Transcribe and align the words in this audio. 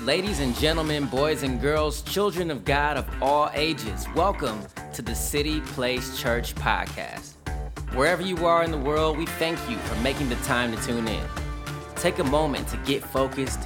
Ladies 0.00 0.40
and 0.40 0.56
gentlemen, 0.56 1.06
boys 1.06 1.44
and 1.44 1.60
girls, 1.60 2.02
children 2.02 2.50
of 2.50 2.64
God 2.64 2.96
of 2.96 3.08
all 3.22 3.50
ages, 3.54 4.06
welcome 4.16 4.60
to 4.94 5.02
the 5.02 5.14
City 5.14 5.60
Place 5.60 6.20
Church 6.20 6.54
podcast. 6.56 7.34
Wherever 7.94 8.22
you 8.22 8.44
are 8.44 8.64
in 8.64 8.72
the 8.72 8.78
world, 8.78 9.16
we 9.16 9.26
thank 9.26 9.58
you 9.70 9.76
for 9.76 9.94
making 10.00 10.28
the 10.28 10.36
time 10.36 10.74
to 10.74 10.82
tune 10.84 11.06
in. 11.06 11.24
Take 11.94 12.18
a 12.18 12.24
moment 12.24 12.66
to 12.68 12.76
get 12.78 13.04
focused, 13.04 13.60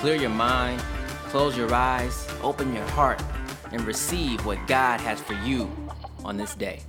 clear 0.00 0.14
your 0.14 0.30
mind, 0.30 0.80
close 1.28 1.56
your 1.56 1.72
eyes, 1.74 2.26
open 2.42 2.74
your 2.74 2.86
heart, 2.90 3.22
and 3.70 3.82
receive 3.82 4.46
what 4.46 4.64
God 4.66 5.00
has 5.00 5.20
for 5.20 5.34
you 5.34 5.70
on 6.24 6.38
this 6.38 6.54
day. 6.54 6.80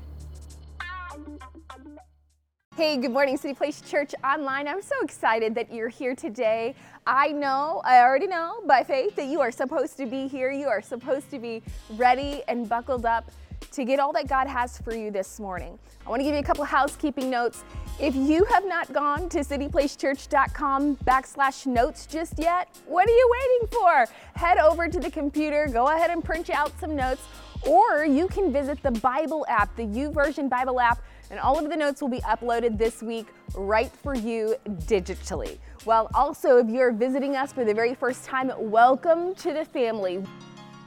Hey, 2.76 2.98
good 2.98 3.12
morning, 3.12 3.38
City 3.38 3.54
Place 3.54 3.80
Church 3.80 4.14
Online. 4.22 4.68
I'm 4.68 4.82
so 4.82 4.96
excited 5.02 5.56
that 5.56 5.74
you're 5.74 5.88
here 5.88 6.14
today. 6.14 6.76
I 7.08 7.30
know, 7.30 7.82
I 7.86 8.02
already 8.02 8.28
know 8.28 8.60
by 8.68 8.84
faith 8.84 9.16
that 9.16 9.28
you 9.28 9.40
are 9.40 9.50
supposed 9.50 9.96
to 9.96 10.06
be 10.06 10.28
here. 10.28 10.52
You 10.52 10.68
are 10.68 10.82
supposed 10.82 11.32
to 11.32 11.40
be 11.40 11.64
ready 11.92 12.44
and 12.50 12.68
buckled 12.68 13.06
up 13.06 13.32
to 13.72 13.86
get 13.86 14.02
all 14.02 14.12
that 14.12 14.28
God 14.28 14.48
has 14.48 14.78
for 14.78 14.94
you 14.94 15.10
this 15.10 15.40
morning. 15.40 15.80
I 16.06 16.10
want 16.10 16.20
to 16.20 16.26
give 16.26 16.34
you 16.34 16.42
a 16.42 16.44
couple 16.44 16.66
housekeeping 16.66 17.30
notes. 17.30 17.64
If 17.98 18.14
you 18.14 18.44
have 18.44 18.66
not 18.66 18.92
gone 18.92 19.30
to 19.30 19.40
cityplacechurch.com 19.40 20.98
backslash 20.98 21.66
notes 21.66 22.06
just 22.06 22.38
yet, 22.38 22.68
what 22.88 23.08
are 23.08 23.16
you 23.16 23.32
waiting 23.40 23.70
for? 23.70 24.06
Head 24.36 24.58
over 24.58 24.90
to 24.90 25.00
the 25.00 25.10
computer, 25.10 25.70
go 25.72 25.88
ahead 25.88 26.10
and 26.10 26.22
print 26.22 26.50
out 26.50 26.78
some 26.82 26.94
notes, 26.94 27.22
or 27.66 28.04
you 28.04 28.28
can 28.28 28.52
visit 28.52 28.84
the 28.84 28.92
Bible 28.92 29.46
app, 29.48 29.74
the 29.78 29.84
YouVersion 29.84 30.50
Bible 30.50 30.82
app 30.82 31.02
and 31.30 31.40
all 31.40 31.58
of 31.58 31.70
the 31.70 31.76
notes 31.76 32.02
will 32.02 32.10
be 32.10 32.22
uploaded 32.22 32.78
this 32.78 33.02
week 33.02 33.28
right 33.56 33.92
for 33.92 34.16
you 34.16 34.56
digitally. 34.86 35.58
Well, 35.86 36.10
also, 36.14 36.58
if 36.58 36.68
you're 36.68 36.92
visiting 36.92 37.36
us 37.36 37.54
for 37.54 37.66
the 37.66 37.74
very 37.74 37.94
first 37.94 38.24
time, 38.26 38.52
welcome 38.58 39.36
to 39.36 39.54
the 39.54 39.66
family. 39.66 40.24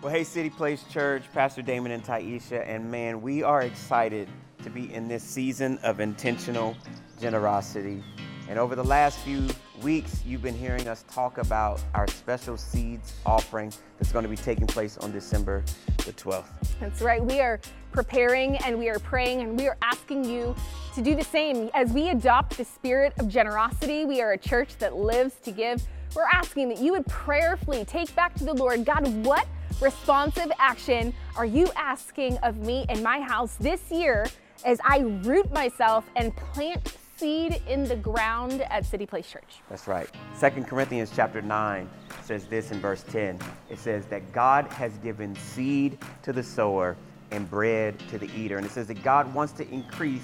Well, 0.02 0.12
hey, 0.12 0.24
City 0.24 0.50
Place 0.50 0.84
Church, 0.90 1.24
Pastor 1.32 1.62
Damon 1.62 1.92
and 1.92 2.04
Taisha, 2.04 2.66
and 2.68 2.90
man, 2.90 3.20
we 3.20 3.42
are 3.42 3.62
excited 3.62 4.28
to 4.62 4.70
be 4.70 4.92
in 4.92 5.08
this 5.08 5.22
season 5.22 5.78
of 5.82 6.00
intentional 6.00 6.76
generosity. 7.20 8.02
And 8.48 8.58
over 8.58 8.74
the 8.74 8.84
last 8.84 9.18
few 9.18 9.46
weeks, 9.82 10.22
you've 10.24 10.40
been 10.40 10.56
hearing 10.56 10.88
us 10.88 11.04
talk 11.12 11.36
about 11.36 11.82
our 11.94 12.08
special 12.08 12.56
seeds 12.56 13.12
offering 13.26 13.70
that's 13.98 14.10
going 14.10 14.22
to 14.22 14.28
be 14.28 14.36
taking 14.36 14.66
place 14.66 14.96
on 14.96 15.12
December 15.12 15.62
the 15.98 16.14
12th. 16.14 16.46
That's 16.80 17.02
right. 17.02 17.22
We 17.22 17.40
are 17.40 17.60
preparing 17.92 18.56
and 18.58 18.78
we 18.78 18.88
are 18.88 18.98
praying 18.98 19.42
and 19.42 19.58
we 19.58 19.68
are 19.68 19.76
asking 19.82 20.24
you 20.24 20.56
to 20.94 21.02
do 21.02 21.14
the 21.14 21.24
same. 21.24 21.68
As 21.74 21.92
we 21.92 22.08
adopt 22.08 22.56
the 22.56 22.64
spirit 22.64 23.12
of 23.18 23.28
generosity, 23.28 24.06
we 24.06 24.22
are 24.22 24.32
a 24.32 24.38
church 24.38 24.78
that 24.78 24.96
lives 24.96 25.34
to 25.42 25.50
give. 25.50 25.82
We're 26.16 26.24
asking 26.32 26.70
that 26.70 26.78
you 26.78 26.92
would 26.92 27.06
prayerfully 27.06 27.84
take 27.84 28.14
back 28.16 28.34
to 28.36 28.44
the 28.44 28.54
Lord 28.54 28.86
God, 28.86 29.06
what 29.26 29.46
responsive 29.78 30.50
action 30.58 31.12
are 31.36 31.44
you 31.44 31.70
asking 31.76 32.38
of 32.38 32.56
me 32.56 32.86
and 32.88 33.02
my 33.02 33.20
house 33.20 33.56
this 33.56 33.90
year 33.90 34.26
as 34.64 34.80
I 34.84 35.00
root 35.00 35.52
myself 35.52 36.08
and 36.16 36.34
plant 36.34 36.96
seed 37.18 37.60
in 37.68 37.84
the 37.84 37.96
ground 37.96 38.62
at 38.62 38.86
City 38.86 39.04
Place 39.04 39.28
Church. 39.28 39.56
That's 39.68 39.88
right. 39.88 40.08
Second 40.34 40.68
Corinthians 40.68 41.10
chapter 41.14 41.42
9 41.42 41.88
says 42.22 42.46
this 42.46 42.70
in 42.70 42.80
verse 42.80 43.02
10. 43.10 43.40
It 43.68 43.78
says 43.78 44.06
that 44.06 44.32
God 44.32 44.66
has 44.68 44.96
given 44.98 45.34
seed 45.34 45.98
to 46.22 46.32
the 46.32 46.42
sower 46.42 46.96
and 47.32 47.50
bread 47.50 47.98
to 48.10 48.18
the 48.18 48.30
eater. 48.36 48.56
And 48.56 48.64
it 48.64 48.70
says 48.70 48.86
that 48.86 49.02
God 49.02 49.32
wants 49.34 49.52
to 49.54 49.68
increase 49.68 50.22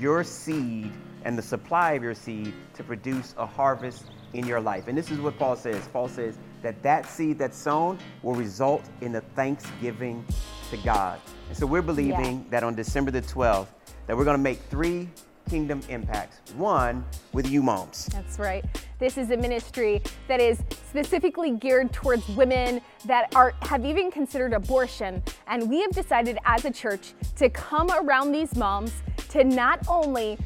your 0.00 0.22
seed 0.22 0.92
and 1.24 1.36
the 1.36 1.42
supply 1.42 1.92
of 1.92 2.02
your 2.04 2.14
seed 2.14 2.54
to 2.74 2.84
produce 2.84 3.34
a 3.38 3.46
harvest 3.46 4.04
in 4.32 4.46
your 4.46 4.60
life. 4.60 4.86
And 4.86 4.96
this 4.96 5.10
is 5.10 5.18
what 5.18 5.36
Paul 5.38 5.56
says. 5.56 5.88
Paul 5.92 6.08
says 6.08 6.38
that 6.62 6.80
that 6.84 7.06
seed 7.06 7.38
that's 7.38 7.58
sown 7.58 7.98
will 8.22 8.34
result 8.34 8.84
in 9.00 9.16
a 9.16 9.20
thanksgiving 9.20 10.24
to 10.70 10.76
God. 10.78 11.20
And 11.48 11.56
so 11.56 11.66
we're 11.66 11.82
believing 11.82 12.36
yeah. 12.36 12.50
that 12.50 12.62
on 12.62 12.76
December 12.76 13.10
the 13.10 13.22
12th 13.22 13.66
that 14.06 14.16
we're 14.16 14.24
going 14.24 14.36
to 14.36 14.42
make 14.42 14.60
three 14.70 15.08
kingdom 15.48 15.80
impacts. 15.88 16.52
One 16.54 17.04
with 17.32 17.48
you 17.48 17.62
moms. 17.62 18.06
That's 18.06 18.38
right. 18.38 18.64
This 18.98 19.18
is 19.18 19.30
a 19.30 19.36
ministry 19.36 20.02
that 20.28 20.40
is 20.40 20.58
specifically 20.70 21.52
geared 21.52 21.92
towards 21.92 22.26
women 22.30 22.80
that 23.04 23.34
are 23.34 23.54
have 23.62 23.84
even 23.84 24.10
considered 24.10 24.52
abortion. 24.52 25.22
And 25.46 25.68
we 25.68 25.80
have 25.82 25.92
decided 25.92 26.38
as 26.44 26.64
a 26.64 26.70
church 26.70 27.12
to 27.36 27.48
come 27.50 27.90
around 27.90 28.32
these 28.32 28.56
moms 28.56 28.92
to 29.30 29.44
not 29.44 29.86
only 29.88 30.38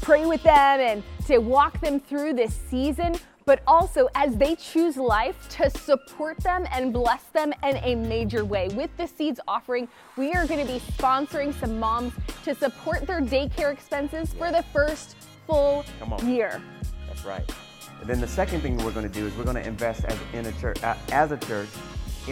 pray 0.00 0.26
with 0.26 0.42
them 0.42 0.80
and 0.80 1.02
to 1.26 1.38
walk 1.38 1.80
them 1.80 2.00
through 2.00 2.34
this 2.34 2.54
season, 2.54 3.14
but 3.50 3.64
also 3.66 4.08
as 4.14 4.36
they 4.36 4.54
choose 4.54 4.96
life 4.96 5.48
to 5.48 5.68
support 5.70 6.38
them 6.38 6.64
and 6.70 6.92
bless 6.92 7.24
them 7.32 7.52
in 7.64 7.78
a 7.78 7.96
major 7.96 8.44
way. 8.44 8.68
With 8.68 8.96
the 8.96 9.08
Seeds 9.08 9.40
offering, 9.48 9.88
we 10.16 10.32
are 10.34 10.46
going 10.46 10.64
to 10.64 10.72
be 10.72 10.78
sponsoring 10.78 11.52
some 11.58 11.80
moms 11.80 12.12
to 12.44 12.54
support 12.54 13.08
their 13.08 13.20
daycare 13.20 13.72
expenses 13.72 14.32
for 14.34 14.52
the 14.52 14.62
first 14.72 15.16
full 15.48 15.84
year. 16.22 16.62
That's 17.08 17.24
right. 17.24 17.52
And 18.00 18.08
then 18.08 18.20
the 18.20 18.28
second 18.28 18.60
thing 18.60 18.76
we're 18.84 18.92
going 18.92 19.10
to 19.10 19.12
do 19.12 19.26
is 19.26 19.36
we're 19.36 19.42
going 19.42 19.56
to 19.56 19.66
invest 19.66 20.04
as 20.04 20.16
in 20.32 20.46
a 20.46 20.52
church 20.60 20.80
as 20.84 21.32
a 21.32 21.36
church 21.36 21.70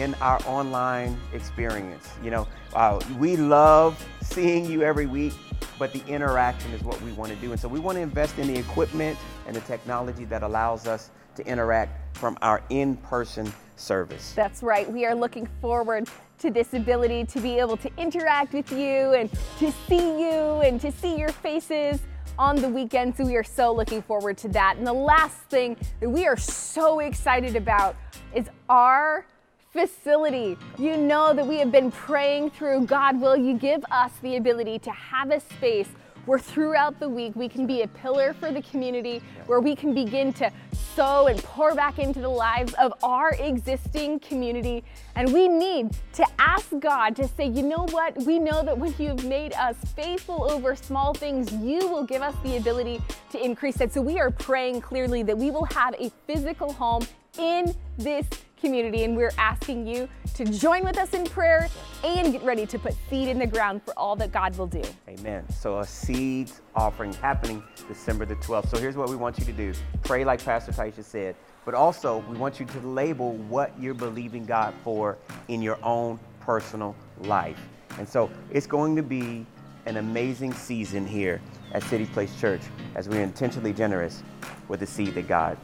in 0.01 0.13
our 0.15 0.39
online 0.45 1.17
experience. 1.33 2.09
You 2.23 2.31
know, 2.31 2.47
uh, 2.73 2.99
we 3.17 3.35
love 3.35 4.03
seeing 4.21 4.65
you 4.65 4.81
every 4.83 5.05
week, 5.05 5.33
but 5.77 5.91
the 5.93 6.05
interaction 6.07 6.71
is 6.71 6.83
what 6.83 7.01
we 7.01 7.11
want 7.13 7.31
to 7.31 7.37
do. 7.37 7.51
And 7.51 7.59
so 7.59 7.67
we 7.67 7.79
want 7.79 7.97
to 7.97 8.01
invest 8.01 8.37
in 8.39 8.47
the 8.47 8.57
equipment 8.57 9.17
and 9.47 9.55
the 9.55 9.61
technology 9.61 10.25
that 10.25 10.43
allows 10.43 10.87
us 10.87 11.11
to 11.35 11.45
interact 11.45 12.17
from 12.17 12.37
our 12.41 12.61
in 12.69 12.97
person 12.97 13.51
service. 13.75 14.33
That's 14.35 14.61
right. 14.61 14.89
We 14.91 15.05
are 15.05 15.15
looking 15.15 15.47
forward 15.61 16.09
to 16.39 16.49
this 16.49 16.73
ability 16.73 17.25
to 17.25 17.39
be 17.39 17.59
able 17.59 17.77
to 17.77 17.89
interact 17.97 18.53
with 18.53 18.71
you 18.71 19.13
and 19.13 19.29
to 19.59 19.71
see 19.87 20.21
you 20.21 20.61
and 20.61 20.79
to 20.81 20.91
see 20.91 21.17
your 21.17 21.29
faces 21.29 21.99
on 22.37 22.55
the 22.55 22.69
weekend. 22.69 23.15
So 23.15 23.25
we 23.25 23.35
are 23.35 23.43
so 23.43 23.73
looking 23.73 24.01
forward 24.01 24.37
to 24.39 24.47
that. 24.49 24.77
And 24.77 24.87
the 24.87 24.93
last 24.93 25.37
thing 25.49 25.75
that 25.99 26.09
we 26.09 26.25
are 26.25 26.37
so 26.37 26.99
excited 26.99 27.55
about 27.55 27.95
is 28.33 28.47
our 28.69 29.25
facility. 29.71 30.57
You 30.77 30.97
know 30.97 31.33
that 31.33 31.45
we 31.45 31.57
have 31.57 31.71
been 31.71 31.91
praying 31.91 32.51
through 32.51 32.85
God, 32.85 33.19
will 33.19 33.37
you 33.37 33.57
give 33.57 33.83
us 33.91 34.11
the 34.21 34.37
ability 34.37 34.79
to 34.79 34.91
have 34.91 35.31
a 35.31 35.39
space 35.39 35.89
where 36.25 36.39
throughout 36.39 36.99
the 36.99 37.09
week 37.09 37.35
we 37.35 37.49
can 37.49 37.65
be 37.65 37.81
a 37.81 37.87
pillar 37.87 38.33
for 38.33 38.51
the 38.51 38.61
community, 38.61 39.21
where 39.47 39.59
we 39.59 39.75
can 39.75 39.93
begin 39.93 40.31
to 40.33 40.51
sow 40.95 41.27
and 41.27 41.41
pour 41.43 41.73
back 41.73 41.97
into 41.97 42.19
the 42.19 42.29
lives 42.29 42.73
of 42.73 42.93
our 43.01 43.31
existing 43.39 44.19
community. 44.19 44.83
And 45.15 45.33
we 45.33 45.47
need 45.47 45.95
to 46.13 46.25
ask 46.37 46.67
God 46.79 47.15
to 47.15 47.27
say, 47.27 47.47
you 47.47 47.63
know 47.63 47.87
what? 47.89 48.15
We 48.25 48.37
know 48.37 48.61
that 48.63 48.77
when 48.77 48.93
you've 48.99 49.25
made 49.25 49.53
us 49.53 49.75
faithful 49.95 50.51
over 50.51 50.75
small 50.75 51.13
things, 51.13 51.51
you 51.53 51.87
will 51.87 52.03
give 52.03 52.21
us 52.21 52.35
the 52.43 52.57
ability 52.57 53.01
to 53.31 53.43
increase 53.43 53.77
that. 53.77 53.91
So 53.91 54.01
we 54.01 54.19
are 54.19 54.29
praying 54.29 54.81
clearly 54.81 55.23
that 55.23 55.37
we 55.37 55.51
will 55.51 55.65
have 55.65 55.95
a 55.99 56.11
physical 56.27 56.73
home 56.73 57.07
in 57.39 57.73
this 57.97 58.27
community, 58.59 59.03
and 59.03 59.15
we're 59.15 59.31
asking 59.37 59.87
you 59.87 60.07
to 60.35 60.45
join 60.45 60.83
with 60.83 60.97
us 60.97 61.13
in 61.13 61.25
prayer 61.25 61.69
and 62.03 62.31
get 62.31 62.43
ready 62.43 62.65
to 62.65 62.79
put 62.79 62.93
seed 63.09 63.27
in 63.27 63.39
the 63.39 63.47
ground 63.47 63.81
for 63.83 63.97
all 63.97 64.15
that 64.15 64.31
God 64.31 64.57
will 64.57 64.67
do. 64.67 64.83
Amen. 65.07 65.43
So, 65.49 65.79
a 65.79 65.85
seed 65.85 66.51
offering 66.75 67.13
happening 67.13 67.63
December 67.87 68.25
the 68.25 68.35
12th. 68.37 68.69
So, 68.69 68.77
here's 68.77 68.95
what 68.95 69.09
we 69.09 69.15
want 69.15 69.39
you 69.39 69.45
to 69.45 69.53
do 69.53 69.73
pray 70.03 70.23
like 70.23 70.43
Pastor 70.43 70.71
Taisha 70.71 71.03
said, 71.03 71.35
but 71.65 71.73
also 71.73 72.23
we 72.29 72.37
want 72.37 72.59
you 72.59 72.65
to 72.65 72.79
label 72.87 73.33
what 73.49 73.71
you're 73.79 73.93
believing 73.93 74.45
God 74.45 74.73
for 74.83 75.17
in 75.47 75.61
your 75.61 75.77
own 75.83 76.19
personal 76.39 76.95
life. 77.21 77.59
And 77.97 78.07
so, 78.07 78.29
it's 78.51 78.67
going 78.67 78.95
to 78.95 79.03
be 79.03 79.45
an 79.85 79.97
amazing 79.97 80.53
season 80.53 81.05
here 81.05 81.41
at 81.73 81.83
City 81.83 82.05
Place 82.05 82.39
Church 82.39 82.61
as 82.95 83.09
we're 83.09 83.21
intentionally 83.21 83.73
generous 83.73 84.23
with 84.67 84.79
the 84.79 84.87
seed 84.87 85.15
that 85.15 85.27
God 85.27 85.57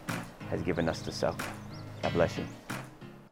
has 0.49 0.61
given 0.61 0.89
us 0.89 1.01
to 1.03 1.11
sow. 1.11 1.35
God 2.01 2.13
bless 2.13 2.37
you. 2.37 2.45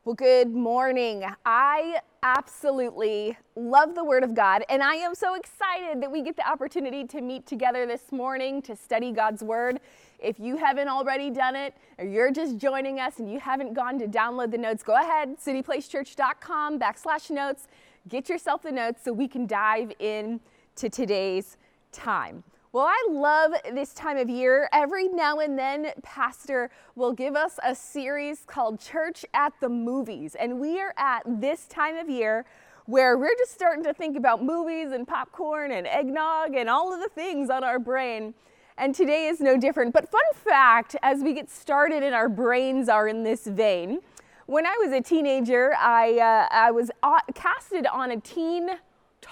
Well, 0.05 0.15
good 0.15 0.53
morning. 0.53 1.23
I 1.45 2.01
absolutely 2.23 3.37
love 3.55 3.95
the 3.95 4.03
Word 4.03 4.25
of 4.25 4.35
God, 4.35 4.65
and 4.67 4.83
I 4.83 4.95
am 4.95 5.15
so 5.15 5.35
excited 5.35 6.03
that 6.03 6.11
we 6.11 6.21
get 6.21 6.35
the 6.35 6.45
opportunity 6.45 7.05
to 7.07 7.21
meet 7.21 7.47
together 7.47 7.85
this 7.85 8.11
morning 8.11 8.61
to 8.63 8.75
study 8.75 9.13
God's 9.13 9.41
Word. 9.41 9.79
If 10.19 10.41
you 10.41 10.57
haven't 10.57 10.89
already 10.89 11.29
done 11.29 11.55
it, 11.55 11.73
or 11.97 12.03
you're 12.03 12.31
just 12.31 12.57
joining 12.57 12.99
us 12.99 13.19
and 13.19 13.31
you 13.31 13.39
haven't 13.39 13.75
gone 13.75 13.97
to 13.99 14.05
download 14.05 14.51
the 14.51 14.57
notes, 14.57 14.83
go 14.83 14.99
ahead, 14.99 15.37
cityplacechurch.com 15.39 16.79
backslash 16.79 17.29
notes. 17.29 17.69
Get 18.09 18.27
yourself 18.27 18.63
the 18.63 18.73
notes 18.73 19.05
so 19.05 19.13
we 19.13 19.29
can 19.29 19.47
dive 19.47 19.93
in 19.99 20.41
to 20.75 20.89
today's 20.89 21.55
time. 21.93 22.43
Well, 22.73 22.87
I 22.87 23.07
love 23.11 23.51
this 23.71 23.93
time 23.93 24.17
of 24.17 24.31
year. 24.31 24.67
Every 24.73 25.07
now 25.07 25.37
and 25.37 25.59
then, 25.59 25.91
Pastor 26.01 26.71
will 26.95 27.13
give 27.13 27.35
us 27.35 27.59
a 27.63 27.75
series 27.75 28.45
called 28.47 28.79
Church 28.79 29.23
at 29.31 29.53
the 29.59 29.69
Movies. 29.69 30.33
And 30.33 30.59
we 30.59 30.81
are 30.81 30.91
at 30.97 31.21
this 31.27 31.67
time 31.67 31.95
of 31.97 32.09
year 32.09 32.45
where 32.87 33.15
we're 33.15 33.35
just 33.37 33.53
starting 33.53 33.83
to 33.83 33.93
think 33.93 34.17
about 34.17 34.43
movies 34.43 34.91
and 34.91 35.07
popcorn 35.07 35.71
and 35.71 35.85
eggnog 35.85 36.55
and 36.55 36.67
all 36.67 36.91
of 36.91 36.99
the 36.99 37.09
things 37.09 37.51
on 37.51 37.63
our 37.63 37.77
brain. 37.77 38.33
And 38.75 38.95
today 38.95 39.27
is 39.27 39.39
no 39.39 39.55
different. 39.55 39.93
But, 39.93 40.09
fun 40.09 40.23
fact 40.33 40.95
as 41.03 41.21
we 41.21 41.33
get 41.33 41.51
started 41.51 42.01
and 42.01 42.15
our 42.15 42.27
brains 42.27 42.89
are 42.89 43.07
in 43.07 43.21
this 43.21 43.45
vein, 43.45 43.99
when 44.47 44.65
I 44.65 44.75
was 44.83 44.91
a 44.91 44.99
teenager, 44.99 45.75
I, 45.77 46.17
uh, 46.17 46.47
I 46.49 46.71
was 46.71 46.89
casted 47.35 47.85
on 47.85 48.09
a 48.09 48.19
teen 48.19 48.71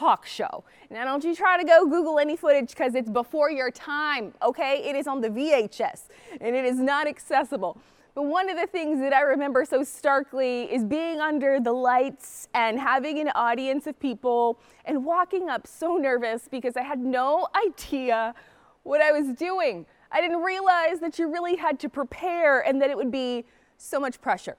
talk 0.02 0.26
show. 0.26 0.64
Now, 0.90 1.06
don't 1.06 1.24
you 1.24 1.36
try 1.36 1.58
to 1.58 1.64
go 1.64 1.86
Google 1.86 2.18
any 2.18 2.36
footage 2.36 2.70
because 2.70 2.96
it's 2.96 3.10
before 3.10 3.52
your 3.52 3.70
time, 3.70 4.34
okay? 4.42 4.82
It 4.84 4.96
is 4.96 5.06
on 5.06 5.22
the 5.22 5.30
VHS 5.30 6.08
and 6.40 6.56
it 6.56 6.66
is 6.66 6.80
not 6.80 7.08
accessible. 7.08 7.78
But 8.16 8.24
one 8.24 8.50
of 8.50 8.58
the 8.58 8.66
things 8.66 9.00
that 9.00 9.14
I 9.14 9.22
remember 9.22 9.64
so 9.64 9.84
starkly 9.84 10.64
is 10.64 10.84
being 10.84 11.22
under 11.22 11.60
the 11.60 11.72
lights 11.72 12.48
and 12.56 12.80
having 12.80 13.20
an 13.20 13.30
audience 13.36 13.86
of 13.86 13.98
people 14.00 14.60
and 14.86 15.06
walking 15.06 15.50
up 15.50 15.68
so 15.68 15.98
nervous 15.98 16.48
because 16.50 16.76
I 16.76 16.82
had 16.82 17.00
no 17.00 17.48
idea 17.68 18.34
what 18.82 19.02
I 19.02 19.12
was 19.12 19.28
doing. 19.38 19.86
I 20.12 20.20
didn't 20.20 20.42
realize 20.42 21.00
that 21.00 21.20
you 21.20 21.32
really 21.32 21.56
had 21.56 21.80
to 21.80 21.90
prepare 21.90 22.62
and 22.62 22.82
that 22.82 22.90
it 22.90 22.98
would 22.98 23.12
be 23.12 23.46
so 23.78 24.00
much 24.00 24.20
pressure. 24.20 24.58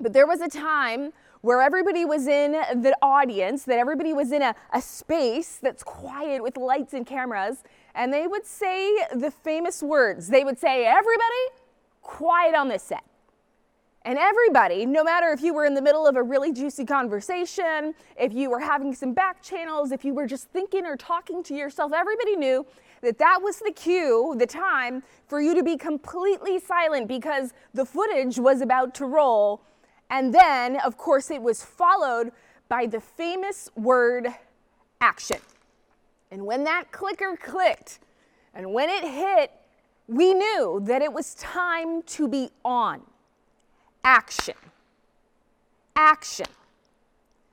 But 0.00 0.12
there 0.12 0.26
was 0.26 0.40
a 0.40 0.48
time 0.48 1.12
where 1.42 1.60
everybody 1.60 2.04
was 2.04 2.26
in 2.26 2.52
the 2.52 2.96
audience, 3.02 3.64
that 3.64 3.78
everybody 3.78 4.12
was 4.12 4.32
in 4.32 4.42
a, 4.42 4.54
a 4.72 4.80
space 4.80 5.58
that's 5.60 5.82
quiet 5.82 6.42
with 6.42 6.56
lights 6.56 6.94
and 6.94 7.06
cameras, 7.06 7.64
and 7.94 8.12
they 8.12 8.26
would 8.26 8.46
say 8.46 9.04
the 9.14 9.30
famous 9.30 9.82
words. 9.82 10.28
They 10.28 10.44
would 10.44 10.58
say, 10.58 10.86
Everybody, 10.86 11.44
quiet 12.00 12.54
on 12.54 12.68
this 12.68 12.82
set. 12.82 13.04
And 14.04 14.18
everybody, 14.18 14.84
no 14.84 15.04
matter 15.04 15.30
if 15.30 15.42
you 15.42 15.54
were 15.54 15.64
in 15.64 15.74
the 15.74 15.82
middle 15.82 16.08
of 16.08 16.16
a 16.16 16.22
really 16.22 16.52
juicy 16.52 16.84
conversation, 16.84 17.94
if 18.18 18.32
you 18.32 18.50
were 18.50 18.58
having 18.58 18.94
some 18.94 19.12
back 19.12 19.42
channels, 19.42 19.92
if 19.92 20.04
you 20.04 20.12
were 20.12 20.26
just 20.26 20.48
thinking 20.48 20.84
or 20.86 20.96
talking 20.96 21.42
to 21.44 21.54
yourself, 21.54 21.92
everybody 21.92 22.34
knew 22.34 22.66
that 23.00 23.18
that 23.18 23.40
was 23.42 23.58
the 23.60 23.72
cue, 23.72 24.34
the 24.38 24.46
time 24.46 25.04
for 25.28 25.40
you 25.40 25.54
to 25.54 25.62
be 25.62 25.76
completely 25.76 26.58
silent 26.58 27.06
because 27.06 27.52
the 27.74 27.84
footage 27.84 28.38
was 28.38 28.60
about 28.60 28.92
to 28.94 29.06
roll 29.06 29.62
and 30.12 30.34
then, 30.34 30.76
of 30.80 30.98
course, 30.98 31.30
it 31.30 31.40
was 31.40 31.64
followed 31.64 32.32
by 32.68 32.84
the 32.84 33.00
famous 33.00 33.70
word 33.74 34.28
action. 35.00 35.38
And 36.30 36.44
when 36.44 36.64
that 36.64 36.92
clicker 36.92 37.34
clicked 37.34 37.98
and 38.54 38.74
when 38.74 38.90
it 38.90 39.04
hit, 39.04 39.50
we 40.06 40.34
knew 40.34 40.82
that 40.84 41.00
it 41.00 41.10
was 41.10 41.34
time 41.36 42.02
to 42.02 42.28
be 42.28 42.50
on. 42.62 43.00
Action. 44.04 44.54
Action. 45.96 46.46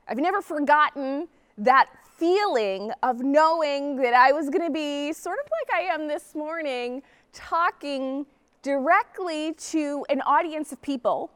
I've 0.06 0.18
never 0.18 0.42
forgotten 0.42 1.28
that 1.56 1.88
feeling 2.18 2.92
of 3.02 3.20
knowing 3.20 3.96
that 3.96 4.12
I 4.12 4.32
was 4.32 4.50
going 4.50 4.66
to 4.66 4.72
be 4.72 5.14
sort 5.14 5.38
of 5.38 5.50
like 5.50 5.80
I 5.80 5.94
am 5.94 6.08
this 6.08 6.34
morning, 6.34 7.02
talking 7.32 8.26
directly 8.60 9.54
to 9.54 10.04
an 10.10 10.20
audience 10.22 10.72
of 10.72 10.82
people 10.82 11.30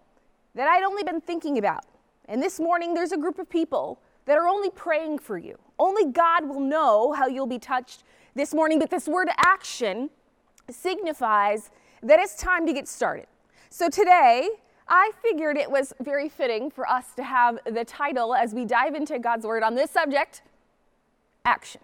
that 0.54 0.68
I'd 0.68 0.82
only 0.82 1.02
been 1.02 1.20
thinking 1.20 1.58
about. 1.58 1.84
And 2.26 2.42
this 2.42 2.58
morning, 2.58 2.94
there's 2.94 3.12
a 3.12 3.18
group 3.18 3.38
of 3.38 3.48
people 3.48 4.00
that 4.26 4.38
are 4.38 4.48
only 4.48 4.70
praying 4.70 5.18
for 5.18 5.36
you. 5.36 5.58
Only 5.78 6.10
God 6.10 6.48
will 6.48 6.60
know 6.60 7.12
how 7.12 7.26
you'll 7.26 7.46
be 7.46 7.58
touched 7.58 8.04
this 8.34 8.54
morning, 8.54 8.78
but 8.78 8.90
this 8.90 9.06
word 9.06 9.28
action 9.44 10.10
signifies 10.70 11.70
that 12.02 12.18
it's 12.18 12.36
time 12.36 12.66
to 12.66 12.72
get 12.72 12.88
started. 12.88 13.26
So 13.70 13.88
today, 13.88 14.48
I 14.88 15.12
figured 15.22 15.56
it 15.56 15.70
was 15.70 15.92
very 16.00 16.28
fitting 16.28 16.70
for 16.70 16.88
us 16.88 17.14
to 17.16 17.24
have 17.24 17.58
the 17.64 17.84
title 17.84 18.34
as 18.34 18.54
we 18.54 18.64
dive 18.64 18.94
into 18.94 19.18
God's 19.18 19.46
Word 19.46 19.62
on 19.62 19.74
this 19.74 19.90
subject 19.90 20.42
action. 21.44 21.80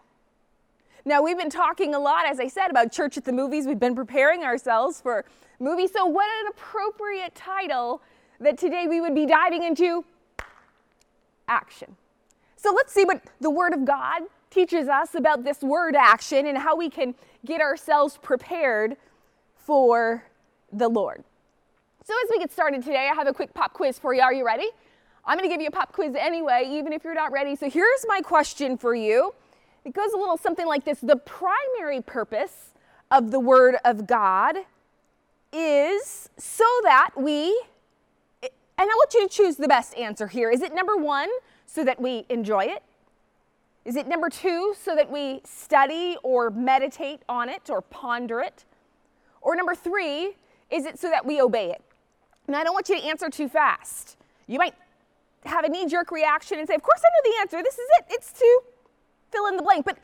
Now, 1.04 1.22
we've 1.22 1.38
been 1.38 1.50
talking 1.50 1.94
a 1.94 1.98
lot, 1.98 2.26
as 2.26 2.38
I 2.38 2.48
said, 2.48 2.68
about 2.68 2.92
church 2.92 3.16
at 3.16 3.24
the 3.24 3.32
movies. 3.32 3.66
We've 3.66 3.80
been 3.80 3.94
preparing 3.94 4.44
ourselves 4.44 5.00
for 5.00 5.24
movies. 5.58 5.92
So, 5.92 6.04
what 6.04 6.28
an 6.42 6.48
appropriate 6.50 7.34
title 7.34 8.02
that 8.40 8.58
today 8.58 8.86
we 8.88 9.00
would 9.00 9.14
be 9.14 9.26
diving 9.26 9.62
into 9.62 10.04
action. 11.48 11.96
So 12.56 12.72
let's 12.72 12.92
see 12.92 13.04
what 13.04 13.22
the 13.40 13.50
Word 13.50 13.72
of 13.72 13.84
God 13.84 14.22
teaches 14.50 14.88
us 14.88 15.14
about 15.14 15.44
this 15.44 15.62
word 15.62 15.94
action 15.94 16.46
and 16.46 16.58
how 16.58 16.76
we 16.76 16.90
can 16.90 17.14
get 17.46 17.60
ourselves 17.60 18.18
prepared 18.20 18.96
for 19.56 20.24
the 20.72 20.88
Lord. 20.88 21.24
So, 22.04 22.14
as 22.24 22.30
we 22.30 22.38
get 22.38 22.50
started 22.50 22.82
today, 22.82 23.08
I 23.10 23.14
have 23.14 23.28
a 23.28 23.32
quick 23.32 23.54
pop 23.54 23.72
quiz 23.72 23.98
for 23.98 24.12
you. 24.12 24.22
Are 24.22 24.32
you 24.32 24.44
ready? 24.44 24.68
I'm 25.24 25.36
going 25.38 25.48
to 25.48 25.54
give 25.54 25.60
you 25.60 25.68
a 25.68 25.72
pop 25.72 25.92
quiz 25.92 26.14
anyway, 26.18 26.66
even 26.68 26.92
if 26.92 27.04
you're 27.04 27.14
not 27.14 27.30
ready. 27.30 27.54
So, 27.54 27.70
here's 27.70 28.04
my 28.08 28.20
question 28.20 28.76
for 28.76 28.94
you. 28.94 29.32
It 29.84 29.94
goes 29.94 30.12
a 30.12 30.16
little 30.16 30.36
something 30.36 30.66
like 30.66 30.84
this 30.84 31.00
The 31.00 31.16
primary 31.16 32.00
purpose 32.00 32.70
of 33.10 33.30
the 33.30 33.40
Word 33.40 33.76
of 33.84 34.06
God 34.06 34.56
is 35.52 36.28
so 36.36 36.64
that 36.82 37.10
we 37.16 37.60
and 38.80 38.88
I 38.88 38.94
want 38.94 39.12
you 39.12 39.28
to 39.28 39.34
choose 39.34 39.56
the 39.56 39.68
best 39.68 39.94
answer 39.94 40.26
here. 40.26 40.50
Is 40.50 40.62
it 40.62 40.74
number 40.74 40.96
one, 40.96 41.28
so 41.66 41.84
that 41.84 42.00
we 42.00 42.24
enjoy 42.30 42.64
it? 42.64 42.82
Is 43.84 43.94
it 43.94 44.08
number 44.08 44.30
two, 44.30 44.74
so 44.80 44.96
that 44.96 45.10
we 45.10 45.42
study 45.44 46.16
or 46.22 46.48
meditate 46.48 47.20
on 47.28 47.50
it 47.50 47.68
or 47.68 47.82
ponder 47.82 48.40
it? 48.40 48.64
Or 49.42 49.54
number 49.54 49.74
three, 49.74 50.32
is 50.70 50.86
it 50.86 50.98
so 50.98 51.10
that 51.10 51.26
we 51.26 51.42
obey 51.42 51.70
it? 51.70 51.82
And 52.46 52.56
I 52.56 52.64
don't 52.64 52.72
want 52.72 52.88
you 52.88 52.98
to 52.98 53.06
answer 53.06 53.28
too 53.28 53.50
fast. 53.50 54.16
You 54.46 54.58
might 54.58 54.74
have 55.44 55.64
a 55.64 55.68
knee 55.68 55.86
jerk 55.86 56.10
reaction 56.10 56.58
and 56.58 56.66
say, 56.66 56.74
Of 56.74 56.82
course 56.82 57.02
I 57.04 57.08
know 57.08 57.32
the 57.32 57.40
answer. 57.40 57.62
This 57.62 57.74
is 57.74 57.86
it. 57.98 58.06
It's 58.08 58.32
to 58.32 58.60
fill 59.30 59.46
in 59.46 59.58
the 59.58 59.62
blank. 59.62 59.84
But 59.84 59.98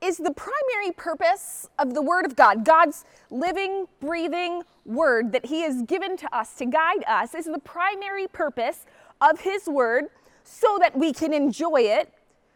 is 0.00 0.16
the 0.16 0.32
primary 0.32 0.92
purpose 0.96 1.68
of 1.78 1.94
the 1.94 2.02
Word 2.02 2.24
of 2.24 2.34
God, 2.36 2.64
God's 2.64 3.04
living, 3.30 3.86
breathing 4.00 4.62
Word 4.86 5.32
that 5.32 5.46
He 5.46 5.60
has 5.62 5.82
given 5.82 6.16
to 6.16 6.36
us 6.36 6.54
to 6.54 6.66
guide 6.66 7.04
us, 7.06 7.34
is 7.34 7.44
the 7.44 7.58
primary 7.58 8.26
purpose 8.26 8.86
of 9.20 9.40
His 9.40 9.66
Word 9.66 10.06
so 10.42 10.78
that 10.80 10.96
we 10.96 11.12
can 11.12 11.34
enjoy 11.34 11.82
it, 11.82 12.12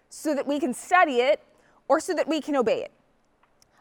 so 0.08 0.34
that 0.34 0.46
we 0.46 0.58
can 0.58 0.72
study 0.72 1.16
it, 1.16 1.40
or 1.88 2.00
so 2.00 2.14
that 2.14 2.26
we 2.26 2.40
can 2.40 2.56
obey 2.56 2.82
it. 2.82 2.92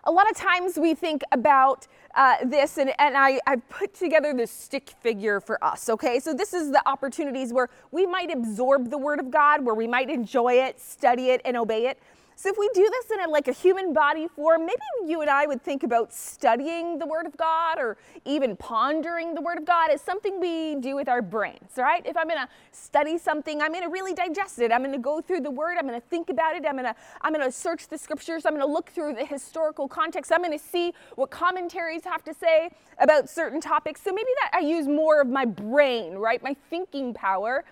A 0.05 0.11
lot 0.11 0.29
of 0.29 0.35
times 0.35 0.77
we 0.77 0.93
think 0.93 1.21
about 1.31 1.87
uh, 2.15 2.35
this, 2.43 2.77
and, 2.77 2.91
and 2.99 3.15
I, 3.17 3.39
I've 3.47 3.67
put 3.69 3.93
together 3.93 4.33
this 4.33 4.51
stick 4.51 4.93
figure 5.01 5.39
for 5.39 5.63
us, 5.63 5.89
okay? 5.89 6.19
So, 6.19 6.33
this 6.33 6.53
is 6.53 6.71
the 6.71 6.87
opportunities 6.87 7.53
where 7.53 7.69
we 7.91 8.05
might 8.05 8.29
absorb 8.29 8.89
the 8.89 8.97
Word 8.97 9.21
of 9.21 9.31
God, 9.31 9.63
where 9.63 9.73
we 9.73 9.87
might 9.87 10.09
enjoy 10.09 10.55
it, 10.55 10.81
study 10.81 11.29
it, 11.29 11.41
and 11.45 11.55
obey 11.55 11.87
it. 11.87 11.97
So 12.43 12.49
if 12.49 12.57
we 12.57 12.69
do 12.73 12.85
this 12.91 13.09
in 13.09 13.21
a, 13.21 13.29
like 13.29 13.47
a 13.47 13.53
human 13.53 13.93
body 13.93 14.27
form, 14.27 14.65
maybe 14.65 14.81
you 15.05 15.21
and 15.21 15.29
I 15.29 15.45
would 15.45 15.61
think 15.61 15.83
about 15.83 16.11
studying 16.11 16.99
the 16.99 17.05
Word 17.05 17.25
of 17.25 17.37
God 17.37 17.79
or 17.79 17.95
even 18.25 18.57
pondering 18.57 19.33
the 19.33 19.39
Word 19.39 19.57
of 19.57 19.63
God 19.63 19.89
as 19.89 20.01
something 20.01 20.41
we 20.41 20.75
do 20.75 20.93
with 20.93 21.07
our 21.07 21.21
brains, 21.21 21.71
right? 21.77 22.05
If 22.05 22.17
I'm 22.17 22.27
going 22.27 22.41
to 22.41 22.49
study 22.73 23.17
something, 23.17 23.61
I'm 23.61 23.71
going 23.71 23.85
to 23.85 23.89
really 23.89 24.13
digest 24.13 24.59
it. 24.59 24.73
I'm 24.73 24.81
going 24.81 24.91
to 24.91 24.97
go 24.97 25.21
through 25.21 25.39
the 25.39 25.51
Word. 25.51 25.77
I'm 25.79 25.87
going 25.87 25.97
to 25.97 26.05
think 26.05 26.29
about 26.29 26.53
it. 26.53 26.65
I'm 26.67 26.73
going 26.73 26.83
to 26.83 26.95
I'm 27.21 27.31
going 27.31 27.45
to 27.45 27.49
search 27.49 27.87
the 27.87 27.97
Scriptures. 27.97 28.45
I'm 28.45 28.51
going 28.51 28.67
to 28.67 28.73
look 28.73 28.89
through 28.89 29.13
the 29.13 29.25
historical 29.25 29.87
context. 29.87 30.29
I'm 30.29 30.41
going 30.41 30.51
to 30.51 30.59
see 30.59 30.93
what 31.15 31.31
commentaries 31.31 32.03
have 32.03 32.25
to 32.25 32.33
say 32.33 32.71
about 32.99 33.29
certain 33.29 33.61
topics. 33.61 34.01
So 34.01 34.11
maybe 34.11 34.31
that 34.41 34.51
I 34.53 34.59
use 34.67 34.85
more 34.85 35.21
of 35.21 35.29
my 35.29 35.45
brain, 35.45 36.15
right? 36.15 36.43
My 36.43 36.57
thinking 36.69 37.13
power 37.13 37.63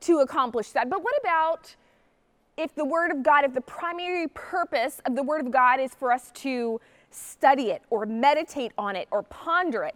to 0.00 0.18
accomplish 0.18 0.70
that. 0.72 0.90
But 0.90 1.04
what 1.04 1.14
about 1.20 1.76
if 2.58 2.74
the 2.74 2.84
Word 2.84 3.12
of 3.12 3.22
God, 3.22 3.44
if 3.44 3.54
the 3.54 3.60
primary 3.60 4.26
purpose 4.26 5.00
of 5.06 5.14
the 5.14 5.22
Word 5.22 5.40
of 5.40 5.52
God 5.52 5.78
is 5.78 5.94
for 5.94 6.12
us 6.12 6.32
to 6.34 6.80
study 7.10 7.70
it 7.70 7.82
or 7.88 8.04
meditate 8.04 8.72
on 8.76 8.96
it 8.96 9.06
or 9.12 9.22
ponder 9.22 9.84
it, 9.84 9.94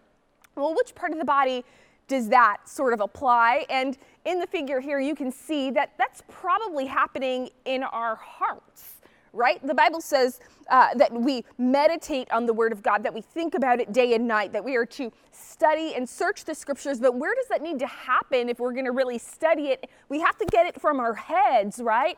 well, 0.55 0.75
which 0.75 0.95
part 0.95 1.13
of 1.13 1.19
the 1.19 1.25
body 1.25 1.65
does 2.07 2.29
that 2.29 2.59
sort 2.69 2.93
of 2.93 3.01
apply? 3.01 3.67
And 3.69 3.99
in 4.25 4.39
the 4.39 4.47
figure 4.47 4.81
here, 4.81 5.01
you 5.01 5.17
can 5.17 5.33
see 5.33 5.71
that 5.73 5.93
that's 5.99 6.23
probably 6.29 6.87
happening 6.87 7.51
in 7.65 7.83
our 7.83 8.15
hearts, 8.15 9.01
right? 9.33 9.65
The 9.67 9.75
Bible 9.75 10.01
says 10.01 10.39
uh, 10.71 10.95
that 10.95 11.13
we 11.13 11.45
meditate 11.59 12.31
on 12.31 12.47
the 12.47 12.53
Word 12.53 12.71
of 12.71 12.81
God, 12.81 13.03
that 13.03 13.13
we 13.13 13.23
think 13.23 13.55
about 13.55 13.81
it 13.81 13.93
day 13.93 14.15
and 14.15 14.29
night, 14.29 14.53
that 14.53 14.65
we 14.65 14.77
are 14.77 14.87
to 14.87 15.13
study 15.33 15.95
and 15.97 16.09
search 16.09 16.45
the 16.45 16.55
Scriptures. 16.55 17.01
But 17.01 17.17
where 17.17 17.35
does 17.35 17.49
that 17.49 17.61
need 17.61 17.81
to 17.81 17.87
happen 17.89 18.49
if 18.49 18.61
we're 18.61 18.73
going 18.73 18.85
to 18.85 18.93
really 18.93 19.19
study 19.19 19.69
it? 19.69 19.91
We 20.09 20.21
have 20.21 20.39
to 20.39 20.45
get 20.45 20.67
it 20.67 20.81
from 20.81 21.01
our 21.01 21.15
heads, 21.15 21.81
right? 21.81 22.17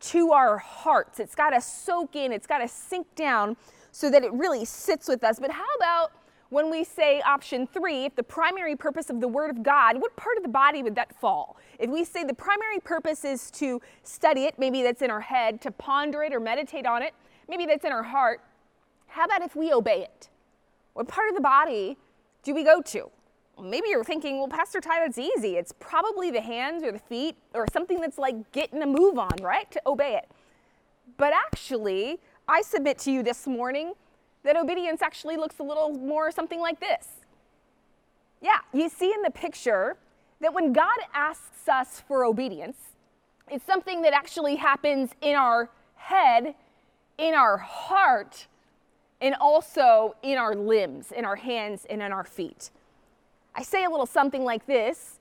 To 0.00 0.32
our 0.32 0.58
hearts. 0.58 1.20
It's 1.20 1.34
got 1.34 1.50
to 1.50 1.60
soak 1.60 2.16
in, 2.16 2.32
it's 2.32 2.46
got 2.46 2.58
to 2.58 2.68
sink 2.68 3.06
down 3.14 3.56
so 3.92 4.10
that 4.10 4.22
it 4.22 4.32
really 4.32 4.64
sits 4.64 5.08
with 5.08 5.24
us. 5.24 5.38
But 5.40 5.50
how 5.50 5.66
about 5.76 6.12
when 6.50 6.70
we 6.70 6.84
say 6.84 7.20
option 7.22 7.66
three, 7.66 8.04
if 8.04 8.14
the 8.14 8.22
primary 8.22 8.76
purpose 8.76 9.10
of 9.10 9.20
the 9.20 9.28
Word 9.28 9.50
of 9.50 9.62
God, 9.62 10.00
what 10.00 10.14
part 10.16 10.36
of 10.36 10.42
the 10.42 10.48
body 10.48 10.82
would 10.82 10.94
that 10.94 11.18
fall? 11.18 11.56
If 11.78 11.90
we 11.90 12.04
say 12.04 12.22
the 12.22 12.34
primary 12.34 12.78
purpose 12.78 13.24
is 13.24 13.50
to 13.52 13.80
study 14.02 14.44
it, 14.44 14.58
maybe 14.58 14.82
that's 14.82 15.02
in 15.02 15.10
our 15.10 15.20
head, 15.20 15.60
to 15.62 15.70
ponder 15.70 16.22
it 16.22 16.32
or 16.32 16.40
meditate 16.40 16.86
on 16.86 17.02
it, 17.02 17.14
maybe 17.48 17.66
that's 17.66 17.84
in 17.84 17.92
our 17.92 18.04
heart, 18.04 18.42
how 19.08 19.24
about 19.24 19.42
if 19.42 19.56
we 19.56 19.72
obey 19.72 20.02
it? 20.02 20.28
What 20.92 21.08
part 21.08 21.28
of 21.28 21.34
the 21.34 21.40
body 21.40 21.96
do 22.42 22.54
we 22.54 22.62
go 22.62 22.80
to? 22.80 23.10
Maybe 23.62 23.88
you're 23.88 24.04
thinking, 24.04 24.38
well, 24.38 24.48
Pastor 24.48 24.80
Ty, 24.80 25.00
that's 25.00 25.18
easy. 25.18 25.56
It's 25.56 25.72
probably 25.78 26.30
the 26.30 26.40
hands 26.40 26.82
or 26.82 26.92
the 26.92 26.98
feet 26.98 27.36
or 27.54 27.66
something 27.72 28.00
that's 28.00 28.18
like 28.18 28.52
getting 28.52 28.82
a 28.82 28.86
move 28.86 29.18
on, 29.18 29.36
right? 29.40 29.70
To 29.70 29.80
obey 29.86 30.16
it. 30.16 30.30
But 31.16 31.32
actually, 31.32 32.18
I 32.48 32.62
submit 32.62 32.98
to 33.00 33.10
you 33.10 33.22
this 33.22 33.46
morning 33.46 33.94
that 34.42 34.56
obedience 34.56 35.02
actually 35.02 35.36
looks 35.36 35.58
a 35.58 35.62
little 35.62 35.90
more 35.90 36.30
something 36.30 36.60
like 36.60 36.80
this. 36.80 37.08
Yeah, 38.40 38.58
you 38.72 38.88
see 38.88 39.12
in 39.12 39.22
the 39.22 39.30
picture 39.30 39.96
that 40.40 40.52
when 40.52 40.72
God 40.72 40.98
asks 41.14 41.68
us 41.68 42.02
for 42.06 42.24
obedience, 42.24 42.76
it's 43.50 43.64
something 43.64 44.02
that 44.02 44.12
actually 44.12 44.56
happens 44.56 45.10
in 45.22 45.34
our 45.34 45.70
head, 45.94 46.54
in 47.18 47.34
our 47.34 47.56
heart, 47.56 48.46
and 49.20 49.34
also 49.40 50.14
in 50.22 50.36
our 50.36 50.54
limbs, 50.54 51.10
in 51.10 51.24
our 51.24 51.36
hands, 51.36 51.86
and 51.88 52.02
in 52.02 52.12
our 52.12 52.24
feet. 52.24 52.70
I 53.56 53.62
say 53.62 53.84
a 53.84 53.90
little 53.90 54.06
something 54.06 54.44
like 54.44 54.66
this 54.66 55.18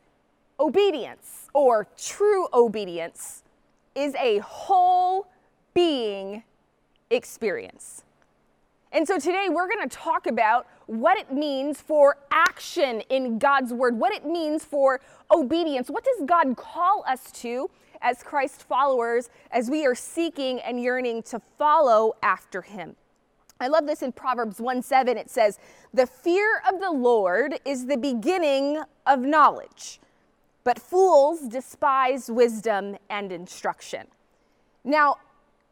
obedience 0.60 1.48
or 1.54 1.88
true 1.98 2.48
obedience 2.54 3.44
is 3.96 4.14
a 4.16 4.40
whole 4.40 5.28
being 5.74 6.44
experience. 7.10 8.04
And 8.92 9.08
so 9.08 9.18
today 9.20 9.48
we're 9.50 9.70
going 9.70 9.88
to 9.88 9.96
talk 9.96 10.28
about 10.28 10.68
what 10.88 11.18
it 11.18 11.32
means 11.32 11.80
for 11.80 12.18
action 12.30 13.02
in 13.10 13.40
God's 13.40 13.74
word, 13.74 13.98
what 13.98 14.14
it 14.14 14.26
means 14.26 14.66
for 14.66 15.00
obedience. 15.32 15.90
What 15.90 16.04
does 16.04 16.26
God 16.26 16.58
call 16.58 17.06
us 17.08 17.32
to 17.42 17.70
as 18.02 18.22
Christ 18.22 18.64
followers 18.64 19.30
as 19.52 19.70
we 19.70 19.86
are 19.86 19.96
seeking 19.96 20.60
and 20.60 20.82
yearning 20.82 21.24
to 21.24 21.42
follow 21.58 22.16
after 22.22 22.62
him? 22.62 22.98
I 23.60 23.68
love 23.68 23.86
this 23.86 24.02
in 24.02 24.12
Proverbs 24.12 24.60
1 24.60 24.82
7. 24.82 25.18
It 25.18 25.30
says, 25.30 25.60
The 25.94 26.06
fear 26.08 26.62
of 26.70 26.80
the 26.80 26.92
Lord 26.92 27.60
is 27.66 27.86
the 27.86 27.98
beginning 27.98 28.82
of 29.06 29.20
knowledge, 29.20 30.00
but 30.64 30.80
fools 30.80 31.42
despise 31.42 32.30
wisdom 32.30 32.98
and 33.10 33.32
instruction. 33.32 34.08
Now, 34.84 35.18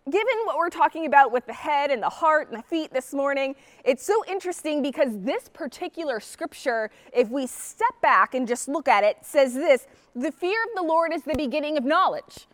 given 0.10 0.34
what 0.46 0.58
we're 0.58 0.70
talking 0.70 1.06
about 1.06 1.32
with 1.32 1.46
the 1.46 1.54
head 1.54 1.92
and 1.92 2.02
the 2.02 2.10
heart 2.10 2.50
and 2.50 2.58
the 2.58 2.63
feet 2.63 2.92
this 2.94 3.13
morning, 3.13 3.56
it's 3.84 4.06
so 4.06 4.24
interesting 4.28 4.82
because 4.82 5.10
this 5.20 5.50
particular 5.50 6.20
scripture, 6.20 6.90
if 7.13 7.30
we 7.30 7.48
step 7.48 7.94
back 8.02 8.34
and 8.34 8.48
just 8.48 8.68
look 8.68 8.88
at 8.88 9.04
it, 9.04 9.18
says 9.22 9.54
this 9.54 9.88
the 10.16 10.32
fear 10.32 10.63
of 10.63 10.70
the 10.75 10.84
Lord 10.84 11.13
is 11.13 11.24
the 11.24 11.36
beginning 11.36 11.78
of 11.78 11.84
knowledge. 11.84 12.48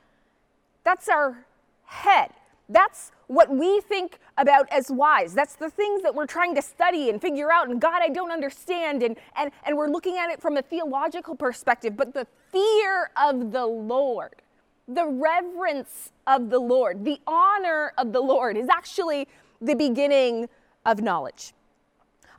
That's 0.84 1.08
our 1.10 1.46
head. 1.86 2.32
That's 2.70 3.12
what 3.28 3.50
we 3.50 3.82
think 3.82 4.20
about 4.38 4.68
as 4.72 4.92
wise. 4.92 5.34
That's 5.34 5.56
the 5.56 5.70
things 5.70 6.04
that 6.04 6.14
we're 6.14 6.28
trying 6.28 6.56
to 6.56 6.62
study 6.62 7.10
and 7.10 7.20
figure 7.20 7.52
out. 7.52 7.70
And 7.70 7.82
God, 7.82 8.02
I 8.02 8.10
don't 8.10 8.32
understand. 8.32 9.04
And, 9.04 9.18
and, 9.36 9.52
and 9.66 9.76
we're 9.76 9.90
looking 9.90 10.18
at 10.18 10.30
it 10.30 10.42
from 10.42 10.58
a 10.58 10.62
theological 10.62 11.36
perspective. 11.36 11.98
But 11.98 12.14
the 12.14 12.28
fear 12.52 13.12
of 13.18 13.52
the 13.52 13.66
Lord 13.66 14.42
the 14.90 15.06
reverence 15.06 16.12
of 16.26 16.50
the 16.50 16.60
Lord, 16.60 17.06
the 17.06 17.20
honor 17.28 17.94
of 17.98 18.12
the 18.12 18.20
Lord 18.20 18.58
is 18.58 18.68
actually 18.70 19.28
the 19.62 19.76
beginning 19.76 20.50
of 20.86 21.02
knowledge. 21.02 21.54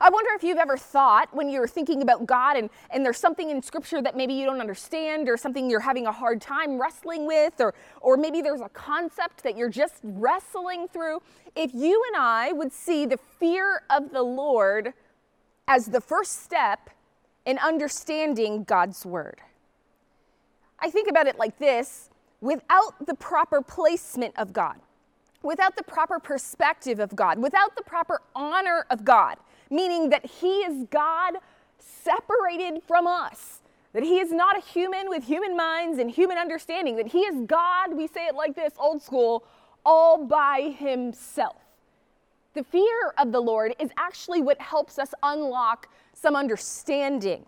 I 0.01 0.09
wonder 0.09 0.31
if 0.33 0.43
you've 0.43 0.57
ever 0.57 0.77
thought 0.77 1.29
when 1.31 1.47
you're 1.47 1.67
thinking 1.67 2.01
about 2.01 2.25
God 2.25 2.57
and, 2.57 2.71
and 2.89 3.05
there's 3.05 3.19
something 3.19 3.51
in 3.51 3.61
scripture 3.61 4.01
that 4.01 4.17
maybe 4.17 4.33
you 4.33 4.47
don't 4.47 4.59
understand 4.59 5.29
or 5.29 5.37
something 5.37 5.69
you're 5.69 5.79
having 5.79 6.07
a 6.07 6.11
hard 6.11 6.41
time 6.41 6.81
wrestling 6.81 7.27
with, 7.27 7.61
or, 7.61 7.75
or 8.01 8.17
maybe 8.17 8.41
there's 8.41 8.61
a 8.61 8.69
concept 8.69 9.43
that 9.43 9.55
you're 9.55 9.69
just 9.69 9.99
wrestling 10.03 10.87
through. 10.87 11.21
If 11.55 11.75
you 11.75 12.03
and 12.07 12.19
I 12.19 12.51
would 12.51 12.73
see 12.73 13.05
the 13.05 13.17
fear 13.17 13.83
of 13.91 14.11
the 14.11 14.23
Lord 14.23 14.93
as 15.67 15.85
the 15.85 16.01
first 16.01 16.43
step 16.43 16.89
in 17.45 17.59
understanding 17.59 18.63
God's 18.63 19.05
word. 19.05 19.39
I 20.79 20.89
think 20.89 21.09
about 21.09 21.27
it 21.27 21.37
like 21.37 21.59
this 21.59 22.09
without 22.41 23.05
the 23.05 23.13
proper 23.13 23.61
placement 23.61 24.33
of 24.35 24.51
God, 24.51 24.77
without 25.43 25.75
the 25.75 25.83
proper 25.83 26.19
perspective 26.19 26.99
of 26.99 27.15
God, 27.15 27.37
without 27.37 27.75
the 27.75 27.83
proper 27.83 28.21
honor 28.35 28.87
of 28.89 29.05
God, 29.05 29.37
meaning 29.71 30.09
that 30.09 30.25
He 30.25 30.59
is 30.59 30.85
God 30.91 31.37
separated 31.79 32.83
from 32.83 33.07
us, 33.07 33.61
that 33.93 34.03
He 34.03 34.19
is 34.19 34.31
not 34.31 34.57
a 34.57 34.61
human 34.61 35.09
with 35.09 35.23
human 35.23 35.57
minds 35.57 35.97
and 35.97 36.11
human 36.11 36.37
understanding, 36.37 36.97
that 36.97 37.07
He 37.07 37.21
is 37.21 37.41
God, 37.47 37.95
we 37.95 38.05
say 38.07 38.27
it 38.27 38.35
like 38.35 38.55
this, 38.55 38.73
old 38.77 39.01
school, 39.01 39.43
all 39.83 40.25
by 40.25 40.75
Himself. 40.77 41.55
The 42.53 42.63
fear 42.63 43.13
of 43.17 43.31
the 43.31 43.39
Lord 43.39 43.73
is 43.79 43.89
actually 43.97 44.41
what 44.41 44.59
helps 44.59 44.99
us 44.99 45.13
unlock 45.23 45.87
some 46.13 46.35
understanding 46.35 47.45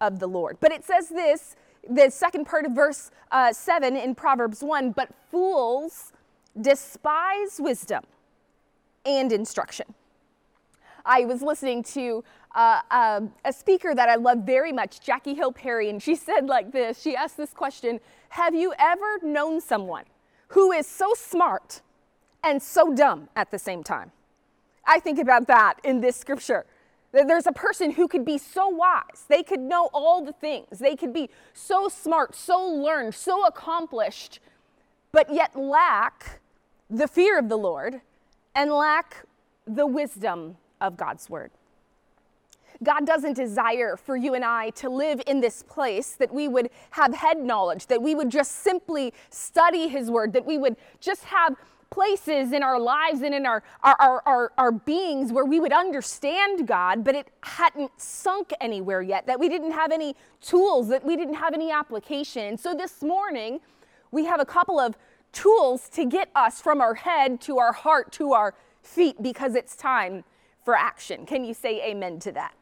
of 0.00 0.18
the 0.18 0.26
Lord. 0.26 0.58
But 0.60 0.72
it 0.72 0.84
says 0.84 1.08
this 1.08 1.56
the 1.88 2.10
second 2.10 2.44
part 2.44 2.64
of 2.64 2.72
verse 2.72 3.10
uh, 3.30 3.52
7 3.52 3.96
in 3.96 4.14
Proverbs 4.14 4.62
1 4.62 4.92
but 4.92 5.08
fools 5.30 6.12
despise 6.60 7.58
wisdom 7.58 8.04
and 9.04 9.32
instruction. 9.32 9.86
I 11.04 11.24
was 11.24 11.42
listening 11.42 11.82
to 11.84 12.24
uh, 12.54 12.80
uh, 12.90 13.20
a 13.44 13.52
speaker 13.52 13.94
that 13.94 14.08
I 14.08 14.16
love 14.16 14.38
very 14.38 14.72
much, 14.72 15.00
Jackie 15.00 15.34
Hill 15.34 15.52
Perry, 15.52 15.88
and 15.88 16.02
she 16.02 16.14
said 16.28 16.46
like 16.46 16.72
this 16.72 17.00
She 17.00 17.16
asked 17.16 17.36
this 17.36 17.52
question 17.52 18.00
Have 18.30 18.54
you 18.54 18.74
ever 18.78 19.18
known 19.22 19.60
someone 19.60 20.04
who 20.48 20.72
is 20.72 20.86
so 20.86 21.14
smart 21.14 21.80
and 22.44 22.62
so 22.62 22.92
dumb 22.92 23.28
at 23.36 23.50
the 23.50 23.58
same 23.58 23.82
time? 23.82 24.12
I 24.84 24.98
think 25.00 25.18
about 25.18 25.46
that 25.46 25.74
in 25.84 26.00
this 26.00 26.16
scripture. 26.16 26.66
There's 27.12 27.46
a 27.46 27.52
person 27.52 27.90
who 27.90 28.08
could 28.08 28.24
be 28.24 28.38
so 28.38 28.68
wise. 28.68 29.26
They 29.28 29.42
could 29.42 29.60
know 29.60 29.90
all 29.92 30.24
the 30.24 30.32
things. 30.32 30.78
They 30.78 30.96
could 30.96 31.12
be 31.12 31.28
so 31.52 31.88
smart, 31.88 32.34
so 32.34 32.58
learned, 32.58 33.14
so 33.14 33.46
accomplished, 33.46 34.40
but 35.12 35.32
yet 35.32 35.54
lack 35.54 36.40
the 36.88 37.06
fear 37.06 37.38
of 37.38 37.50
the 37.50 37.56
Lord 37.56 38.00
and 38.54 38.72
lack 38.72 39.26
the 39.66 39.86
wisdom 39.86 40.56
of 40.82 40.96
God's 40.98 41.30
word. 41.30 41.50
God 42.82 43.06
doesn't 43.06 43.34
desire 43.34 43.96
for 43.96 44.16
you 44.16 44.34
and 44.34 44.44
I 44.44 44.70
to 44.70 44.88
live 44.88 45.22
in 45.26 45.40
this 45.40 45.62
place 45.62 46.12
that 46.14 46.32
we 46.34 46.48
would 46.48 46.68
have 46.90 47.14
head 47.14 47.38
knowledge, 47.38 47.86
that 47.86 48.02
we 48.02 48.14
would 48.14 48.30
just 48.30 48.62
simply 48.62 49.12
study 49.30 49.88
His 49.88 50.10
Word, 50.10 50.32
that 50.32 50.44
we 50.44 50.58
would 50.58 50.76
just 51.00 51.24
have 51.24 51.54
places 51.90 52.52
in 52.52 52.62
our 52.62 52.80
lives 52.80 53.20
and 53.20 53.34
in 53.34 53.44
our, 53.44 53.62
our, 53.82 53.96
our, 54.00 54.22
our, 54.26 54.52
our 54.56 54.72
beings 54.72 55.30
where 55.30 55.44
we 55.44 55.60
would 55.60 55.72
understand 55.72 56.66
God, 56.66 57.04
but 57.04 57.14
it 57.14 57.28
hadn't 57.42 57.92
sunk 57.98 58.52
anywhere 58.60 59.02
yet, 59.02 59.26
that 59.26 59.38
we 59.38 59.48
didn't 59.48 59.72
have 59.72 59.92
any 59.92 60.16
tools, 60.40 60.88
that 60.88 61.04
we 61.04 61.16
didn't 61.16 61.34
have 61.34 61.52
any 61.52 61.70
application. 61.70 62.56
So 62.56 62.74
this 62.74 63.02
morning, 63.02 63.60
we 64.10 64.24
have 64.24 64.40
a 64.40 64.46
couple 64.46 64.80
of 64.80 64.96
tools 65.32 65.88
to 65.90 66.06
get 66.06 66.30
us 66.34 66.60
from 66.60 66.80
our 66.80 66.94
head 66.94 67.40
to 67.42 67.58
our 67.58 67.72
heart 67.72 68.10
to 68.12 68.32
our 68.32 68.54
feet 68.82 69.22
because 69.22 69.54
it's 69.54 69.76
time 69.76 70.24
for 70.64 70.74
action. 70.74 71.26
Can 71.26 71.44
you 71.44 71.54
say 71.54 71.82
amen 71.88 72.18
to 72.20 72.32
that? 72.32 72.54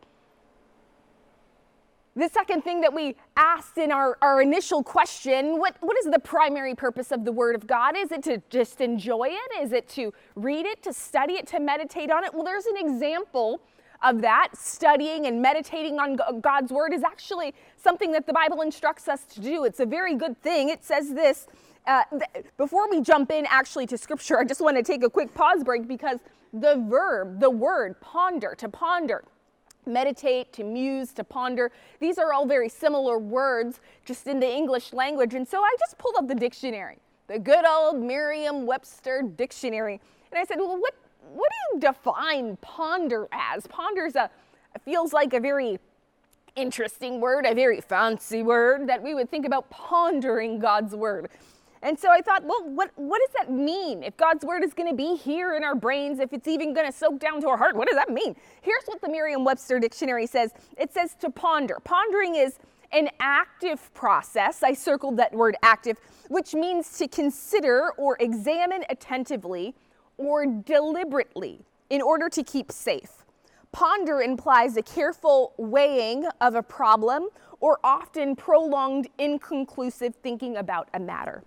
The 2.16 2.28
second 2.28 2.62
thing 2.62 2.80
that 2.80 2.92
we 2.92 3.14
asked 3.37 3.78
in 3.78 3.92
our, 3.92 4.19
our 4.21 4.42
initial 4.42 4.83
question 4.83 5.59
what, 5.61 5.76
what 5.80 5.97
is 5.97 6.07
the 6.07 6.19
primary 6.19 6.75
purpose 6.75 7.12
of 7.12 7.25
the 7.25 7.30
Word 7.30 7.54
of 7.54 7.66
God? 7.66 7.97
Is 7.97 8.11
it 8.11 8.25
to 8.25 8.42
just 8.50 8.80
enjoy 8.80 9.28
it? 9.30 9.62
Is 9.62 9.73
it 9.73 9.88
to 9.90 10.12
read 10.35 10.66
it, 10.66 10.83
to 10.83 10.92
study 10.92 11.35
it, 11.35 11.47
to 11.49 11.61
meditate 11.61 12.11
on 12.11 12.25
it? 12.25 12.35
Well, 12.35 12.42
there's 12.42 12.66
an 12.66 12.76
example 12.76 13.61
of 14.02 14.21
that. 14.23 14.49
Studying 14.54 15.26
and 15.26 15.40
meditating 15.40 16.00
on 16.00 16.19
God's 16.40 16.73
Word 16.73 16.92
is 16.92 17.04
actually 17.04 17.54
something 17.76 18.11
that 18.12 18.26
the 18.26 18.33
Bible 18.33 18.61
instructs 18.62 19.07
us 19.07 19.25
to 19.26 19.40
do. 19.40 19.64
It's 19.64 19.80
a 19.80 19.87
very 19.87 20.16
good 20.16 20.40
thing. 20.42 20.69
It 20.69 20.85
says 20.85 21.14
this. 21.14 21.47
Uh, 21.87 22.04
th- 22.10 22.46
before 22.56 22.88
we 22.90 23.00
jump 23.00 23.30
in 23.30 23.46
actually 23.49 23.87
to 23.87 23.99
scripture, 23.99 24.38
I 24.38 24.44
just 24.44 24.60
want 24.60 24.76
to 24.76 24.82
take 24.82 25.02
a 25.02 25.10
quick 25.10 25.34
pause 25.34 25.64
break 25.64 25.88
because 25.88 26.18
the 26.52 26.84
verb, 26.88 27.40
the 27.40 27.50
word 27.50 28.00
ponder, 28.00 28.54
to 28.56 28.68
ponder, 28.68 29.25
meditate, 29.87 30.52
to 30.54 30.64
muse, 30.64 31.12
to 31.12 31.25
ponder. 31.25 31.70
These 31.99 32.18
are 32.18 32.32
all 32.32 32.46
very 32.46 32.68
similar 32.68 33.18
words 33.18 33.80
just 34.04 34.26
in 34.26 34.40
the 34.40 34.49
English 34.49 34.92
language. 34.92 35.34
And 35.34 35.46
so 35.46 35.62
I 35.62 35.75
just 35.78 35.99
pulled 35.99 36.16
up 36.16 36.28
the 36.28 36.34
dictionary, 36.34 36.99
the 37.28 37.38
good 37.38 37.64
old 37.64 38.00
Merriam 38.02 38.66
Webster 38.66 39.22
dictionary. 39.22 40.00
And 40.30 40.38
I 40.38 40.44
said, 40.44 40.58
well, 40.58 40.78
what, 40.78 40.94
what 41.32 41.49
do 41.50 41.76
you 41.76 41.80
define 41.80 42.56
ponder 42.58 43.28
as? 43.32 43.66
Ponder 43.66 44.06
is 44.06 44.16
a, 44.16 44.30
feels 44.84 45.12
like 45.12 45.32
a 45.32 45.40
very 45.40 45.78
interesting 46.56 47.20
word, 47.20 47.46
a 47.46 47.54
very 47.54 47.80
fancy 47.80 48.42
word 48.42 48.88
that 48.88 49.02
we 49.02 49.14
would 49.14 49.30
think 49.30 49.46
about 49.46 49.70
pondering 49.70 50.58
God's 50.58 50.94
word. 50.94 51.30
And 51.82 51.99
so 51.99 52.10
I 52.10 52.20
thought, 52.20 52.44
well, 52.44 52.62
what, 52.66 52.90
what 52.96 53.20
does 53.26 53.34
that 53.38 53.50
mean? 53.50 54.02
If 54.02 54.16
God's 54.16 54.44
word 54.44 54.62
is 54.62 54.75
going 54.75 54.88
to 54.90 54.94
be 54.94 55.16
here 55.16 55.54
in 55.54 55.64
our 55.64 55.75
brains, 55.75 56.18
if 56.18 56.32
it's 56.32 56.46
even 56.46 56.75
going 56.75 56.87
to 56.87 56.92
soak 56.92 57.18
down 57.18 57.40
to 57.40 57.49
our 57.49 57.56
heart, 57.56 57.75
what 57.75 57.88
does 57.88 57.96
that 57.96 58.10
mean? 58.10 58.37
Here's 58.60 58.84
what 58.84 59.00
the 59.00 59.08
Merriam 59.08 59.44
Webster 59.44 59.78
Dictionary 59.78 60.26
says 60.26 60.52
it 60.76 60.92
says 60.92 61.14
to 61.20 61.30
ponder. 61.30 61.78
Pondering 61.82 62.37
is 62.37 62.58
an 62.92 63.08
active 63.20 63.92
process. 63.94 64.62
I 64.62 64.75
circled 64.75 65.16
that 65.18 65.32
word 65.32 65.56
active, 65.62 65.99
which 66.28 66.54
means 66.54 66.99
to 66.99 67.08
consider 67.08 67.92
or 67.96 68.16
examine 68.20 68.84
attentively 68.90 69.75
or 70.18 70.44
deliberately 70.44 71.60
in 71.88 72.02
order 72.02 72.28
to 72.28 72.42
keep 72.42 72.70
safe. 72.70 73.25
Ponder 73.72 74.20
implies 74.20 74.76
a 74.76 74.82
careful 74.82 75.54
weighing 75.56 76.26
of 76.40 76.56
a 76.56 76.62
problem 76.62 77.28
or 77.60 77.78
often 77.84 78.34
prolonged, 78.34 79.08
inconclusive 79.18 80.14
thinking 80.16 80.56
about 80.56 80.88
a 80.92 81.00
matter. 81.00 81.44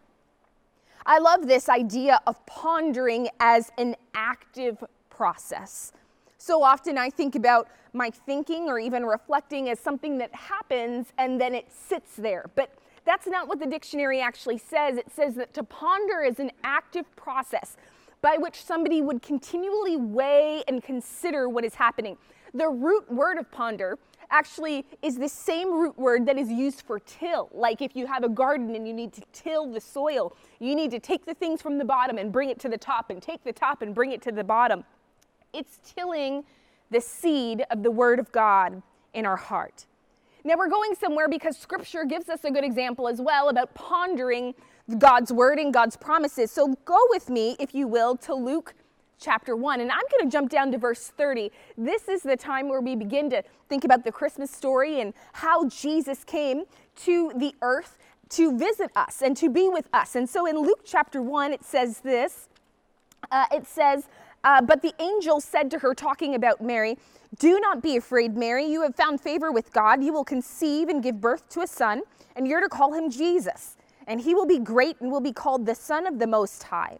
I 1.05 1.19
love 1.19 1.47
this 1.47 1.69
idea 1.69 2.21
of 2.27 2.45
pondering 2.45 3.29
as 3.39 3.71
an 3.77 3.95
active 4.13 4.83
process. 5.09 5.91
So 6.37 6.63
often 6.63 6.97
I 6.97 7.09
think 7.09 7.35
about 7.35 7.67
my 7.93 8.09
thinking 8.09 8.67
or 8.67 8.79
even 8.79 9.05
reflecting 9.05 9.69
as 9.69 9.79
something 9.79 10.17
that 10.17 10.33
happens 10.33 11.07
and 11.17 11.39
then 11.39 11.53
it 11.53 11.71
sits 11.71 12.15
there. 12.15 12.49
But 12.55 12.73
that's 13.05 13.27
not 13.27 13.47
what 13.47 13.59
the 13.59 13.65
dictionary 13.65 14.21
actually 14.21 14.57
says. 14.57 14.97
It 14.97 15.11
says 15.13 15.35
that 15.35 15.53
to 15.53 15.63
ponder 15.63 16.21
is 16.21 16.39
an 16.39 16.51
active 16.63 17.13
process 17.15 17.77
by 18.21 18.37
which 18.37 18.63
somebody 18.63 19.01
would 19.01 19.21
continually 19.21 19.97
weigh 19.97 20.63
and 20.67 20.81
consider 20.81 21.49
what 21.49 21.65
is 21.65 21.75
happening. 21.75 22.17
The 22.53 22.69
root 22.69 23.11
word 23.11 23.37
of 23.37 23.51
ponder 23.51 23.97
actually 24.33 24.85
is 25.01 25.17
the 25.17 25.29
same 25.29 25.71
root 25.71 25.97
word 25.97 26.25
that 26.25 26.37
is 26.37 26.49
used 26.49 26.81
for 26.81 26.99
till. 26.99 27.49
Like 27.53 27.81
if 27.81 27.95
you 27.95 28.07
have 28.07 28.23
a 28.23 28.29
garden 28.29 28.75
and 28.75 28.85
you 28.85 28.93
need 28.93 29.13
to 29.13 29.21
till 29.31 29.71
the 29.71 29.79
soil, 29.79 30.35
you 30.59 30.75
need 30.75 30.91
to 30.91 30.99
take 30.99 31.25
the 31.25 31.35
things 31.35 31.61
from 31.61 31.77
the 31.77 31.85
bottom 31.85 32.17
and 32.17 32.31
bring 32.31 32.49
it 32.49 32.59
to 32.61 32.67
the 32.67 32.77
top, 32.77 33.09
and 33.11 33.21
take 33.21 33.43
the 33.43 33.53
top 33.53 33.81
and 33.81 33.93
bring 33.93 34.11
it 34.11 34.21
to 34.23 34.31
the 34.31 34.43
bottom. 34.43 34.83
It's 35.53 35.79
tilling 35.95 36.43
the 36.89 36.99
seed 36.99 37.63
of 37.69 37.83
the 37.83 37.91
Word 37.91 38.19
of 38.19 38.31
God 38.31 38.81
in 39.13 39.25
our 39.25 39.37
heart. 39.37 39.85
Now, 40.43 40.55
we're 40.57 40.69
going 40.69 40.95
somewhere 40.95 41.29
because 41.29 41.57
Scripture 41.57 42.03
gives 42.03 42.27
us 42.27 42.43
a 42.43 42.51
good 42.51 42.65
example 42.65 43.07
as 43.07 43.21
well 43.21 43.49
about 43.49 43.73
pondering 43.75 44.53
God's 44.97 45.31
Word 45.31 45.59
and 45.59 45.73
God's 45.73 45.95
promises. 45.95 46.51
So 46.51 46.75
go 46.85 46.97
with 47.09 47.29
me, 47.29 47.55
if 47.59 47.73
you 47.73 47.87
will, 47.87 48.17
to 48.17 48.33
Luke 48.33 48.73
chapter 49.23 49.55
1. 49.55 49.81
And 49.81 49.91
I'm 49.91 50.03
going 50.11 50.29
to 50.29 50.31
jump 50.31 50.49
down 50.49 50.71
to 50.73 50.77
verse 50.77 51.11
30. 51.15 51.51
This 51.77 52.07
is 52.09 52.21
the 52.21 52.35
time 52.35 52.67
where 52.67 52.81
we 52.81 52.95
begin 52.95 53.29
to 53.29 53.43
think 53.69 53.85
about 53.85 54.03
the 54.03 54.11
Christmas 54.11 54.51
story 54.51 54.99
and 54.99 55.13
how 55.33 55.67
Jesus 55.69 56.23
came 56.23 56.65
to 56.97 57.31
the 57.35 57.55
earth 57.61 57.97
to 58.29 58.57
visit 58.57 58.91
us 58.95 59.21
and 59.21 59.37
to 59.37 59.49
be 59.49 59.69
with 59.69 59.87
us. 59.93 60.15
And 60.15 60.29
so 60.29 60.45
in 60.45 60.57
Luke 60.57 60.81
chapter 60.83 61.21
1, 61.21 61.53
it 61.53 61.63
says 61.63 61.99
this 61.99 62.49
uh, 63.31 63.45
it 63.51 63.65
says, 63.65 64.07
uh, 64.43 64.61
But 64.61 64.81
the 64.81 64.93
angel 64.99 65.39
said 65.39 65.71
to 65.71 65.79
her, 65.79 65.93
talking 65.93 66.35
about 66.35 66.61
Mary, 66.61 66.97
Do 67.39 67.59
not 67.59 67.81
be 67.81 67.95
afraid, 67.95 68.35
Mary. 68.35 68.65
You 68.65 68.81
have 68.81 68.95
found 68.95 69.21
favor 69.21 69.51
with 69.51 69.71
God. 69.71 70.03
You 70.03 70.13
will 70.13 70.25
conceive 70.25 70.89
and 70.89 71.01
give 71.01 71.21
birth 71.21 71.47
to 71.49 71.61
a 71.61 71.67
son, 71.67 72.01
and 72.35 72.47
you're 72.47 72.61
to 72.61 72.69
call 72.69 72.93
him 72.93 73.09
Jesus. 73.09 73.77
And 74.07 74.19
he 74.19 74.35
will 74.35 74.45
be 74.45 74.59
great 74.59 74.99
and 74.99 75.09
will 75.11 75.21
be 75.21 75.31
called 75.31 75.65
the 75.65 75.75
Son 75.75 76.05
of 76.05 76.19
the 76.19 76.27
Most 76.27 76.63
High. 76.63 76.99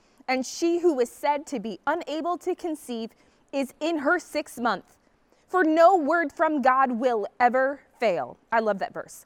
and 0.27 0.45
she 0.45 0.79
who 0.79 0.93
was 0.93 1.09
said 1.09 1.45
to 1.47 1.59
be 1.59 1.79
unable 1.87 2.37
to 2.39 2.55
conceive 2.55 3.11
is 3.51 3.73
in 3.79 3.99
her 3.99 4.19
sixth 4.19 4.59
month. 4.59 4.97
For 5.47 5.63
no 5.63 5.97
word 5.97 6.31
from 6.31 6.61
God 6.61 6.93
will 6.93 7.27
ever 7.39 7.81
fail. 7.99 8.37
I 8.51 8.59
love 8.59 8.79
that 8.79 8.93
verse. 8.93 9.25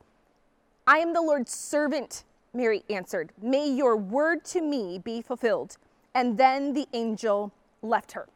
I 0.87 0.97
am 0.97 1.13
the 1.13 1.21
Lord's 1.21 1.51
servant, 1.51 2.23
Mary 2.53 2.83
answered. 2.89 3.31
May 3.41 3.69
your 3.69 3.95
word 3.95 4.43
to 4.45 4.61
me 4.61 4.99
be 4.99 5.21
fulfilled. 5.21 5.77
And 6.13 6.37
then 6.37 6.73
the 6.73 6.87
angel 6.93 7.51
left 7.81 8.13
her. 8.13 8.27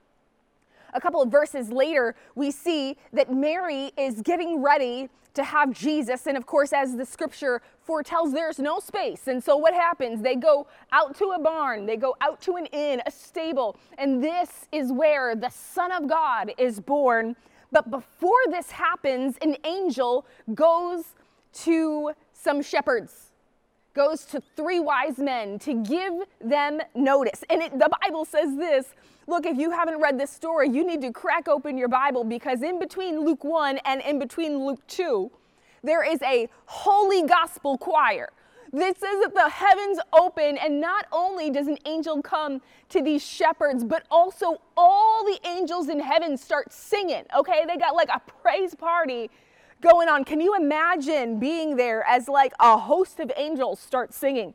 A 0.94 1.02
couple 1.02 1.22
of 1.22 1.30
verses 1.30 1.70
later, 1.70 2.16
we 2.36 2.52
see 2.52 2.98
that 3.14 3.34
Mary 3.34 3.92
is 3.98 4.22
getting 4.22 4.62
ready 4.62 5.10
to 5.34 5.44
have 5.44 5.72
Jesus. 5.72 6.28
And 6.28 6.36
of 6.36 6.46
course, 6.46 6.74
as 6.74 6.96
the 6.96 7.06
scripture 7.06 7.62
foretells, 7.84 8.34
there's 8.34 8.60
no 8.60 8.80
space. 8.80 9.28
And 9.28 9.44
so 9.44 9.56
what 9.56 9.74
happens? 9.74 10.22
They 10.22 10.36
go 10.36 10.68
out 10.92 11.16
to 11.18 11.26
a 11.32 11.40
barn, 11.40 11.86
they 11.86 11.98
go 11.98 12.16
out 12.22 12.42
to 12.42 12.56
an 12.56 12.66
inn, 12.68 13.02
a 13.06 13.12
stable, 13.12 13.78
and 13.98 14.24
this 14.24 14.68
is 14.72 14.92
where 14.92 15.36
the 15.36 15.50
Son 15.50 15.92
of 15.92 16.08
God 16.08 16.52
is 16.58 16.80
born. 16.80 17.36
But 17.72 17.92
before 17.92 18.42
this 18.50 18.72
happens, 18.72 19.38
an 19.42 19.56
angel 19.64 20.26
goes 20.56 21.06
to 21.54 22.12
some 22.34 22.62
shepherds 22.62 23.30
goes 23.94 24.24
to 24.24 24.42
three 24.56 24.80
wise 24.80 25.18
men 25.18 25.60
to 25.60 25.74
give 25.84 26.14
them 26.40 26.80
notice. 26.96 27.44
And 27.50 27.62
it, 27.62 27.78
the 27.78 27.90
Bible 28.02 28.24
says 28.24 28.56
this 28.56 28.86
look, 29.30 29.46
if 29.46 29.58
you 29.58 29.72
haven't 29.72 30.02
read 30.02 30.20
this 30.20 30.32
story, 30.32 30.70
you 30.70 30.86
need 30.86 31.02
to 31.02 31.12
crack 31.12 31.48
open 31.48 31.78
your 31.78 31.88
Bible 31.88 32.24
because 32.24 32.64
in 32.64 32.80
between 32.80 33.22
Luke 33.22 33.44
1 33.44 33.78
and 33.86 34.02
in 34.02 34.18
between 34.18 34.66
Luke 34.66 34.86
2, 34.88 35.32
there 35.84 36.04
is 36.04 36.22
a 36.24 36.50
holy 36.66 37.24
gospel 37.24 37.78
choir. 37.78 38.30
This 38.72 38.98
says 38.98 39.22
that 39.22 39.34
the 39.34 39.50
heavens 39.50 40.00
open, 40.14 40.58
and 40.58 40.80
not 40.80 41.08
only 41.12 41.50
does 41.50 41.68
an 41.68 41.78
angel 41.86 42.22
come 42.22 42.62
to 42.90 43.02
these 43.02 43.26
shepherds, 43.26 43.84
but 43.84 44.04
also 44.12 44.62
all 44.78 45.26
the 45.26 45.40
angels 45.48 45.90
in 45.90 46.00
heaven 46.00 46.38
start 46.38 46.72
singing. 46.72 47.24
Okay, 47.36 47.66
they 47.68 47.78
got 47.78 47.96
like 47.96 48.10
a 48.10 48.20
praise 48.20 48.76
party 48.76 49.32
going 49.82 50.08
on. 50.08 50.24
Can 50.24 50.40
you 50.40 50.56
imagine 50.56 51.40
being 51.40 51.78
there 51.78 52.04
as 52.08 52.28
like 52.28 52.54
a 52.60 52.78
host 52.78 53.20
of 53.20 53.32
angels 53.38 53.80
start 53.80 54.14
singing? 54.14 54.54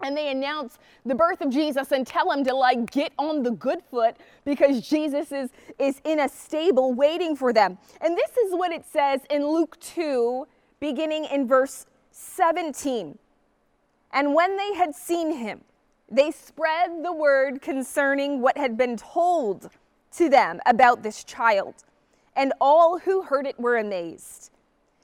And 0.00 0.16
they 0.16 0.30
announce 0.30 0.78
the 1.04 1.14
birth 1.14 1.40
of 1.40 1.50
Jesus 1.50 1.92
and 1.92 2.06
tell 2.06 2.30
him 2.30 2.44
to 2.44 2.54
like 2.54 2.90
get 2.90 3.12
on 3.18 3.42
the 3.42 3.50
good 3.50 3.82
foot 3.90 4.16
because 4.44 4.88
Jesus 4.88 5.32
is 5.32 5.50
is 5.78 6.00
in 6.04 6.20
a 6.20 6.28
stable 6.28 6.92
waiting 6.92 7.34
for 7.34 7.52
them. 7.52 7.78
And 8.00 8.16
this 8.16 8.36
is 8.36 8.54
what 8.54 8.72
it 8.72 8.84
says 8.86 9.20
in 9.30 9.46
Luke 9.46 9.78
2 9.80 10.46
beginning 10.80 11.24
in 11.26 11.46
verse 11.46 11.86
17. 12.12 13.18
And 14.12 14.34
when 14.34 14.56
they 14.56 14.74
had 14.74 14.94
seen 14.94 15.32
him, 15.32 15.62
they 16.10 16.30
spread 16.30 17.04
the 17.04 17.12
word 17.12 17.60
concerning 17.60 18.40
what 18.40 18.56
had 18.56 18.76
been 18.76 18.96
told 18.96 19.68
to 20.16 20.28
them 20.28 20.60
about 20.66 21.02
this 21.02 21.24
child. 21.24 21.74
And 22.34 22.52
all 22.60 22.98
who 22.98 23.22
heard 23.22 23.46
it 23.46 23.58
were 23.58 23.76
amazed 23.76 24.50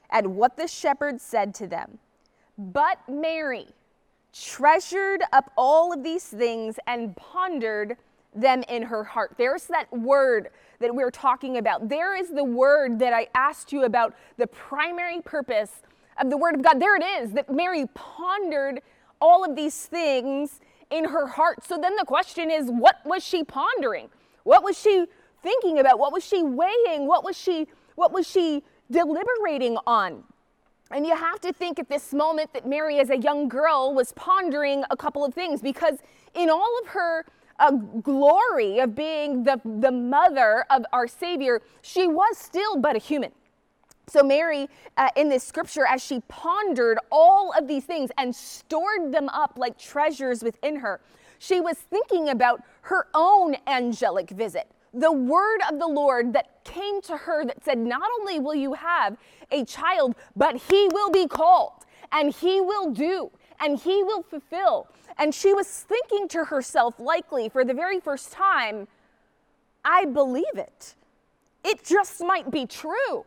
at 0.09 0.25
what 0.25 0.57
the 0.57 0.67
shepherds 0.67 1.21
said 1.21 1.53
to 1.55 1.67
them. 1.67 1.99
But 2.57 2.97
Mary, 3.09 3.67
treasured 4.39 5.21
up 5.31 5.51
all 5.57 5.93
of 5.93 6.03
these 6.03 6.25
things 6.25 6.77
and 6.87 7.15
pondered 7.15 7.97
them 8.33 8.63
in 8.67 8.83
her 8.83 9.03
heart. 9.03 9.35
There's 9.37 9.65
that 9.67 9.91
word 9.91 10.49
that 10.79 10.93
we're 10.93 11.11
talking 11.11 11.57
about. 11.57 11.87
There 11.87 12.15
is 12.15 12.29
the 12.29 12.43
word 12.43 12.99
that 12.99 13.13
I 13.13 13.27
asked 13.33 13.71
you 13.71 13.83
about, 13.83 14.13
the 14.37 14.47
primary 14.47 15.21
purpose 15.21 15.81
of 16.21 16.29
the 16.29 16.37
word 16.37 16.55
of 16.55 16.61
God. 16.61 16.81
There 16.81 16.97
it 16.97 17.03
is, 17.03 17.31
that 17.31 17.49
Mary 17.49 17.85
pondered 17.93 18.81
all 19.21 19.45
of 19.45 19.55
these 19.55 19.85
things 19.85 20.59
in 20.89 21.05
her 21.05 21.27
heart. 21.27 21.63
So 21.65 21.77
then 21.77 21.95
the 21.95 22.05
question 22.05 22.51
is, 22.51 22.69
what 22.69 22.97
was 23.05 23.23
she 23.23 23.43
pondering? 23.43 24.09
What 24.43 24.63
was 24.63 24.77
she 24.77 25.05
thinking 25.41 25.79
about? 25.79 25.97
What 25.97 26.11
was 26.11 26.25
she 26.25 26.43
weighing? 26.43 27.07
What 27.07 27.23
was 27.23 27.37
she 27.37 27.67
what 27.95 28.11
was 28.11 28.27
she 28.27 28.61
deliberating 28.91 29.77
on? 29.87 30.23
And 30.91 31.05
you 31.05 31.15
have 31.15 31.41
to 31.41 31.51
think 31.51 31.79
at 31.79 31.89
this 31.89 32.13
moment 32.13 32.53
that 32.53 32.67
Mary, 32.67 32.99
as 32.99 33.09
a 33.09 33.17
young 33.17 33.49
girl, 33.49 33.93
was 33.93 34.13
pondering 34.13 34.83
a 34.91 34.97
couple 34.97 35.25
of 35.25 35.33
things 35.33 35.61
because 35.61 35.97
in 36.35 36.49
all 36.49 36.79
of 36.83 36.89
her 36.89 37.25
uh, 37.59 37.71
glory 37.71 38.79
of 38.79 38.95
being 38.95 39.43
the, 39.43 39.59
the 39.63 39.91
mother 39.91 40.65
of 40.69 40.85
our 40.93 41.07
Savior, 41.07 41.61
she 41.81 42.07
was 42.07 42.37
still 42.37 42.77
but 42.77 42.95
a 42.95 42.99
human. 42.99 43.31
So, 44.07 44.21
Mary, 44.21 44.67
uh, 44.97 45.09
in 45.15 45.29
this 45.29 45.43
scripture, 45.43 45.85
as 45.87 46.03
she 46.03 46.21
pondered 46.27 46.99
all 47.11 47.51
of 47.57 47.67
these 47.67 47.85
things 47.85 48.11
and 48.19 48.35
stored 48.35 49.11
them 49.11 49.29
up 49.29 49.53
like 49.57 49.79
treasures 49.79 50.43
within 50.43 50.75
her, 50.75 51.01
she 51.39 51.59
was 51.59 51.77
thinking 51.77 52.29
about 52.29 52.61
her 52.81 53.07
own 53.15 53.55
angelic 53.65 54.29
visit 54.29 54.69
the 54.95 55.11
word 55.11 55.59
of 55.69 55.79
the 55.79 55.87
Lord 55.87 56.33
that 56.33 56.63
came 56.63 57.01
to 57.03 57.17
her 57.17 57.45
that 57.45 57.63
said, 57.63 57.77
Not 57.77 58.09
only 58.19 58.39
will 58.39 58.55
you 58.55 58.73
have 58.73 59.17
a 59.51 59.65
child, 59.65 60.15
but 60.35 60.55
he 60.55 60.87
will 60.91 61.11
be 61.11 61.27
called, 61.27 61.85
and 62.11 62.33
he 62.33 62.61
will 62.61 62.91
do, 62.91 63.31
and 63.59 63.77
he 63.77 64.03
will 64.03 64.23
fulfill. 64.23 64.87
And 65.17 65.33
she 65.33 65.53
was 65.53 65.67
thinking 65.67 66.27
to 66.29 66.45
herself, 66.45 66.99
likely 66.99 67.49
for 67.49 67.63
the 67.63 67.73
very 67.73 67.99
first 67.99 68.31
time, 68.31 68.87
I 69.83 70.05
believe 70.05 70.55
it. 70.55 70.95
It 71.63 71.83
just 71.83 72.21
might 72.21 72.51
be 72.51 72.65
true. 72.65 73.25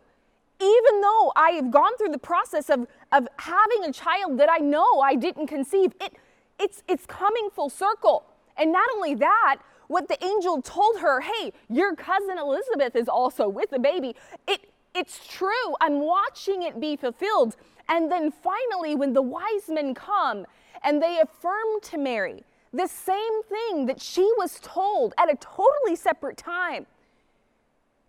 Even 0.61 1.00
though 1.00 1.33
I 1.37 1.50
have 1.52 1.70
gone 1.70 1.96
through 1.98 2.11
the 2.11 2.18
process 2.18 2.68
of, 2.68 2.87
of 3.12 3.28
having 3.38 3.85
a 3.85 3.92
child 3.92 4.38
that 4.38 4.50
I 4.50 4.59
know 4.59 5.00
I 5.00 5.14
didn't 5.14 5.46
conceive, 5.46 5.92
it, 6.00 6.14
it's, 6.59 6.83
it's 6.88 7.07
coming 7.07 7.48
full 7.52 7.70
circle. 7.70 8.24
And 8.57 8.72
not 8.72 8.88
only 8.96 9.14
that, 9.14 9.59
what 9.88 10.09
the 10.09 10.22
angel 10.24 10.62
told 10.62 11.01
her, 11.01 11.20
hey, 11.20 11.53
your 11.68 11.94
cousin 11.96 12.38
Elizabeth 12.38 12.94
is 12.94 13.09
also 13.09 13.48
with 13.48 13.70
the 13.70 13.79
baby. 13.79 14.14
It, 14.46 14.70
it's 14.94 15.27
true. 15.27 15.74
I'm 15.81 16.01
watching 16.01 16.62
it 16.62 16.81
be 16.81 16.96
fulfilled. 16.96 17.57
And 17.88 18.11
then 18.12 18.31
finally, 18.31 18.94
when 18.94 19.12
the 19.14 19.22
wise 19.22 19.68
men 19.68 19.94
come 19.94 20.46
and 20.85 21.03
they 21.03 21.18
affirm 21.20 21.81
to 21.83 21.98
Mary 21.98 22.44
the 22.72 22.87
same 22.87 23.42
thing 23.44 23.87
that 23.87 24.01
she 24.01 24.31
was 24.37 24.61
told 24.61 25.14
at 25.18 25.33
a 25.33 25.37
totally 25.37 25.96
separate 25.96 26.37
time, 26.37 26.87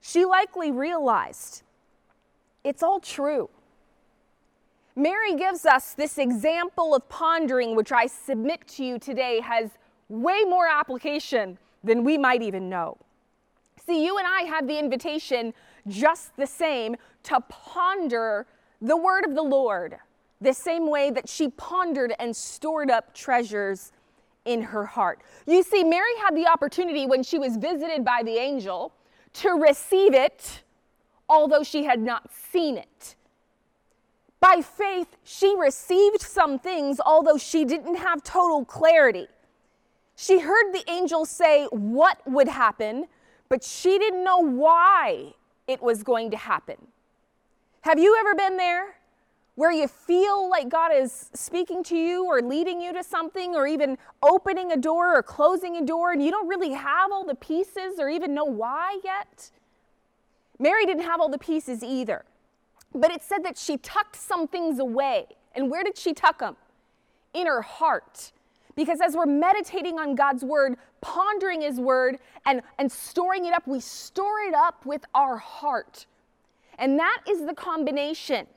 she 0.01 0.25
likely 0.25 0.69
realized 0.71 1.63
it's 2.63 2.83
all 2.83 2.99
true. 2.99 3.49
Mary 4.97 5.35
gives 5.35 5.65
us 5.65 5.93
this 5.93 6.17
example 6.17 6.93
of 6.93 7.07
pondering, 7.07 7.73
which 7.73 7.93
I 7.93 8.07
submit 8.07 8.67
to 8.69 8.83
you 8.83 8.99
today 8.99 9.39
has 9.39 9.69
way 10.09 10.43
more 10.43 10.67
application 10.67 11.57
than 11.83 12.03
we 12.03 12.17
might 12.17 12.41
even 12.41 12.69
know. 12.69 12.97
See, 13.85 14.05
you 14.05 14.17
and 14.17 14.27
I 14.27 14.43
have 14.43 14.67
the 14.67 14.77
invitation 14.77 15.53
just 15.87 16.35
the 16.35 16.45
same 16.45 16.95
to 17.23 17.41
ponder 17.49 18.45
the 18.81 18.95
word 18.95 19.25
of 19.25 19.35
the 19.35 19.41
Lord, 19.41 19.97
the 20.41 20.53
same 20.53 20.89
way 20.89 21.11
that 21.11 21.27
she 21.27 21.49
pondered 21.49 22.13
and 22.19 22.35
stored 22.35 22.91
up 22.91 23.13
treasures 23.13 23.91
in 24.45 24.61
her 24.61 24.85
heart. 24.85 25.21
You 25.45 25.63
see, 25.63 25.83
Mary 25.83 26.15
had 26.23 26.35
the 26.35 26.47
opportunity 26.47 27.05
when 27.05 27.23
she 27.23 27.39
was 27.39 27.57
visited 27.57 28.05
by 28.05 28.21
the 28.23 28.37
angel 28.37 28.93
to 29.33 29.49
receive 29.51 30.13
it, 30.13 30.63
although 31.27 31.63
she 31.63 31.83
had 31.83 31.99
not 31.99 32.29
seen 32.51 32.77
it. 32.77 33.15
By 34.39 34.61
faith, 34.61 35.17
she 35.23 35.55
received 35.57 36.21
some 36.21 36.59
things, 36.59 36.99
although 37.05 37.37
she 37.37 37.65
didn't 37.65 37.95
have 37.95 38.23
total 38.23 38.63
clarity. 38.63 39.27
She 40.21 40.39
heard 40.39 40.73
the 40.73 40.84
angel 40.91 41.23
say 41.23 41.65
what 41.71 42.19
would 42.25 42.49
happen, 42.49 43.05
but 43.47 43.63
she 43.63 43.97
didn't 43.97 44.25
know 44.25 44.39
why 44.39 45.34
it 45.65 45.82
was 45.82 46.03
going 46.03 46.29
to 46.32 46.36
happen. 46.36 46.75
Have 47.84 47.97
you 47.97 48.17
ever 48.19 48.36
been 48.36 48.58
there 48.58 48.97
where 49.55 49.71
you 49.71 49.88
feel 49.88 50.49
like 50.49 50.67
God 50.67 50.91
is 50.93 51.29
speaking 51.34 51.84
to 51.86 51.95
you 51.95 52.25
or 52.25 52.41
leading 52.41 52.82
you 52.82 52.91
to 52.91 53.01
something 53.01 53.55
or 53.55 53.65
even 53.65 53.97
opening 54.21 54.73
a 54.73 54.75
door 54.75 55.15
or 55.15 55.23
closing 55.23 55.77
a 55.77 55.86
door 55.86 56.12
and 56.12 56.21
you 56.21 56.32
don't 56.32 56.49
really 56.49 56.73
have 56.73 57.13
all 57.13 57.23
the 57.23 57.36
pieces 57.36 57.97
or 57.97 58.10
even 58.10 58.34
know 58.34 58.43
why 58.43 58.99
yet? 59.05 59.51
Mary 60.60 60.86
didn't 60.86 61.03
have 61.03 61.21
all 61.21 61.29
the 61.29 61.38
pieces 61.38 61.82
either. 61.82 62.25
But 62.93 63.12
it 63.12 63.23
said 63.23 63.45
that 63.45 63.58
she 63.58 63.77
tucked 63.77 64.17
some 64.17 64.49
things 64.49 64.79
away. 64.79 65.27
And 65.55 65.71
where 65.71 65.86
did 65.86 65.97
she 65.97 66.13
tuck 66.13 66.39
them? 66.39 66.58
In 67.34 67.47
her 67.47 67.62
heart. 67.62 68.34
Because 68.79 69.01
as 69.01 69.13
we're 69.13 69.25
meditating 69.25 69.99
on 69.99 70.15
God's 70.15 70.41
word, 70.41 70.77
pondering 71.01 71.59
his 71.63 71.81
word, 71.81 72.17
and, 72.45 72.61
and 72.77 72.89
storing 72.89 73.43
it 73.43 73.53
up, 73.53 73.67
we 73.67 73.81
store 73.81 74.39
it 74.47 74.53
up 74.53 74.85
with 74.85 75.03
our 75.13 75.35
heart. 75.35 76.05
And 76.77 76.97
that 76.97 77.17
is 77.29 77.45
the 77.45 77.53
combination 77.53 78.47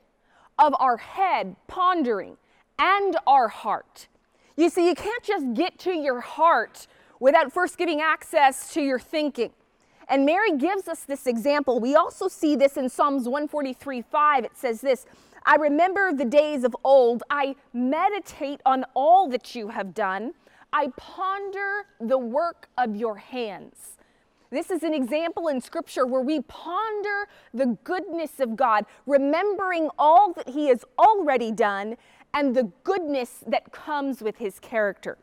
of 0.57 0.73
our 0.79 0.95
head 0.95 1.57
pondering 1.67 2.37
and 2.79 3.17
our 3.27 3.49
heart. 3.49 4.07
You 4.55 4.69
see, 4.69 4.87
you 4.87 4.95
can't 4.95 5.23
just 5.23 5.55
get 5.55 5.77
to 5.79 5.91
your 5.91 6.21
heart 6.21 6.87
without 7.19 7.51
first 7.51 7.77
giving 7.77 7.99
access 7.99 8.73
to 8.75 8.81
your 8.81 8.99
thinking. 8.99 9.51
And 10.07 10.25
Mary 10.25 10.55
gives 10.57 10.87
us 10.87 11.03
this 11.03 11.27
example. 11.27 11.81
We 11.81 11.95
also 11.95 12.29
see 12.29 12.55
this 12.55 12.77
in 12.77 12.87
Psalms 12.87 13.27
143 13.27 14.01
5. 14.01 14.45
It 14.45 14.55
says 14.55 14.79
this 14.79 15.05
I 15.45 15.55
remember 15.55 16.13
the 16.13 16.25
days 16.25 16.63
of 16.63 16.75
old. 16.83 17.23
I 17.29 17.55
meditate 17.73 18.61
on 18.65 18.85
all 18.93 19.29
that 19.29 19.55
you 19.55 19.69
have 19.69 19.93
done. 19.93 20.33
I 20.71 20.87
ponder 20.97 21.85
the 21.99 22.17
work 22.17 22.69
of 22.77 22.95
your 22.95 23.17
hands. 23.17 23.97
This 24.49 24.69
is 24.69 24.83
an 24.83 24.93
example 24.93 25.47
in 25.47 25.59
Scripture 25.61 26.05
where 26.05 26.21
we 26.21 26.41
ponder 26.41 27.27
the 27.53 27.77
goodness 27.83 28.39
of 28.39 28.55
God, 28.55 28.85
remembering 29.05 29.89
all 29.97 30.31
that 30.33 30.49
He 30.49 30.67
has 30.67 30.85
already 30.97 31.51
done 31.51 31.97
and 32.33 32.55
the 32.55 32.71
goodness 32.83 33.43
that 33.47 33.71
comes 33.71 34.21
with 34.21 34.37
His 34.37 34.59
character. 34.59 35.17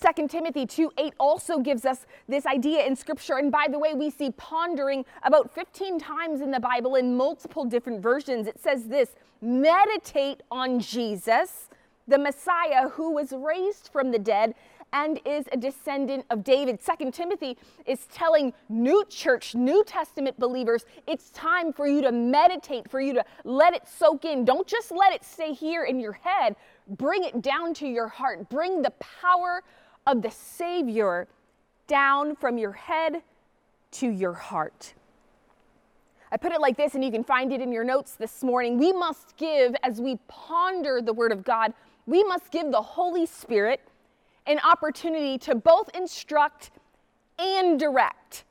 2 0.00 0.28
Timothy 0.28 0.64
2 0.64 0.92
8 0.96 1.14
also 1.18 1.58
gives 1.58 1.84
us 1.84 2.06
this 2.28 2.46
idea 2.46 2.86
in 2.86 2.94
Scripture. 2.94 3.38
And 3.38 3.50
by 3.50 3.66
the 3.70 3.78
way, 3.78 3.94
we 3.94 4.10
see 4.10 4.30
pondering 4.32 5.04
about 5.24 5.52
15 5.52 5.98
times 5.98 6.40
in 6.40 6.50
the 6.50 6.60
Bible 6.60 6.94
in 6.94 7.16
multiple 7.16 7.64
different 7.64 8.00
versions. 8.00 8.46
It 8.46 8.60
says 8.60 8.86
this 8.86 9.16
meditate 9.40 10.42
on 10.50 10.78
Jesus, 10.78 11.68
the 12.06 12.18
Messiah 12.18 12.88
who 12.90 13.12
was 13.12 13.32
raised 13.32 13.90
from 13.92 14.10
the 14.10 14.18
dead 14.18 14.54
and 14.92 15.20
is 15.26 15.46
a 15.52 15.56
descendant 15.56 16.24
of 16.30 16.42
David. 16.44 16.80
Second 16.80 17.12
Timothy 17.12 17.58
is 17.86 18.06
telling 18.06 18.52
new 18.68 19.04
church, 19.08 19.54
New 19.54 19.84
Testament 19.84 20.38
believers, 20.38 20.86
it's 21.06 21.30
time 21.30 21.72
for 21.72 21.86
you 21.86 22.00
to 22.02 22.12
meditate, 22.12 22.90
for 22.90 23.00
you 23.00 23.12
to 23.14 23.24
let 23.44 23.74
it 23.74 23.82
soak 23.86 24.24
in. 24.24 24.44
Don't 24.44 24.66
just 24.66 24.90
let 24.90 25.12
it 25.12 25.24
stay 25.24 25.52
here 25.52 25.84
in 25.84 26.00
your 26.00 26.12
head, 26.12 26.56
bring 26.88 27.24
it 27.24 27.42
down 27.42 27.74
to 27.74 27.86
your 27.86 28.08
heart. 28.08 28.48
Bring 28.48 28.80
the 28.80 28.92
power 28.92 29.62
of 30.08 30.22
the 30.22 30.30
Savior 30.30 31.28
down 31.86 32.34
from 32.34 32.58
your 32.58 32.72
head 32.72 33.22
to 33.92 34.08
your 34.08 34.32
heart. 34.32 34.94
I 36.32 36.36
put 36.36 36.52
it 36.52 36.60
like 36.60 36.76
this, 36.76 36.94
and 36.94 37.04
you 37.04 37.10
can 37.10 37.24
find 37.24 37.52
it 37.52 37.60
in 37.60 37.70
your 37.70 37.84
notes 37.84 38.14
this 38.14 38.42
morning. 38.42 38.78
We 38.78 38.92
must 38.92 39.36
give, 39.36 39.76
as 39.82 40.00
we 40.00 40.18
ponder 40.26 41.00
the 41.02 41.12
Word 41.12 41.30
of 41.30 41.44
God, 41.44 41.72
we 42.06 42.24
must 42.24 42.50
give 42.50 42.70
the 42.70 42.82
Holy 42.82 43.26
Spirit 43.26 43.80
an 44.46 44.58
opportunity 44.60 45.38
to 45.38 45.54
both 45.54 45.90
instruct 45.94 46.70
and 47.38 47.78
direct. 47.78 48.44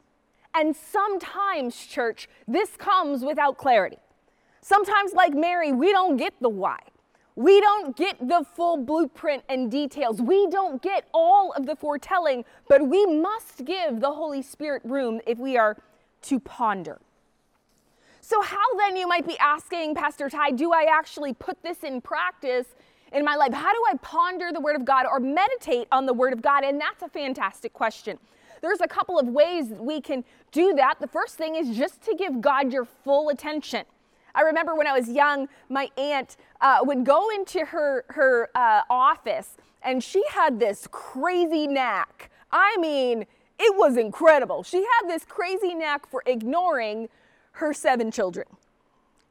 And 0.54 0.76
sometimes, 0.76 1.76
church, 1.86 2.30
this 2.48 2.78
comes 2.78 3.24
without 3.24 3.58
clarity. 3.58 3.98
Sometimes, 4.62 5.14
like 5.14 5.34
Mary, 5.34 5.72
we 5.72 5.92
don't 5.92 6.18
get 6.18 6.34
the 6.40 6.50
why. 6.50 6.80
We 7.38 7.62
don't 7.62 7.96
get 7.96 8.18
the 8.28 8.44
full 8.56 8.78
blueprint 8.78 9.44
and 9.48 9.70
details. 9.70 10.20
We 10.20 10.50
don't 10.50 10.82
get 10.82 11.08
all 11.14 11.52
of 11.52 11.68
the 11.68 11.76
foretelling, 11.76 12.46
but 12.68 12.88
we 12.88 13.06
must 13.06 13.64
give 13.64 14.00
the 14.00 14.12
Holy 14.12 14.42
Spirit 14.42 14.82
room 14.84 15.22
if 15.28 15.38
we 15.38 15.56
are 15.56 15.78
to 16.24 16.40
ponder. 16.40 17.00
So, 18.22 18.42
how 18.42 18.76
then, 18.80 18.98
you 18.98 19.08
might 19.08 19.28
be 19.28 19.38
asking, 19.38 19.94
Pastor 19.94 20.32
Ty, 20.32 20.52
do 20.52 20.74
I 20.74 20.88
actually 20.92 21.36
put 21.36 21.62
this 21.62 21.84
in 21.84 22.02
practice 22.02 22.66
in 23.14 23.24
my 23.24 23.36
life? 23.36 23.54
How 23.54 23.72
do 23.72 23.84
I 23.88 23.98
ponder 24.02 24.50
the 24.52 24.60
Word 24.60 24.76
of 24.76 24.84
God 24.84 25.06
or 25.06 25.20
meditate 25.20 25.88
on 25.92 26.08
the 26.08 26.14
Word 26.14 26.34
of 26.34 26.42
God? 26.42 26.64
And 26.64 26.82
that's 26.82 27.04
a 27.04 27.08
fantastic 27.08 27.72
question. 27.72 28.18
There's 28.64 28.82
a 28.82 28.88
couple 28.88 29.20
of 29.20 29.28
ways 29.28 29.68
we 29.68 30.02
can 30.02 30.24
do 30.52 30.74
that. 30.74 30.96
The 31.00 31.08
first 31.08 31.36
thing 31.36 31.54
is 31.54 31.78
just 31.78 32.02
to 32.06 32.16
give 32.16 32.42
God 32.42 32.74
your 32.74 32.86
full 32.86 33.30
attention. 33.30 33.86
I 34.36 34.42
remember 34.42 34.76
when 34.76 34.88
I 34.88 34.98
was 34.98 35.10
young, 35.10 35.48
my 35.70 35.90
aunt 35.98 36.38
uh, 36.62 36.80
would 36.82 37.06
go 37.06 37.30
into 37.32 37.66
her, 37.66 38.06
her 38.10 38.50
uh, 38.56 38.82
office 38.90 39.58
and 39.88 40.04
she 40.04 40.24
had 40.32 40.60
this 40.60 40.88
crazy 40.92 41.68
knack. 41.68 42.30
I 42.52 42.78
mean, 42.78 43.26
it 43.60 43.76
was 43.76 43.98
incredible. 43.98 44.64
She 44.64 44.78
had 44.78 45.08
this 45.08 45.24
crazy 45.26 45.74
knack 45.74 46.10
for 46.10 46.24
ignoring 46.26 47.10
her 47.54 47.74
seven 47.74 48.12
children. 48.12 48.48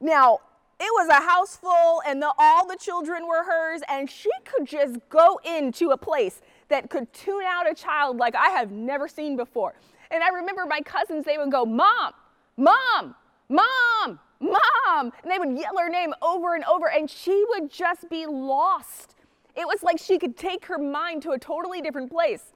Now, 0.01 0.39
it 0.79 0.91
was 0.93 1.09
a 1.09 1.21
house 1.21 1.55
full 1.55 2.01
and 2.07 2.21
the, 2.21 2.31
all 2.37 2.67
the 2.67 2.75
children 2.75 3.27
were 3.27 3.43
hers, 3.43 3.81
and 3.89 4.09
she 4.09 4.29
could 4.45 4.67
just 4.67 4.97
go 5.09 5.39
into 5.43 5.91
a 5.91 5.97
place 5.97 6.41
that 6.69 6.89
could 6.89 7.11
tune 7.13 7.43
out 7.45 7.69
a 7.69 7.73
child 7.73 8.17
like 8.17 8.35
I 8.35 8.49
have 8.49 8.71
never 8.71 9.07
seen 9.07 9.37
before. 9.37 9.75
And 10.11 10.23
I 10.23 10.29
remember 10.29 10.65
my 10.65 10.81
cousins, 10.81 11.25
they 11.25 11.37
would 11.37 11.51
go, 11.51 11.65
Mom, 11.65 12.13
Mom, 12.57 13.15
Mom, 13.49 14.19
Mom! 14.39 15.11
And 15.23 15.31
they 15.31 15.39
would 15.39 15.57
yell 15.57 15.77
her 15.77 15.89
name 15.89 16.13
over 16.21 16.55
and 16.55 16.63
over, 16.65 16.89
and 16.89 17.09
she 17.09 17.45
would 17.49 17.71
just 17.71 18.09
be 18.09 18.25
lost. 18.25 19.15
It 19.55 19.65
was 19.65 19.81
like 19.83 19.97
she 19.97 20.19
could 20.19 20.37
take 20.37 20.65
her 20.65 20.77
mind 20.77 21.23
to 21.23 21.31
a 21.31 21.39
totally 21.39 21.81
different 21.81 22.11
place. 22.11 22.53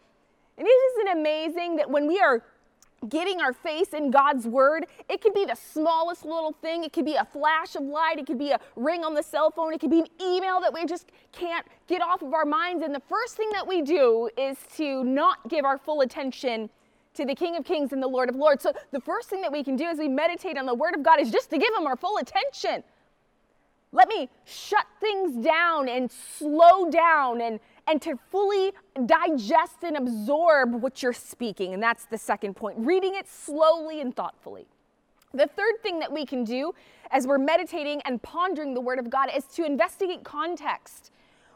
And 0.58 0.68
isn't 0.68 1.08
it 1.08 1.18
amazing 1.18 1.78
that 1.78 1.90
when 1.90 2.08
we 2.08 2.20
are 2.20 2.44
getting 3.10 3.42
our 3.42 3.54
face 3.54 3.94
in 3.94 4.12
God's 4.12 4.46
word, 4.46 4.86
it 5.10 5.22
could 5.22 5.34
be 5.34 5.46
the 5.46 5.56
smallest 5.56 6.24
little 6.24 6.52
thing. 6.52 6.84
It 6.84 6.94
could 6.94 7.06
be 7.06 7.16
a 7.16 7.26
flash 7.26 7.76
of 7.76 7.84
light. 7.84 8.20
It 8.20 8.28
could 8.28 8.38
be 8.38 8.52
a 8.52 8.60
ring 8.76 9.04
on 9.04 9.16
the 9.16 9.24
cell 9.24 9.50
phone. 9.50 9.74
It 9.74 9.80
could 9.80 9.90
be 9.90 10.02
an 10.02 10.08
email 10.22 10.60
that 10.62 10.72
we 10.72 10.86
just 10.86 11.08
can't 11.32 11.66
get 11.88 12.02
off 12.02 12.22
of 12.22 12.34
our 12.34 12.46
minds. 12.46 12.84
And 12.84 12.94
the 12.94 13.02
first 13.02 13.36
thing 13.36 13.50
that 13.54 13.68
we 13.68 13.82
do 13.82 14.30
is 14.38 14.58
to 14.78 15.04
not 15.04 15.50
give 15.50 15.66
our 15.66 15.80
full 15.80 16.02
attention 16.02 16.70
to 17.14 17.26
the 17.26 17.36
King 17.36 17.56
of 17.58 17.66
Kings 17.66 17.92
and 17.94 18.02
the 18.02 18.08
Lord 18.08 18.30
of 18.30 18.36
Lords. 18.36 18.64
So 18.64 18.74
the 18.92 19.02
first 19.02 19.30
thing 19.30 19.42
that 19.42 19.52
we 19.52 19.64
can 19.64 19.76
do 19.76 19.86
as 19.86 19.98
we 19.98 20.08
meditate 20.08 20.58
on 20.58 20.66
the 20.66 20.76
Word 20.76 20.96
of 20.96 21.04
God 21.04 21.20
is 21.20 21.32
just 21.32 21.50
to 21.50 21.58
give 21.58 21.74
Him 21.78 21.86
our 21.86 21.96
full 21.96 22.18
attention. 22.18 22.84
Let 23.92 24.08
me 24.08 24.30
shut 24.46 24.86
things 25.02 25.44
down 25.44 25.90
and 25.90 26.10
slow 26.10 26.90
down 26.90 27.42
and, 27.42 27.60
and 27.88 28.02
to 28.04 28.18
fully 28.32 28.72
digest 29.06 29.84
and 29.84 29.98
absorb 29.98 30.82
what 30.82 31.04
you're 31.04 31.12
speaking. 31.12 31.74
And 31.74 31.84
that's 31.84 32.06
the 32.06 32.18
second 32.18 32.56
point 32.56 32.78
reading 32.80 33.16
it 33.16 33.28
slowly 33.28 34.00
and 34.00 34.16
thoughtfully. 34.16 34.68
The 35.34 35.48
third 35.48 35.82
thing 35.82 36.00
that 36.00 36.12
we 36.12 36.26
can 36.26 36.44
do 36.44 36.74
as 37.10 37.28
we're 37.28 37.38
meditating 37.38 38.02
and 38.06 38.22
pondering 38.22 38.74
the 38.74 38.82
Word 38.82 39.00
of 39.00 39.10
God 39.10 39.30
is 39.36 39.44
to 39.56 39.66
investigate 39.66 40.24
context. 40.24 41.12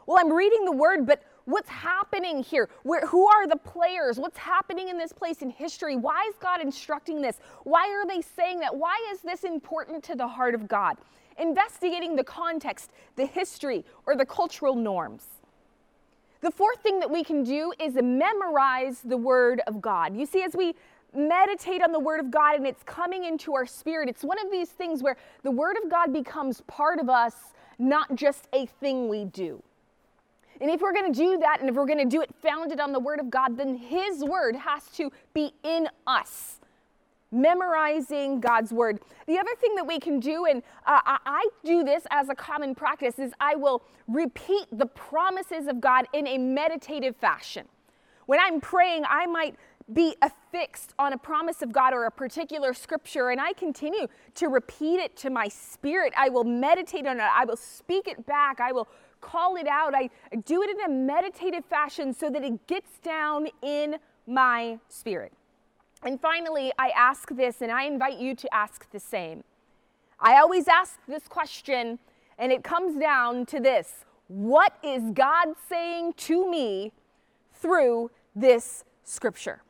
Well, 0.06 0.18
I'm 0.18 0.32
reading 0.32 0.64
the 0.64 0.72
Word, 0.72 1.06
but 1.06 1.22
What's 1.46 1.68
happening 1.68 2.42
here? 2.42 2.68
Where, 2.82 3.06
who 3.06 3.26
are 3.28 3.46
the 3.46 3.56
players? 3.56 4.18
What's 4.18 4.36
happening 4.36 4.88
in 4.88 4.98
this 4.98 5.12
place 5.12 5.42
in 5.42 5.50
history? 5.50 5.96
Why 5.96 6.26
is 6.28 6.34
God 6.40 6.60
instructing 6.60 7.22
this? 7.22 7.38
Why 7.62 7.88
are 7.88 8.06
they 8.06 8.20
saying 8.20 8.60
that? 8.60 8.76
Why 8.76 8.96
is 9.12 9.20
this 9.20 9.44
important 9.44 10.02
to 10.04 10.16
the 10.16 10.26
heart 10.26 10.54
of 10.54 10.66
God? 10.66 10.96
Investigating 11.38 12.16
the 12.16 12.24
context, 12.24 12.90
the 13.14 13.26
history, 13.26 13.84
or 14.06 14.16
the 14.16 14.26
cultural 14.26 14.74
norms. 14.74 15.24
The 16.40 16.50
fourth 16.50 16.80
thing 16.80 16.98
that 16.98 17.10
we 17.10 17.22
can 17.22 17.44
do 17.44 17.72
is 17.78 17.94
memorize 17.94 19.00
the 19.04 19.16
Word 19.16 19.62
of 19.68 19.80
God. 19.80 20.16
You 20.16 20.26
see, 20.26 20.42
as 20.42 20.54
we 20.54 20.74
meditate 21.14 21.82
on 21.82 21.92
the 21.92 22.00
Word 22.00 22.20
of 22.20 22.30
God 22.30 22.56
and 22.56 22.66
it's 22.66 22.82
coming 22.82 23.24
into 23.24 23.54
our 23.54 23.66
spirit. 23.66 24.08
It's 24.08 24.22
one 24.22 24.38
of 24.44 24.50
these 24.50 24.70
things 24.70 25.02
where 25.02 25.16
the 25.42 25.50
Word 25.50 25.76
of 25.82 25.90
God 25.90 26.12
becomes 26.12 26.60
part 26.62 26.98
of 26.98 27.08
us, 27.08 27.34
not 27.78 28.14
just 28.14 28.48
a 28.52 28.66
thing 28.66 29.08
we 29.08 29.24
do. 29.24 29.62
And 30.60 30.70
if 30.70 30.80
we're 30.80 30.92
going 30.92 31.12
to 31.12 31.18
do 31.18 31.38
that 31.38 31.60
and 31.60 31.68
if 31.68 31.76
we're 31.76 31.86
going 31.86 31.98
to 31.98 32.04
do 32.04 32.22
it 32.22 32.30
founded 32.42 32.80
on 32.80 32.92
the 32.92 33.00
Word 33.00 33.20
of 33.20 33.30
God, 33.30 33.56
then 33.56 33.76
His 33.76 34.24
Word 34.24 34.56
has 34.56 34.84
to 34.96 35.10
be 35.34 35.52
in 35.62 35.88
us. 36.06 36.60
Memorizing 37.32 38.40
God's 38.40 38.72
Word. 38.72 39.00
The 39.26 39.38
other 39.38 39.54
thing 39.60 39.74
that 39.74 39.86
we 39.86 39.98
can 39.98 40.20
do, 40.20 40.46
and 40.46 40.62
uh, 40.86 41.00
I 41.04 41.48
do 41.64 41.82
this 41.84 42.04
as 42.10 42.28
a 42.28 42.34
common 42.34 42.74
practice, 42.74 43.18
is 43.18 43.32
I 43.40 43.56
will 43.56 43.82
repeat 44.06 44.66
the 44.72 44.86
promises 44.86 45.66
of 45.66 45.80
God 45.80 46.06
in 46.12 46.26
a 46.26 46.38
meditative 46.38 47.16
fashion. 47.16 47.66
When 48.26 48.40
I'm 48.40 48.60
praying, 48.60 49.04
I 49.08 49.26
might 49.26 49.56
be 49.92 50.16
affixed 50.20 50.94
on 50.98 51.12
a 51.12 51.18
promise 51.18 51.62
of 51.62 51.72
God 51.72 51.94
or 51.94 52.06
a 52.06 52.10
particular 52.10 52.74
scripture, 52.74 53.30
and 53.30 53.40
I 53.40 53.52
continue 53.52 54.08
to 54.34 54.48
repeat 54.48 54.98
it 54.98 55.16
to 55.18 55.30
my 55.30 55.48
spirit. 55.48 56.12
I 56.16 56.28
will 56.28 56.44
meditate 56.44 57.06
on 57.06 57.18
it. 57.18 57.22
I 57.22 57.44
will 57.44 57.56
speak 57.56 58.08
it 58.08 58.26
back. 58.26 58.60
I 58.60 58.72
will 58.72 58.88
call 59.20 59.56
it 59.56 59.66
out. 59.66 59.94
I 59.94 60.10
do 60.44 60.62
it 60.62 60.70
in 60.70 60.80
a 60.80 60.88
meditative 60.88 61.64
fashion 61.64 62.12
so 62.12 62.30
that 62.30 62.42
it 62.42 62.66
gets 62.66 62.98
down 62.98 63.48
in 63.62 63.96
my 64.26 64.78
spirit. 64.88 65.32
And 66.02 66.20
finally, 66.20 66.72
I 66.78 66.90
ask 66.90 67.30
this, 67.34 67.62
and 67.62 67.72
I 67.72 67.84
invite 67.84 68.18
you 68.18 68.34
to 68.34 68.54
ask 68.54 68.90
the 68.90 69.00
same. 69.00 69.44
I 70.20 70.38
always 70.38 70.68
ask 70.68 70.98
this 71.08 71.26
question, 71.28 71.98
and 72.38 72.52
it 72.52 72.62
comes 72.62 72.98
down 72.98 73.46
to 73.46 73.60
this 73.60 74.04
What 74.28 74.76
is 74.82 75.10
God 75.12 75.54
saying 75.68 76.14
to 76.18 76.50
me 76.50 76.92
through 77.54 78.10
this 78.34 78.84
scripture? 79.04 79.62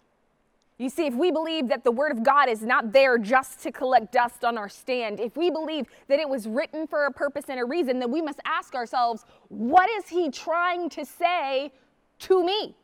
You 0.78 0.90
see, 0.90 1.06
if 1.06 1.14
we 1.14 1.30
believe 1.30 1.68
that 1.68 1.84
the 1.84 1.90
Word 1.90 2.12
of 2.12 2.22
God 2.22 2.50
is 2.50 2.62
not 2.62 2.92
there 2.92 3.16
just 3.16 3.60
to 3.62 3.72
collect 3.72 4.12
dust 4.12 4.44
on 4.44 4.58
our 4.58 4.68
stand, 4.68 5.20
if 5.20 5.34
we 5.34 5.50
believe 5.50 5.86
that 6.08 6.18
it 6.18 6.28
was 6.28 6.46
written 6.46 6.86
for 6.86 7.06
a 7.06 7.12
purpose 7.12 7.46
and 7.48 7.58
a 7.58 7.64
reason, 7.64 7.98
then 7.98 8.10
we 8.10 8.20
must 8.20 8.40
ask 8.44 8.74
ourselves, 8.74 9.24
what 9.48 9.88
is 9.88 10.08
He 10.08 10.30
trying 10.30 10.90
to 10.90 11.06
say 11.06 11.72
to 12.20 12.44
me? 12.44 12.76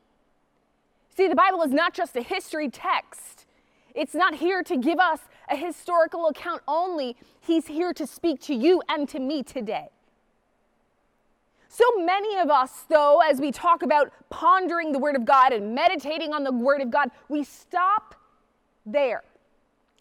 See, 1.15 1.29
the 1.29 1.35
Bible 1.35 1.63
is 1.63 1.73
not 1.73 1.93
just 1.93 2.17
a 2.17 2.23
history 2.23 2.71
text, 2.71 3.45
it's 3.95 4.15
not 4.15 4.37
here 4.37 4.63
to 4.63 4.79
give 4.79 4.99
us 4.99 5.21
a 5.51 5.57
historical 5.57 6.29
account 6.29 6.63
only. 6.67 7.15
He's 7.41 7.67
here 7.67 7.93
to 7.93 8.07
speak 8.07 8.41
to 8.43 8.55
you 8.55 8.81
and 8.89 9.07
to 9.11 9.21
me 9.21 9.43
today. 9.43 9.91
So 11.75 11.85
many 11.97 12.37
of 12.37 12.51
us, 12.51 12.85
though, 12.91 13.21
as 13.21 13.41
we 13.41 13.51
talk 13.51 13.83
about 13.83 14.13
pondering 14.29 14.93
the 14.93 14.99
Word 14.99 15.17
of 15.17 15.25
God 15.25 15.55
and 15.55 15.75
meditating 15.75 16.35
on 16.35 16.45
the 16.45 16.53
Word 16.53 16.83
of 16.83 16.91
God, 16.91 17.09
we 17.31 17.45
stop 17.45 18.15
there. 18.85 19.23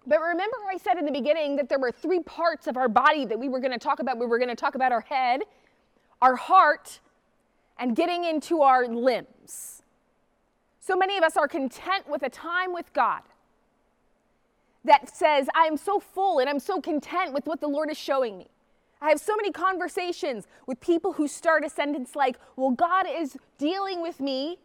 But 0.05 0.19
remember, 0.19 0.57
I 0.69 0.75
said 0.75 0.97
in 0.97 1.05
the 1.05 1.13
beginning 1.13 1.55
that 1.55 1.69
there 1.69 1.79
were 1.79 1.93
three 1.93 2.19
parts 2.23 2.67
of 2.67 2.75
our 2.75 2.89
body 2.89 3.23
that 3.23 3.39
we 3.39 3.47
were 3.47 3.61
going 3.61 3.71
to 3.71 3.79
talk 3.79 4.01
about. 4.01 4.19
We 4.19 4.25
were 4.25 4.37
going 4.37 4.49
to 4.49 4.55
talk 4.55 4.75
about 4.75 4.91
our 4.91 4.99
head, 4.99 5.43
our 6.21 6.35
heart, 6.35 6.99
and 7.79 7.95
getting 7.95 8.25
into 8.25 8.63
our 8.63 8.85
limbs. 8.85 9.81
So 10.81 10.97
many 10.97 11.17
of 11.17 11.23
us 11.23 11.37
are 11.37 11.47
content 11.47 12.05
with 12.09 12.23
a 12.23 12.29
time 12.29 12.73
with 12.73 12.91
God 12.91 13.21
that 14.83 15.15
says, 15.15 15.47
I 15.55 15.67
am 15.67 15.77
so 15.77 16.01
full 16.01 16.39
and 16.39 16.49
I'm 16.49 16.59
so 16.59 16.81
content 16.81 17.31
with 17.31 17.45
what 17.45 17.61
the 17.61 17.69
Lord 17.69 17.89
is 17.89 17.97
showing 17.97 18.37
me. 18.37 18.47
I 19.01 19.09
have 19.09 19.19
so 19.19 19.35
many 19.35 19.51
conversations 19.51 20.47
with 20.67 20.79
people 20.79 21.13
who 21.13 21.27
start 21.27 21.65
a 21.65 21.69
sentence 21.69 22.15
like, 22.15 22.37
Well, 22.55 22.71
God 22.71 23.07
is 23.09 23.35
dealing 23.57 24.01
with 24.01 24.19
me 24.19 24.59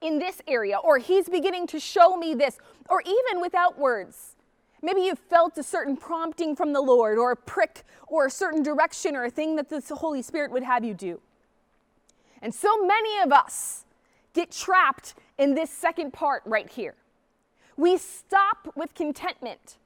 in 0.00 0.18
this 0.18 0.40
area, 0.46 0.78
or 0.78 0.98
He's 0.98 1.28
beginning 1.28 1.66
to 1.68 1.80
show 1.80 2.16
me 2.16 2.34
this, 2.34 2.58
or 2.88 3.02
even 3.02 3.40
without 3.40 3.78
words. 3.78 4.36
Maybe 4.82 5.02
you've 5.02 5.18
felt 5.18 5.58
a 5.58 5.62
certain 5.62 5.96
prompting 5.96 6.56
from 6.56 6.72
the 6.72 6.80
Lord, 6.80 7.18
or 7.18 7.32
a 7.32 7.36
prick, 7.36 7.84
or 8.06 8.26
a 8.26 8.30
certain 8.30 8.62
direction, 8.62 9.14
or 9.14 9.24
a 9.24 9.30
thing 9.30 9.56
that 9.56 9.68
the 9.68 9.82
Holy 9.94 10.22
Spirit 10.22 10.52
would 10.52 10.62
have 10.62 10.84
you 10.84 10.94
do. 10.94 11.20
And 12.40 12.54
so 12.54 12.84
many 12.86 13.18
of 13.18 13.32
us 13.32 13.84
get 14.32 14.50
trapped 14.50 15.14
in 15.36 15.54
this 15.54 15.70
second 15.70 16.12
part 16.12 16.42
right 16.46 16.70
here. 16.70 16.94
We 17.76 17.98
stop 17.98 18.72
with 18.74 18.94
contentment, 18.94 19.76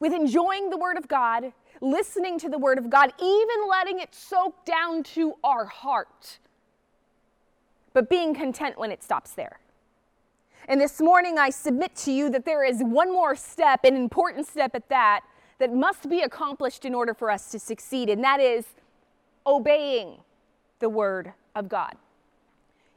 with 0.00 0.12
enjoying 0.12 0.70
the 0.70 0.76
Word 0.76 0.96
of 0.96 1.06
God, 1.06 1.52
listening 1.82 2.38
to 2.38 2.48
the 2.48 2.58
Word 2.58 2.78
of 2.78 2.88
God, 2.88 3.12
even 3.18 3.68
letting 3.68 3.98
it 3.98 4.14
soak 4.14 4.64
down 4.64 5.02
to 5.02 5.34
our 5.44 5.66
heart, 5.66 6.38
but 7.92 8.08
being 8.08 8.34
content 8.34 8.78
when 8.78 8.90
it 8.90 9.02
stops 9.02 9.32
there. 9.32 9.58
And 10.68 10.80
this 10.80 11.00
morning, 11.00 11.38
I 11.38 11.50
submit 11.50 11.96
to 11.96 12.12
you 12.12 12.30
that 12.30 12.44
there 12.44 12.64
is 12.64 12.78
one 12.80 13.12
more 13.12 13.34
step, 13.34 13.84
an 13.84 13.96
important 13.96 14.46
step 14.46 14.76
at 14.76 14.88
that, 14.88 15.22
that 15.58 15.74
must 15.74 16.08
be 16.08 16.20
accomplished 16.20 16.84
in 16.84 16.94
order 16.94 17.12
for 17.14 17.30
us 17.30 17.50
to 17.50 17.58
succeed, 17.58 18.08
and 18.08 18.22
that 18.22 18.40
is 18.40 18.64
obeying 19.44 20.18
the 20.78 20.88
Word 20.88 21.32
of 21.56 21.68
God. 21.68 21.96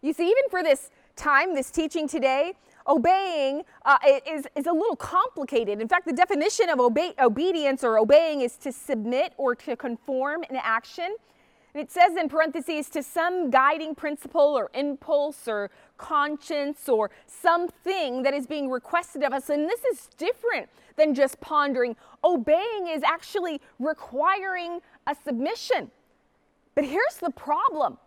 You 0.01 0.13
see, 0.13 0.25
even 0.25 0.43
for 0.51 0.61
this 0.61 0.91
time, 1.15 1.55
this 1.55 1.71
teaching 1.71 2.07
today, 2.07 2.53
obeying 2.87 3.63
uh, 3.85 3.97
is, 4.27 4.45
is 4.55 4.67
a 4.67 4.71
little 4.71 4.95
complicated. 4.95 5.81
In 5.81 5.87
fact, 5.87 6.05
the 6.05 6.13
definition 6.13 6.69
of 6.69 6.79
obe- 6.79 7.15
obedience 7.19 7.83
or 7.83 7.97
obeying 7.97 8.41
is 8.41 8.57
to 8.57 8.71
submit 8.71 9.33
or 9.37 9.55
to 9.55 9.75
conform 9.75 10.43
in 10.49 10.55
action. 10.55 11.15
And 11.73 11.83
it 11.83 11.91
says 11.91 12.15
in 12.15 12.29
parentheses 12.29 12.89
to 12.91 13.03
some 13.03 13.49
guiding 13.49 13.95
principle 13.95 14.57
or 14.57 14.69
impulse 14.73 15.47
or 15.47 15.69
conscience 15.97 16.87
or 16.87 17.11
something 17.27 18.23
that 18.23 18.33
is 18.33 18.47
being 18.47 18.69
requested 18.69 19.23
of 19.23 19.33
us. 19.33 19.49
And 19.49 19.69
this 19.69 19.83
is 19.83 20.07
different 20.17 20.69
than 20.95 21.13
just 21.13 21.41
pondering. 21.41 21.97
Obeying 22.23 22.87
is 22.87 23.03
actually 23.03 23.59
requiring 23.77 24.79
a 25.05 25.15
submission. 25.25 25.91
But 26.75 26.85
here's 26.85 27.17
the 27.21 27.31
problem 27.31 27.97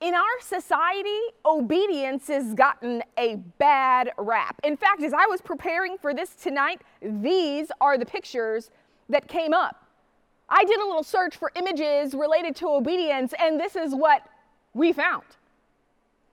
in 0.00 0.14
our 0.14 0.40
society, 0.40 1.20
obedience 1.46 2.28
has 2.28 2.54
gotten 2.54 3.02
a 3.16 3.36
bad 3.58 4.12
rap. 4.18 4.60
In 4.64 4.76
fact, 4.76 5.02
as 5.02 5.12
I 5.12 5.26
was 5.26 5.40
preparing 5.40 5.96
for 5.96 6.12
this 6.12 6.34
tonight, 6.34 6.82
these 7.00 7.70
are 7.80 7.96
the 7.96 8.06
pictures 8.06 8.70
that 9.08 9.28
came 9.28 9.54
up. 9.54 9.86
I 10.48 10.64
did 10.64 10.78
a 10.78 10.84
little 10.84 11.02
search 11.02 11.36
for 11.36 11.50
images 11.54 12.14
related 12.14 12.54
to 12.56 12.68
obedience, 12.68 13.32
and 13.38 13.58
this 13.58 13.76
is 13.76 13.94
what 13.94 14.22
we 14.74 14.92
found. 14.92 15.24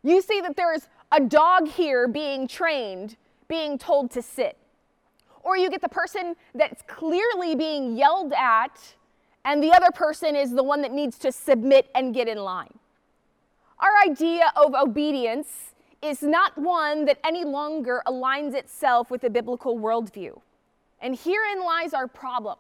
You 0.04 0.22
see 0.22 0.42
that 0.42 0.56
there's 0.56 0.88
a 1.12 1.22
dog 1.22 1.68
here 1.68 2.08
being 2.08 2.48
trained, 2.48 3.16
being 3.48 3.78
told 3.78 4.12
to 4.12 4.22
sit. 4.22 4.58
Or 5.44 5.58
you 5.58 5.70
get 5.70 5.82
the 5.82 5.90
person 5.90 6.36
that's 6.54 6.82
clearly 6.88 7.56
being 7.56 7.96
yelled 7.96 8.34
at, 8.34 8.96
and 9.46 9.64
the 9.64 9.72
other 9.72 9.92
person 9.92 10.36
is 10.36 10.52
the 10.52 10.64
one 10.64 10.82
that 10.82 10.92
needs 10.92 11.18
to 11.20 11.32
submit 11.32 11.90
and 11.96 12.14
get 12.14 12.28
in 12.28 12.38
line. 12.38 12.74
Our 13.82 13.90
idea 14.06 14.52
of 14.56 14.76
obedience 14.76 15.74
is 16.04 16.22
not 16.22 16.56
one 16.56 17.06
that 17.06 17.18
any 17.24 17.44
longer 17.44 18.04
aligns 18.06 18.54
itself 18.54 19.10
with 19.10 19.22
the 19.22 19.30
biblical 19.30 19.78
worldview. 19.78 20.40
And 21.02 21.18
herein 21.18 21.64
lies 21.64 21.94
our 21.94 22.08
problem. 22.08 22.58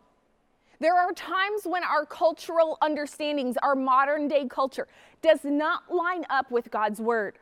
There 0.79 0.95
are 0.95 1.11
times 1.13 1.61
when 1.65 1.83
our 1.83 2.07
cultural 2.07 2.79
understandings, 2.81 3.55
our 3.61 3.75
modern 3.75 4.27
day 4.27 4.47
culture, 4.47 4.87
does 5.21 5.43
not 5.43 5.93
line 5.93 6.25
up 6.27 6.49
with 6.49 6.71
God's 6.71 6.99
word. 6.99 7.37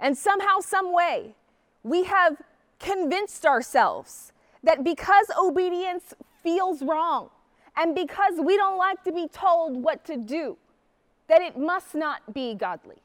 And 0.00 0.18
somehow, 0.18 0.58
some 0.58 0.92
way, 0.92 1.36
we 1.84 2.04
have 2.04 2.42
convinced 2.80 3.46
ourselves 3.46 4.32
that 4.64 4.82
because 4.82 5.26
obedience 5.40 6.12
feels 6.42 6.82
wrong 6.82 7.30
and 7.76 7.94
because 7.94 8.40
we 8.40 8.56
don't 8.56 8.78
like 8.78 9.04
to 9.04 9.12
be 9.12 9.28
told 9.28 9.76
what 9.76 10.04
to 10.06 10.16
do, 10.16 10.56
that 11.28 11.42
it 11.42 11.58
must 11.58 11.94
not 11.94 12.34
be 12.34 12.54
godly. 12.54 12.96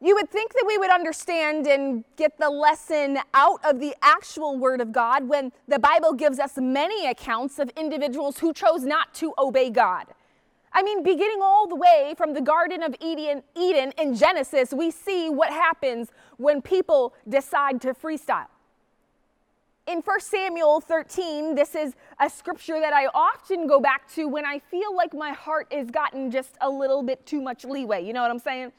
You 0.00 0.14
would 0.14 0.30
think 0.30 0.52
that 0.52 0.64
we 0.66 0.76
would 0.76 0.90
understand 0.90 1.66
and 1.66 2.04
get 2.16 2.36
the 2.36 2.50
lesson 2.50 3.18
out 3.32 3.60
of 3.64 3.80
the 3.80 3.94
actual 4.02 4.58
Word 4.58 4.82
of 4.82 4.92
God 4.92 5.26
when 5.26 5.52
the 5.66 5.78
Bible 5.78 6.12
gives 6.12 6.38
us 6.38 6.58
many 6.58 7.06
accounts 7.06 7.58
of 7.58 7.70
individuals 7.76 8.38
who 8.38 8.52
chose 8.52 8.84
not 8.84 9.14
to 9.14 9.32
obey 9.38 9.70
God. 9.70 10.04
I 10.72 10.82
mean, 10.82 11.02
beginning 11.02 11.38
all 11.40 11.66
the 11.66 11.76
way 11.76 12.12
from 12.18 12.34
the 12.34 12.42
Garden 12.42 12.82
of 12.82 12.94
Eden, 13.00 13.42
in 13.56 14.14
Genesis, 14.14 14.74
we 14.74 14.90
see 14.90 15.30
what 15.30 15.48
happens 15.48 16.10
when 16.36 16.60
people 16.60 17.14
decide 17.26 17.80
to 17.80 17.94
freestyle. 17.94 18.48
In 19.86 20.00
1 20.00 20.20
Samuel 20.20 20.80
13, 20.80 21.54
this 21.54 21.76
is 21.76 21.94
a 22.18 22.28
scripture 22.28 22.80
that 22.80 22.92
I 22.92 23.06
often 23.14 23.68
go 23.68 23.80
back 23.80 24.12
to 24.14 24.26
when 24.26 24.44
I 24.44 24.58
feel 24.58 24.96
like 24.96 25.14
my 25.14 25.30
heart 25.30 25.72
has 25.72 25.92
gotten 25.92 26.28
just 26.28 26.56
a 26.60 26.68
little 26.68 27.04
bit 27.04 27.24
too 27.24 27.40
much 27.40 27.64
leeway. 27.64 28.04
You 28.04 28.12
know 28.12 28.22
what 28.22 28.32
I'm 28.32 28.40
saying? 28.40 28.72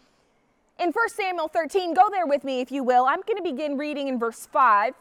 In 0.77 0.91
1 0.91 1.09
Samuel 1.09 1.47
13, 1.47 1.93
go 1.93 2.09
there 2.11 2.27
with 2.27 2.43
me 2.43 2.59
if 2.59 2.73
you 2.73 2.83
will. 2.83 3.05
I'm 3.05 3.21
going 3.21 3.37
to 3.37 3.43
begin 3.43 3.77
reading 3.77 4.09
in 4.09 4.19
verse 4.19 4.47
5. 4.51 4.95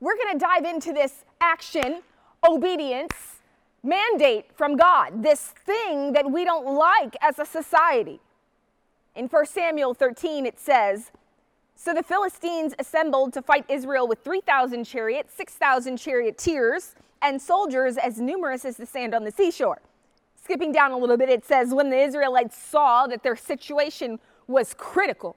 We're 0.00 0.16
going 0.16 0.32
to 0.32 0.38
dive 0.38 0.64
into 0.64 0.94
this 0.94 1.26
action, 1.42 2.00
obedience, 2.42 3.40
mandate 3.82 4.46
from 4.54 4.76
God, 4.76 5.22
this 5.22 5.52
thing 5.66 6.14
that 6.14 6.30
we 6.30 6.44
don't 6.46 6.74
like 6.74 7.14
as 7.20 7.38
a 7.38 7.44
society. 7.44 8.18
In 9.14 9.26
1 9.26 9.44
Samuel 9.44 9.92
13, 9.92 10.46
it 10.46 10.58
says, 10.58 11.10
So 11.82 11.94
the 11.94 12.02
Philistines 12.02 12.74
assembled 12.78 13.32
to 13.32 13.40
fight 13.40 13.64
Israel 13.70 14.06
with 14.06 14.18
3,000 14.22 14.84
chariots, 14.84 15.32
6,000 15.34 15.96
charioteers, 15.96 16.94
and 17.22 17.40
soldiers 17.40 17.96
as 17.96 18.20
numerous 18.20 18.66
as 18.66 18.76
the 18.76 18.84
sand 18.84 19.14
on 19.14 19.24
the 19.24 19.30
seashore. 19.30 19.80
Skipping 20.44 20.72
down 20.72 20.92
a 20.92 20.98
little 20.98 21.16
bit, 21.16 21.30
it 21.30 21.42
says, 21.42 21.72
When 21.72 21.88
the 21.88 21.96
Israelites 21.96 22.54
saw 22.54 23.06
that 23.06 23.22
their 23.22 23.34
situation 23.34 24.18
was 24.46 24.74
critical 24.74 25.36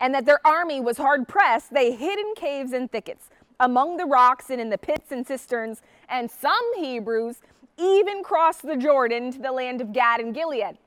and 0.00 0.12
that 0.12 0.26
their 0.26 0.44
army 0.44 0.80
was 0.80 0.96
hard 0.96 1.28
pressed, 1.28 1.72
they 1.72 1.94
hid 1.94 2.18
in 2.18 2.34
caves 2.34 2.72
and 2.72 2.90
thickets, 2.90 3.30
among 3.60 3.96
the 3.96 4.06
rocks 4.06 4.50
and 4.50 4.60
in 4.60 4.70
the 4.70 4.78
pits 4.78 5.12
and 5.12 5.24
cisterns, 5.24 5.82
and 6.08 6.28
some 6.28 6.74
Hebrews 6.78 7.42
even 7.78 8.24
crossed 8.24 8.62
the 8.62 8.76
Jordan 8.76 9.30
to 9.30 9.38
the 9.38 9.52
land 9.52 9.80
of 9.80 9.92
Gad 9.92 10.18
and 10.18 10.34
Gilead. 10.34 10.78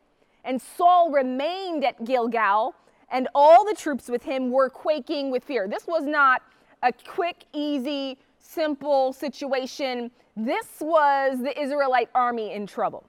And 0.44 0.62
Saul 0.62 1.10
remained 1.10 1.86
at 1.86 2.04
Gilgal, 2.04 2.76
and 3.14 3.28
all 3.36 3.64
the 3.64 3.76
troops 3.76 4.10
with 4.10 4.24
him 4.24 4.52
were 4.52 4.70
quaking 4.70 5.30
with 5.30 5.44
fear. 5.44 5.68
This 5.68 5.86
was 5.88 6.04
not 6.04 6.42
a 6.82 6.92
quick, 6.92 7.46
easy, 7.54 8.18
simple 8.40 9.14
situation. 9.14 10.12
This 10.36 10.66
was 10.82 11.40
the 11.40 11.58
Israelite 11.62 12.10
army 12.16 12.52
in 12.52 12.66
trouble. 12.66 13.06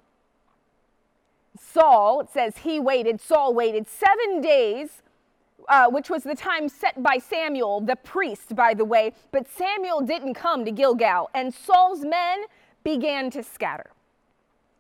Saul, 1.59 2.21
it 2.21 2.31
says 2.31 2.59
he 2.59 2.79
waited, 2.79 3.21
Saul 3.21 3.55
waited 3.55 3.89
seven 3.89 4.43
days, 4.43 5.03
uh, 5.69 5.89
which 5.89 6.11
was 6.11 6.23
the 6.23 6.35
time 6.35 6.69
set 6.69 7.03
by 7.03 7.17
Samuel, 7.17 7.81
the 7.81 7.97
priest, 7.97 8.55
by 8.55 8.75
the 8.75 8.85
way. 8.85 9.15
But 9.33 9.49
Samuel 9.49 10.03
didn't 10.03 10.35
come 10.35 10.67
to 10.67 10.71
Gilgal, 10.71 11.31
and 11.33 11.55
Saul's 11.55 12.05
men 12.05 12.45
began 12.83 13.31
to 13.31 13.43
scatter. 13.43 13.91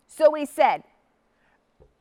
So 0.06 0.34
he 0.34 0.44
said, 0.44 0.82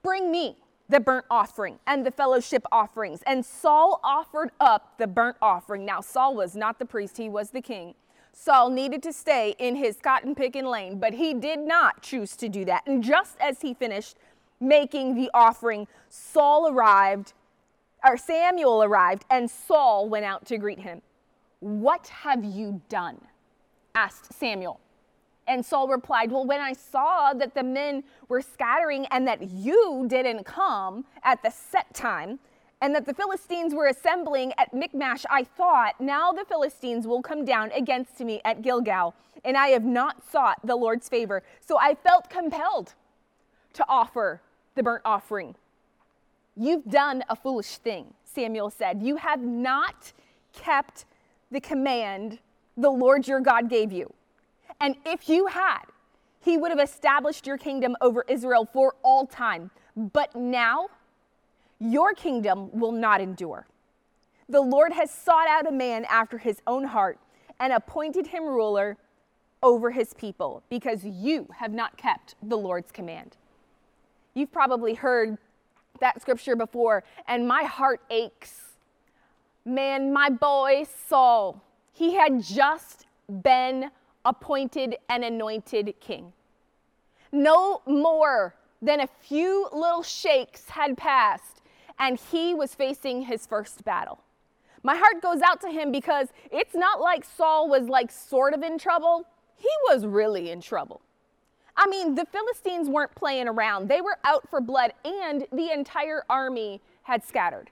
Bring 0.02 0.30
me 0.30 0.58
the 0.90 1.00
burnt 1.00 1.26
offering 1.30 1.80
and 1.88 2.06
the 2.06 2.12
fellowship 2.12 2.64
offerings. 2.72 3.22
And 3.26 3.46
Saul 3.46 4.00
offered 4.04 4.52
up 4.60 4.98
the 4.98 5.08
burnt 5.08 5.38
offering. 5.42 5.86
Now, 5.86 6.02
Saul 6.02 6.36
was 6.36 6.56
not 6.56 6.80
the 6.80 6.86
priest, 6.86 7.18
he 7.18 7.30
was 7.30 7.52
the 7.52 7.62
king. 7.62 7.96
Saul 8.34 8.70
needed 8.72 9.04
to 9.04 9.14
stay 9.14 9.56
in 9.60 9.76
his 9.76 9.98
cotton 9.98 10.34
picking 10.34 10.66
lane, 10.66 11.00
but 11.00 11.14
he 11.14 11.34
did 11.34 11.60
not 11.60 12.02
choose 12.02 12.36
to 12.38 12.50
do 12.50 12.66
that. 12.66 12.84
And 12.88 13.04
just 13.04 13.38
as 13.40 13.62
he 13.62 13.74
finished 13.74 14.18
making 14.60 15.16
the 15.16 15.30
offering, 15.34 15.88
Saul 16.10 16.72
arrived, 16.72 17.34
or 18.04 18.18
Samuel 18.18 18.84
arrived, 18.84 19.26
and 19.30 19.50
Saul 19.50 20.10
went 20.10 20.26
out 20.26 20.46
to 20.48 20.58
greet 20.58 20.80
him. 20.80 21.02
What 21.60 22.08
have 22.08 22.44
you 22.44 22.82
done? 22.90 23.22
asked 23.96 24.34
Samuel. 24.34 24.80
And 25.48 25.66
Saul 25.66 25.88
replied, 25.88 26.32
Well, 26.32 26.46
when 26.46 26.62
I 26.62 26.74
saw 26.74 27.34
that 27.34 27.54
the 27.54 27.64
men 27.64 28.04
were 28.30 28.42
scattering 28.42 29.06
and 29.08 29.28
that 29.28 29.42
you 29.50 30.06
didn't 30.08 30.46
come 30.46 31.06
at 31.24 31.44
the 31.44 31.50
set 31.50 31.94
time, 31.94 32.40
and 32.82 32.94
that 32.94 33.06
the 33.06 33.14
Philistines 33.14 33.74
were 33.74 33.88
assembling 33.88 34.52
at 34.58 34.74
Michmash, 34.74 35.26
I 35.30 35.46
thought, 35.46 36.02
now 36.02 36.34
the 36.34 36.44
Philistines 36.44 37.08
will 37.08 37.22
come 37.22 37.46
down 37.46 37.72
against 37.72 38.20
me 38.20 38.42
at 38.44 38.62
Gilgal, 38.62 39.16
and 39.46 39.56
I 39.56 39.70
have 39.70 39.86
not 39.86 40.30
sought 40.30 40.60
the 40.66 40.76
Lord's 40.76 41.08
favor. 41.08 41.44
So 41.62 41.78
I 41.80 41.96
felt 41.96 42.30
compelled 42.30 42.94
to 43.74 43.86
offer 43.88 44.42
the 44.76 44.84
burnt 44.84 45.02
offering. 45.06 45.56
You've 46.58 46.86
done 46.86 47.24
a 47.30 47.36
foolish 47.38 47.78
thing, 47.78 48.14
Samuel 48.26 48.70
said. 48.70 49.02
You 49.02 49.16
have 49.16 49.42
not 49.42 50.12
kept 50.52 51.06
the 51.52 51.62
command 51.62 52.40
the 52.76 52.90
Lord 52.90 53.28
your 53.28 53.40
God 53.40 53.70
gave 53.70 53.92
you. 53.92 54.14
And 54.80 54.96
if 55.06 55.30
you 55.30 55.48
had, 55.48 55.84
he 56.40 56.58
would 56.58 56.72
have 56.72 56.80
established 56.80 57.48
your 57.48 57.58
kingdom 57.58 57.96
over 58.02 58.26
Israel 58.28 58.68
for 58.72 58.96
all 59.04 59.26
time. 59.26 59.72
But 59.96 60.36
now, 60.36 60.90
your 61.80 62.14
kingdom 62.14 62.70
will 62.72 62.92
not 62.92 63.22
endure. 63.22 63.68
The 64.50 64.62
Lord 64.62 64.94
has 64.94 65.10
sought 65.10 65.48
out 65.48 65.68
a 65.68 65.72
man 65.72 66.06
after 66.06 66.38
his 66.38 66.62
own 66.68 66.86
heart 66.86 67.18
and 67.60 67.72
appointed 67.72 68.28
him 68.28 68.44
ruler 68.44 68.98
over 69.62 69.92
his 69.92 70.14
people 70.14 70.64
because 70.70 71.06
you 71.06 71.48
have 71.58 71.72
not 71.72 71.98
kept 71.98 72.36
the 72.44 72.58
Lord's 72.58 72.92
command. 72.92 73.38
You've 74.34 74.52
probably 74.52 74.96
heard 74.96 75.38
that 76.00 76.22
scripture 76.22 76.56
before, 76.56 77.04
and 77.28 77.48
my 77.48 77.64
heart 77.64 78.02
aches. 78.10 78.74
Man, 79.66 80.12
my 80.12 80.30
boy 80.30 80.86
Saul, 81.08 81.64
he 81.94 82.16
had 82.16 82.44
just 82.44 83.06
been 83.42 83.90
appointed 84.26 84.98
and 85.10 85.24
anointed 85.24 85.94
king. 86.00 86.34
No 87.32 87.82
more 87.86 88.56
than 88.82 89.00
a 89.00 89.08
few 89.08 89.68
little 89.72 90.04
shakes 90.04 90.70
had 90.70 90.98
passed, 90.98 91.62
and 92.00 92.20
he 92.20 92.54
was 92.54 92.76
facing 92.76 93.24
his 93.24 93.46
first 93.46 93.84
battle. 93.84 94.20
My 94.84 94.96
heart 94.98 95.22
goes 95.22 95.42
out 95.42 95.62
to 95.62 95.70
him 95.70 95.92
because 95.92 96.28
it's 96.52 96.76
not 96.76 97.00
like 97.00 97.24
Saul 97.24 97.70
was 97.70 97.88
like 97.88 98.12
sort 98.12 98.54
of 98.54 98.62
in 98.62 98.78
trouble. 98.78 99.26
He 99.56 99.70
was 99.90 100.06
really 100.06 100.52
in 100.52 100.62
trouble. 100.62 101.02
I 101.76 101.88
mean, 101.88 102.16
the 102.16 102.26
Philistines 102.26 102.90
weren't 102.90 103.16
playing 103.16 103.48
around. 103.48 103.88
They 103.88 104.02
were 104.02 104.18
out 104.26 104.48
for 104.50 104.62
blood, 104.62 104.94
and 105.06 105.48
the 105.52 105.72
entire 105.72 106.24
army 106.30 106.82
had 107.04 107.24
scattered. 107.24 107.72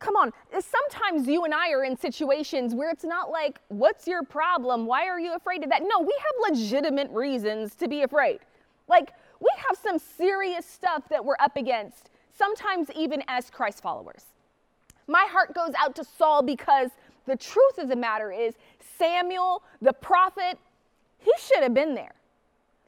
Come 0.00 0.16
on, 0.16 0.32
eh, 0.52 0.60
sometimes 0.60 1.28
you 1.28 1.44
and 1.44 1.54
I 1.54 1.70
are 1.70 1.84
in 1.84 1.96
situations 1.96 2.74
where 2.74 2.90
it's 2.90 3.04
not 3.04 3.30
like, 3.30 3.60
what's 3.68 4.08
your 4.08 4.24
problem? 4.24 4.86
Why 4.86 5.06
are 5.06 5.20
you 5.20 5.34
afraid 5.34 5.62
of 5.62 5.68
that? 5.68 5.82
No, 5.82 6.00
we 6.00 6.14
have 6.18 6.52
legitimate 6.52 7.10
reasons 7.10 7.74
to 7.76 7.86
be 7.86 8.02
afraid. 8.02 8.40
Like, 8.88 9.12
we 9.40 9.50
have 9.68 9.76
some 9.76 9.98
serious 9.98 10.64
stuff 10.64 11.04
that 11.10 11.24
we're 11.24 11.36
up 11.38 11.56
against, 11.56 12.10
sometimes 12.36 12.90
even 12.96 13.22
as 13.28 13.50
Christ 13.50 13.82
followers. 13.82 14.24
My 15.06 15.26
heart 15.30 15.54
goes 15.54 15.72
out 15.78 15.94
to 15.96 16.04
Saul 16.04 16.42
because 16.42 16.90
the 17.26 17.36
truth 17.36 17.76
of 17.76 17.88
the 17.88 17.96
matter 17.96 18.32
is, 18.32 18.54
Samuel, 18.98 19.62
the 19.82 19.92
prophet, 19.92 20.58
he 21.18 21.32
should 21.38 21.62
have 21.62 21.74
been 21.74 21.94
there. 21.94 22.14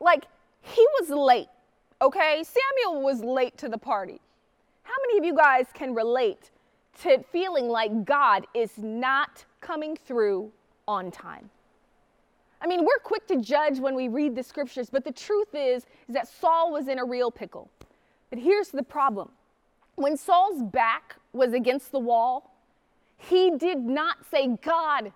Like, 0.00 0.24
he 0.62 0.86
was 0.98 1.10
late, 1.10 1.48
okay? 2.00 2.42
Samuel 2.42 3.02
was 3.02 3.22
late 3.22 3.58
to 3.58 3.68
the 3.68 3.78
party. 3.78 4.20
How 4.82 4.94
many 5.06 5.18
of 5.18 5.24
you 5.24 5.36
guys 5.36 5.66
can 5.74 5.94
relate 5.94 6.50
to 7.02 7.22
feeling 7.32 7.68
like 7.68 8.04
God 8.04 8.46
is 8.54 8.78
not 8.78 9.44
coming 9.60 9.96
through 9.96 10.52
on 10.86 11.10
time? 11.10 11.50
I 12.60 12.66
mean, 12.66 12.84
we're 12.84 13.00
quick 13.02 13.26
to 13.28 13.36
judge 13.36 13.80
when 13.80 13.94
we 13.94 14.08
read 14.08 14.36
the 14.36 14.42
scriptures, 14.42 14.88
but 14.90 15.04
the 15.04 15.12
truth 15.12 15.54
is, 15.54 15.84
is 16.06 16.14
that 16.14 16.28
Saul 16.28 16.72
was 16.72 16.86
in 16.86 16.98
a 16.98 17.04
real 17.04 17.30
pickle. 17.30 17.68
But 18.30 18.38
here's 18.38 18.68
the 18.68 18.82
problem 18.82 19.30
when 19.96 20.16
Saul's 20.16 20.62
back 20.62 21.16
was 21.32 21.52
against 21.52 21.92
the 21.92 21.98
wall, 21.98 22.54
he 23.16 23.50
did 23.56 23.78
not 23.78 24.24
say, 24.30 24.56
God, 24.62 25.12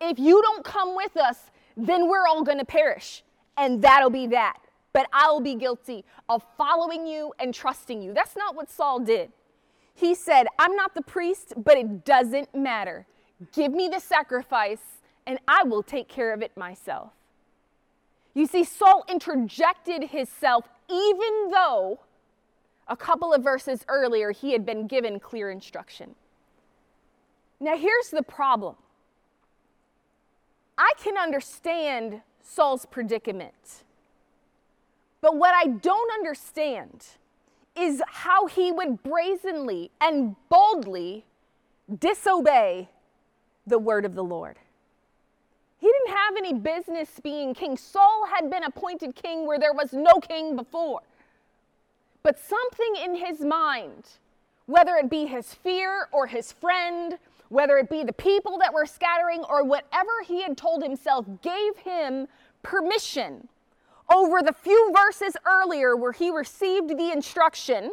if 0.00 0.18
you 0.18 0.42
don't 0.42 0.64
come 0.64 0.94
with 0.96 1.16
us, 1.16 1.50
then 1.76 2.08
we're 2.08 2.26
all 2.26 2.44
to 2.44 2.64
perish 2.64 3.22
and 3.56 3.82
that'll 3.82 4.10
be 4.10 4.26
that. 4.28 4.58
But 4.92 5.06
I'll 5.12 5.40
be 5.40 5.54
guilty 5.54 6.04
of 6.28 6.44
following 6.56 7.06
you 7.06 7.32
and 7.38 7.54
trusting 7.54 8.02
you. 8.02 8.12
That's 8.12 8.36
not 8.36 8.54
what 8.54 8.70
Saul 8.70 9.00
did. 9.00 9.30
He 9.94 10.14
said, 10.14 10.46
I'm 10.58 10.74
not 10.74 10.94
the 10.94 11.02
priest, 11.02 11.54
but 11.56 11.76
it 11.76 12.04
doesn't 12.04 12.54
matter. 12.54 13.06
Give 13.52 13.72
me 13.72 13.88
the 13.88 14.00
sacrifice, 14.00 15.00
and 15.26 15.38
I 15.46 15.64
will 15.64 15.82
take 15.82 16.08
care 16.08 16.32
of 16.32 16.42
it 16.42 16.56
myself. 16.56 17.12
You 18.34 18.46
see, 18.46 18.64
Saul 18.64 19.04
interjected 19.08 20.04
himself 20.10 20.68
even 20.88 21.50
though 21.50 22.00
a 22.88 22.96
couple 22.96 23.32
of 23.32 23.42
verses 23.42 23.84
earlier 23.88 24.30
he 24.32 24.52
had 24.52 24.66
been 24.66 24.86
given 24.86 25.20
clear 25.20 25.50
instruction. 25.50 26.14
Now, 27.60 27.76
here's 27.76 28.08
the 28.10 28.22
problem 28.22 28.76
I 30.76 30.92
can 31.02 31.16
understand 31.16 32.22
Saul's 32.42 32.86
predicament. 32.86 33.84
But 35.20 35.36
what 35.36 35.54
I 35.54 35.68
don't 35.68 36.12
understand 36.12 37.06
is 37.76 38.02
how 38.06 38.46
he 38.46 38.70
would 38.72 39.02
brazenly 39.02 39.90
and 40.00 40.36
boldly 40.48 41.24
disobey 41.98 42.88
the 43.66 43.78
word 43.78 44.04
of 44.04 44.14
the 44.14 44.24
Lord. 44.24 44.58
He 45.78 45.88
didn't 45.88 46.16
have 46.16 46.36
any 46.36 46.52
business 46.52 47.20
being 47.22 47.54
king. 47.54 47.76
Saul 47.76 48.26
had 48.32 48.50
been 48.50 48.62
appointed 48.62 49.14
king 49.14 49.46
where 49.46 49.58
there 49.58 49.72
was 49.72 49.92
no 49.92 50.12
king 50.20 50.54
before. 50.54 51.00
But 52.22 52.38
something 52.38 52.94
in 53.04 53.16
his 53.16 53.40
mind, 53.40 54.04
whether 54.66 54.94
it 54.96 55.10
be 55.10 55.26
his 55.26 55.54
fear 55.54 56.08
or 56.12 56.26
his 56.26 56.52
friend 56.52 57.18
whether 57.52 57.76
it 57.76 57.90
be 57.90 58.02
the 58.02 58.14
people 58.14 58.56
that 58.56 58.72
were 58.72 58.86
scattering 58.86 59.44
or 59.46 59.62
whatever 59.62 60.22
he 60.26 60.40
had 60.40 60.56
told 60.56 60.82
himself, 60.82 61.26
gave 61.42 61.76
him 61.76 62.26
permission 62.62 63.46
over 64.10 64.42
the 64.42 64.52
few 64.52 64.92
verses 64.94 65.36
earlier 65.46 65.96
where 65.96 66.12
he 66.12 66.30
received 66.30 66.96
the 66.96 67.10
instruction 67.10 67.92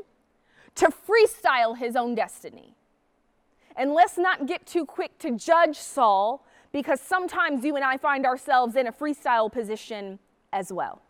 to 0.76 0.89
freestyle 0.89 1.78
his 1.78 1.95
own 1.95 2.16
destiny. 2.16 2.76
And 3.76 3.93
let's 3.93 4.18
not 4.18 4.45
get 4.45 4.66
too 4.66 4.86
quick 4.86 5.18
to 5.20 5.32
judge 5.32 5.78
Saul 5.78 6.45
because 6.72 6.99
sometimes 7.01 7.64
you 7.64 7.76
and 7.76 7.86
I 7.86 7.97
find 7.97 8.26
ourselves 8.26 8.76
in 8.76 8.88
a 8.88 8.91
freestyle 8.91 9.51
position 9.51 10.20
as 10.51 10.72
well. 10.72 11.01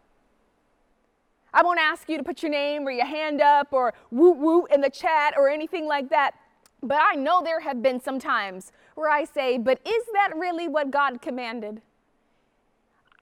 I 1.54 1.64
won't 1.64 1.80
ask 1.80 2.08
you 2.08 2.18
to 2.18 2.24
put 2.24 2.44
your 2.44 2.52
name 2.52 2.88
or 2.88 2.92
your 2.92 3.06
hand 3.06 3.42
up 3.42 3.74
or 3.74 3.94
woo 4.12 4.32
woo 4.32 4.66
in 4.66 4.82
the 4.82 4.90
chat 4.90 5.34
or 5.36 5.50
anything 5.50 5.88
like 5.88 6.10
that. 6.10 6.32
But 6.82 7.00
I 7.02 7.16
know 7.16 7.42
there 7.44 7.60
have 7.60 7.82
been 7.82 8.00
some 8.00 8.20
times 8.20 8.72
where 8.96 9.10
I 9.10 9.24
say, 9.24 9.58
but 9.58 9.80
is 9.86 10.04
that 10.14 10.32
really 10.36 10.68
what 10.68 10.92
God 10.92 11.22
commanded? 11.22 11.82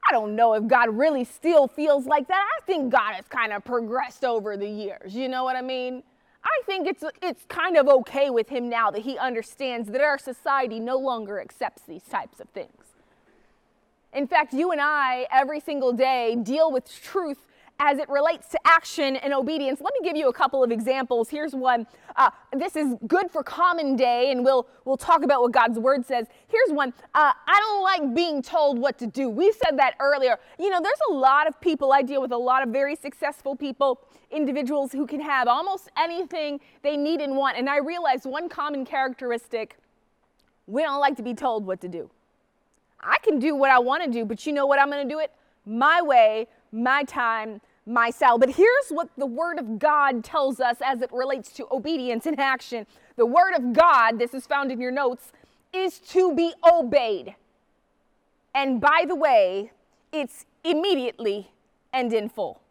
I 0.08 0.12
don't 0.12 0.36
know 0.36 0.54
if 0.54 0.68
God 0.68 0.90
really 0.98 1.24
still 1.24 1.68
feels 1.68 2.06
like 2.06 2.28
that. 2.28 2.48
I 2.58 2.66
think 2.66 2.92
God 2.92 3.16
has 3.16 3.26
kind 3.28 3.52
of 3.52 3.66
progressed 3.66 4.24
over 4.24 4.56
the 4.56 4.70
years. 4.70 5.14
You 5.14 5.28
know 5.28 5.44
what 5.44 5.56
I 5.56 5.62
mean? 5.62 6.04
I 6.44 6.62
think 6.66 6.88
it's 6.88 7.04
it's 7.22 7.44
kind 7.50 7.76
of 7.78 7.88
okay 7.88 8.30
with 8.30 8.48
him 8.48 8.70
now 8.70 8.90
that 8.92 9.02
he 9.02 9.18
understands 9.18 9.90
that 9.90 10.02
our 10.02 10.18
society 10.18 10.80
no 10.80 10.98
longer 10.98 11.42
accepts 11.42 11.82
these 11.84 12.04
types 12.04 12.40
of 12.40 12.48
things. 12.50 12.94
In 14.14 14.28
fact, 14.28 14.54
you 14.54 14.72
and 14.72 14.80
I 14.82 15.28
every 15.32 15.60
single 15.60 15.92
day 15.92 16.38
deal 16.42 16.72
with 16.72 16.90
truth 17.02 17.47
as 17.80 18.00
it 18.00 18.10
relates 18.10 18.50
to 18.50 18.60
action 18.66 19.16
and 19.18 19.34
obedience. 19.34 19.82
Let 19.82 19.94
me 19.94 20.08
give 20.08 20.18
you 20.18 20.30
a 20.30 20.34
couple 20.34 20.64
of 20.64 20.72
examples. 20.72 21.30
Here's 21.30 21.54
one. 21.54 21.86
Uh, 22.16 22.32
this 22.54 22.76
is 22.76 22.96
good 23.08 23.30
for 23.30 23.44
common 23.44 23.96
day, 23.96 24.32
and 24.32 24.44
we'll 24.44 24.68
we'll 24.86 24.98
talk 24.98 25.24
about 25.24 25.42
what 25.42 25.52
God's 25.52 25.78
word 25.78 26.06
says. 26.06 26.28
Here's 26.48 26.72
one. 26.72 26.94
Uh, 27.14 27.34
I 27.48 27.60
don't 27.60 27.84
like 27.84 28.16
being 28.16 28.42
told 28.42 28.80
what 28.80 28.98
to 29.00 29.08
do. 29.08 29.30
We 29.30 29.52
said 29.52 29.78
that 29.78 29.96
earlier. 30.00 30.40
You 30.58 30.70
know, 30.70 30.80
there's 30.82 31.00
a 31.10 31.14
lot 31.14 31.48
of 31.48 31.60
people. 31.62 31.94
I 31.94 32.02
deal 32.02 32.22
with 32.22 32.32
a 32.32 32.38
lot 32.38 32.64
of 32.64 32.70
very 32.70 32.96
successful 32.96 33.56
people, 33.56 34.02
individuals 34.32 34.92
who 34.92 35.06
can 35.06 35.20
have 35.20 35.48
almost 35.48 35.90
anything 35.98 36.60
they 36.82 36.98
need 36.98 37.22
and 37.22 37.36
want. 37.36 37.58
And 37.58 37.70
I 37.70 37.78
realized 37.78 38.26
one 38.26 38.50
common 38.50 38.86
characteristic: 38.86 39.78
we 40.66 40.82
don't 40.82 41.00
like 41.00 41.16
to 41.18 41.24
be 41.24 41.36
told 41.36 41.66
what 41.66 41.80
to 41.82 41.88
do. 41.88 42.10
I 43.00 43.18
can 43.22 43.38
do 43.38 43.56
what 43.56 43.70
I 43.70 43.78
want 43.78 44.04
to 44.04 44.10
do, 44.10 44.26
but 44.26 44.46
you 44.48 44.54
know 44.54 44.66
what? 44.66 44.80
I'm 44.80 44.90
going 44.90 45.08
to 45.08 45.14
do 45.14 45.20
it 45.20 45.32
my 45.68 46.02
way, 46.02 46.48
my 46.72 47.04
time, 47.04 47.62
my. 47.88 48.12
But 48.20 48.50
here's 48.52 48.90
what 48.90 49.10
the 49.18 49.26
Word 49.26 49.60
of 49.60 49.80
God 49.80 50.24
tells 50.24 50.60
us 50.60 50.78
as 50.84 51.02
it 51.02 51.12
relates 51.12 51.52
to 51.54 51.68
obedience 51.72 52.26
and 52.26 52.40
action. 52.40 52.86
The 53.16 53.26
Word 53.26 53.54
of 53.56 53.74
God, 53.74 54.20
this 54.20 54.34
is 54.34 54.46
found 54.46 54.72
in 54.72 54.80
your 54.80 54.92
notes, 54.92 55.32
is 55.74 56.00
to 56.00 56.36
be 56.36 56.54
obeyed. 56.72 57.36
And 58.54 58.82
by 58.82 59.06
the 59.08 59.16
way, 59.16 59.72
it's 60.12 60.46
immediately 60.64 61.52
and 61.94 62.12
in 62.12 62.30
full. 62.30 62.62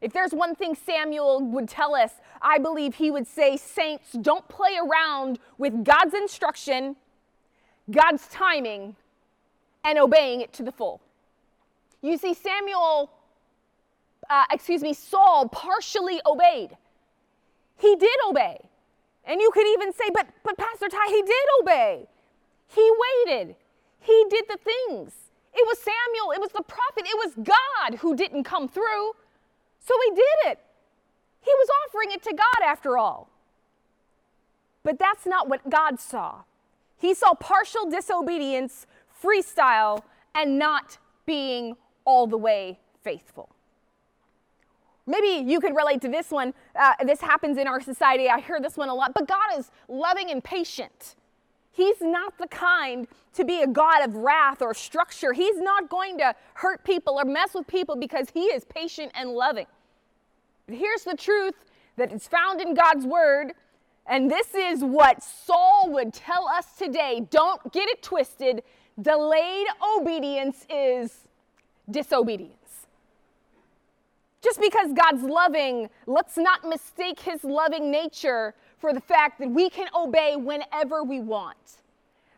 If 0.00 0.12
there's 0.12 0.32
one 0.32 0.54
thing 0.54 0.74
Samuel 0.74 1.40
would 1.40 1.68
tell 1.68 1.94
us, 1.94 2.12
I 2.42 2.58
believe 2.58 2.96
he 2.96 3.10
would 3.10 3.26
say, 3.26 3.56
Saints, 3.56 4.12
don't 4.12 4.46
play 4.48 4.76
around 4.76 5.38
with 5.58 5.84
God's 5.84 6.14
instruction, 6.14 6.96
God's 7.90 8.26
timing, 8.28 8.96
and 9.84 9.98
obeying 9.98 10.40
it 10.42 10.52
to 10.54 10.62
the 10.62 10.72
full. 10.72 11.00
You 12.02 12.18
see, 12.18 12.34
Samuel 12.34 13.10
uh, 14.30 14.44
excuse 14.50 14.82
me, 14.82 14.92
Saul 14.92 15.48
partially 15.48 16.20
obeyed. 16.26 16.76
He 17.76 17.96
did 17.96 18.18
obey. 18.28 18.58
And 19.24 19.40
you 19.40 19.50
could 19.52 19.66
even 19.66 19.92
say, 19.92 20.10
but, 20.12 20.28
but 20.44 20.56
Pastor 20.56 20.88
Ty, 20.88 21.06
he 21.08 21.22
did 21.22 21.46
obey. 21.60 22.06
He 22.68 22.90
waited. 23.26 23.56
He 24.00 24.24
did 24.30 24.44
the 24.48 24.58
things. 24.58 25.12
It 25.52 25.66
was 25.66 25.78
Samuel, 25.78 26.32
it 26.32 26.40
was 26.40 26.52
the 26.52 26.62
prophet, 26.62 27.04
it 27.06 27.16
was 27.16 27.34
God 27.34 27.98
who 28.00 28.14
didn't 28.14 28.44
come 28.44 28.68
through. 28.68 29.12
So 29.80 29.94
he 30.04 30.14
did 30.14 30.52
it. 30.52 30.58
He 31.40 31.52
was 31.56 31.68
offering 31.84 32.10
it 32.10 32.22
to 32.24 32.34
God 32.34 32.64
after 32.64 32.98
all. 32.98 33.30
But 34.82 34.98
that's 34.98 35.26
not 35.26 35.48
what 35.48 35.68
God 35.70 35.98
saw. 35.98 36.42
He 36.98 37.14
saw 37.14 37.34
partial 37.34 37.88
disobedience, 37.88 38.86
freestyle, 39.22 40.02
and 40.34 40.58
not 40.58 40.98
being 41.24 41.76
all 42.04 42.26
the 42.26 42.38
way 42.38 42.78
faithful. 43.02 43.55
Maybe 45.06 45.48
you 45.48 45.60
could 45.60 45.76
relate 45.76 46.00
to 46.02 46.08
this 46.08 46.30
one. 46.30 46.52
Uh, 46.74 46.94
this 47.04 47.20
happens 47.20 47.58
in 47.58 47.66
our 47.66 47.80
society. 47.80 48.28
I 48.28 48.40
hear 48.40 48.60
this 48.60 48.76
one 48.76 48.88
a 48.88 48.94
lot. 48.94 49.14
But 49.14 49.28
God 49.28 49.58
is 49.58 49.70
loving 49.88 50.30
and 50.30 50.42
patient. 50.42 51.14
He's 51.70 52.00
not 52.00 52.38
the 52.38 52.48
kind 52.48 53.06
to 53.34 53.44
be 53.44 53.60
a 53.60 53.66
God 53.66 54.02
of 54.02 54.16
wrath 54.16 54.62
or 54.62 54.72
structure. 54.72 55.32
He's 55.32 55.60
not 55.60 55.90
going 55.90 56.18
to 56.18 56.34
hurt 56.54 56.82
people 56.84 57.18
or 57.20 57.24
mess 57.24 57.54
with 57.54 57.66
people 57.66 57.96
because 57.96 58.30
He 58.32 58.44
is 58.44 58.64
patient 58.64 59.12
and 59.14 59.30
loving. 59.30 59.66
Here's 60.68 61.04
the 61.04 61.14
truth 61.14 61.54
that 61.96 62.12
is 62.12 62.26
found 62.26 62.60
in 62.60 62.74
God's 62.74 63.04
Word. 63.04 63.52
And 64.06 64.30
this 64.30 64.54
is 64.54 64.82
what 64.82 65.22
Saul 65.22 65.90
would 65.92 66.14
tell 66.14 66.48
us 66.48 66.66
today. 66.78 67.26
Don't 67.30 67.72
get 67.72 67.88
it 67.88 68.02
twisted. 68.02 68.62
Delayed 69.00 69.66
obedience 69.98 70.64
is 70.70 71.28
disobedience. 71.90 72.65
Just 74.46 74.60
because 74.60 74.92
God's 74.92 75.24
loving, 75.24 75.90
let's 76.06 76.36
not 76.36 76.64
mistake 76.64 77.18
his 77.18 77.42
loving 77.42 77.90
nature 77.90 78.54
for 78.78 78.92
the 78.92 79.00
fact 79.00 79.40
that 79.40 79.50
we 79.50 79.68
can 79.68 79.88
obey 79.92 80.36
whenever 80.36 81.02
we 81.02 81.18
want. 81.18 81.78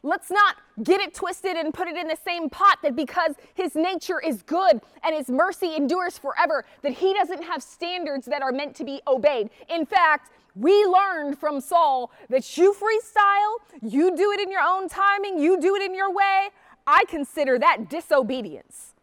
Let's 0.02 0.30
not 0.30 0.56
get 0.82 1.02
it 1.02 1.12
twisted 1.12 1.58
and 1.58 1.74
put 1.74 1.86
it 1.86 1.98
in 1.98 2.08
the 2.08 2.16
same 2.16 2.48
pot 2.48 2.78
that 2.82 2.96
because 2.96 3.34
his 3.52 3.74
nature 3.74 4.18
is 4.20 4.40
good 4.40 4.80
and 5.04 5.14
his 5.14 5.28
mercy 5.28 5.76
endures 5.76 6.16
forever, 6.16 6.64
that 6.80 6.92
he 6.92 7.12
doesn't 7.12 7.42
have 7.42 7.62
standards 7.62 8.24
that 8.24 8.40
are 8.40 8.52
meant 8.52 8.74
to 8.76 8.84
be 8.84 9.02
obeyed. 9.06 9.50
In 9.68 9.84
fact, 9.84 10.30
we 10.54 10.86
learned 10.86 11.38
from 11.38 11.60
Saul 11.60 12.10
that 12.30 12.56
you 12.56 12.72
freestyle, 12.72 13.82
you 13.82 14.16
do 14.16 14.32
it 14.32 14.40
in 14.40 14.50
your 14.50 14.62
own 14.62 14.88
timing, 14.88 15.38
you 15.38 15.60
do 15.60 15.76
it 15.76 15.82
in 15.82 15.94
your 15.94 16.10
way. 16.10 16.48
I 16.86 17.04
consider 17.06 17.58
that 17.58 17.90
disobedience. 17.90 18.94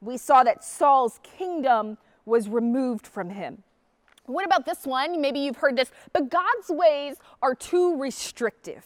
We 0.00 0.16
saw 0.16 0.42
that 0.44 0.64
Saul's 0.64 1.20
kingdom 1.22 1.98
was 2.24 2.48
removed 2.48 3.06
from 3.06 3.30
him. 3.30 3.62
What 4.26 4.44
about 4.44 4.64
this 4.66 4.86
one? 4.86 5.20
Maybe 5.20 5.40
you've 5.40 5.56
heard 5.56 5.76
this, 5.76 5.90
but 6.12 6.30
God's 6.30 6.68
ways 6.68 7.16
are 7.42 7.54
too 7.54 7.96
restrictive. 7.96 8.84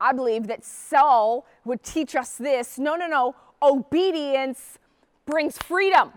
I 0.00 0.12
believe 0.12 0.46
that 0.48 0.64
Saul 0.64 1.46
would 1.64 1.82
teach 1.82 2.16
us 2.16 2.36
this 2.36 2.78
no, 2.78 2.96
no, 2.96 3.06
no, 3.06 3.36
obedience 3.62 4.78
brings 5.26 5.58
freedom. 5.58 6.12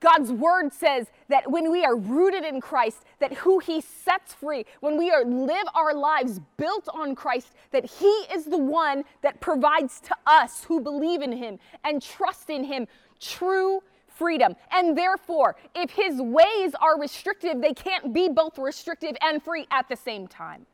God's 0.00 0.30
word 0.30 0.70
says 0.70 1.06
that 1.28 1.50
when 1.50 1.72
we 1.72 1.82
are 1.82 1.96
rooted 1.96 2.44
in 2.44 2.60
Christ, 2.60 3.04
that 3.20 3.32
who 3.32 3.58
he 3.58 3.80
sets 3.80 4.34
free, 4.34 4.66
when 4.80 4.98
we 4.98 5.10
are 5.10 5.24
live 5.24 5.64
our 5.74 5.94
lives 5.94 6.40
built 6.58 6.86
on 6.92 7.14
Christ, 7.14 7.54
that 7.70 7.86
he 7.86 8.10
is 8.30 8.44
the 8.44 8.58
one 8.58 9.04
that 9.22 9.40
provides 9.40 10.00
to 10.00 10.14
us 10.26 10.64
who 10.64 10.78
believe 10.80 11.22
in 11.22 11.32
him 11.32 11.58
and 11.84 12.02
trust 12.02 12.50
in 12.50 12.64
him 12.64 12.86
true 13.18 13.82
freedom. 14.14 14.56
And 14.70 14.96
therefore, 14.96 15.56
if 15.74 15.90
his 15.90 16.20
ways 16.20 16.74
are 16.80 16.98
restrictive, 16.98 17.60
they 17.60 17.74
can't 17.74 18.12
be 18.12 18.28
both 18.28 18.58
restrictive 18.58 19.16
and 19.20 19.42
free 19.42 19.66
at 19.70 19.88
the 19.88 19.96
same 19.96 20.26
time. 20.26 20.66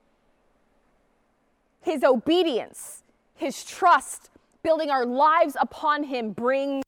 His 1.80 2.05
obedience, 2.05 3.03
his 3.34 3.64
trust, 3.64 4.30
building 4.62 4.91
our 4.91 5.07
lives 5.07 5.57
upon 5.59 6.05
him 6.05 6.32
brings 6.32 6.84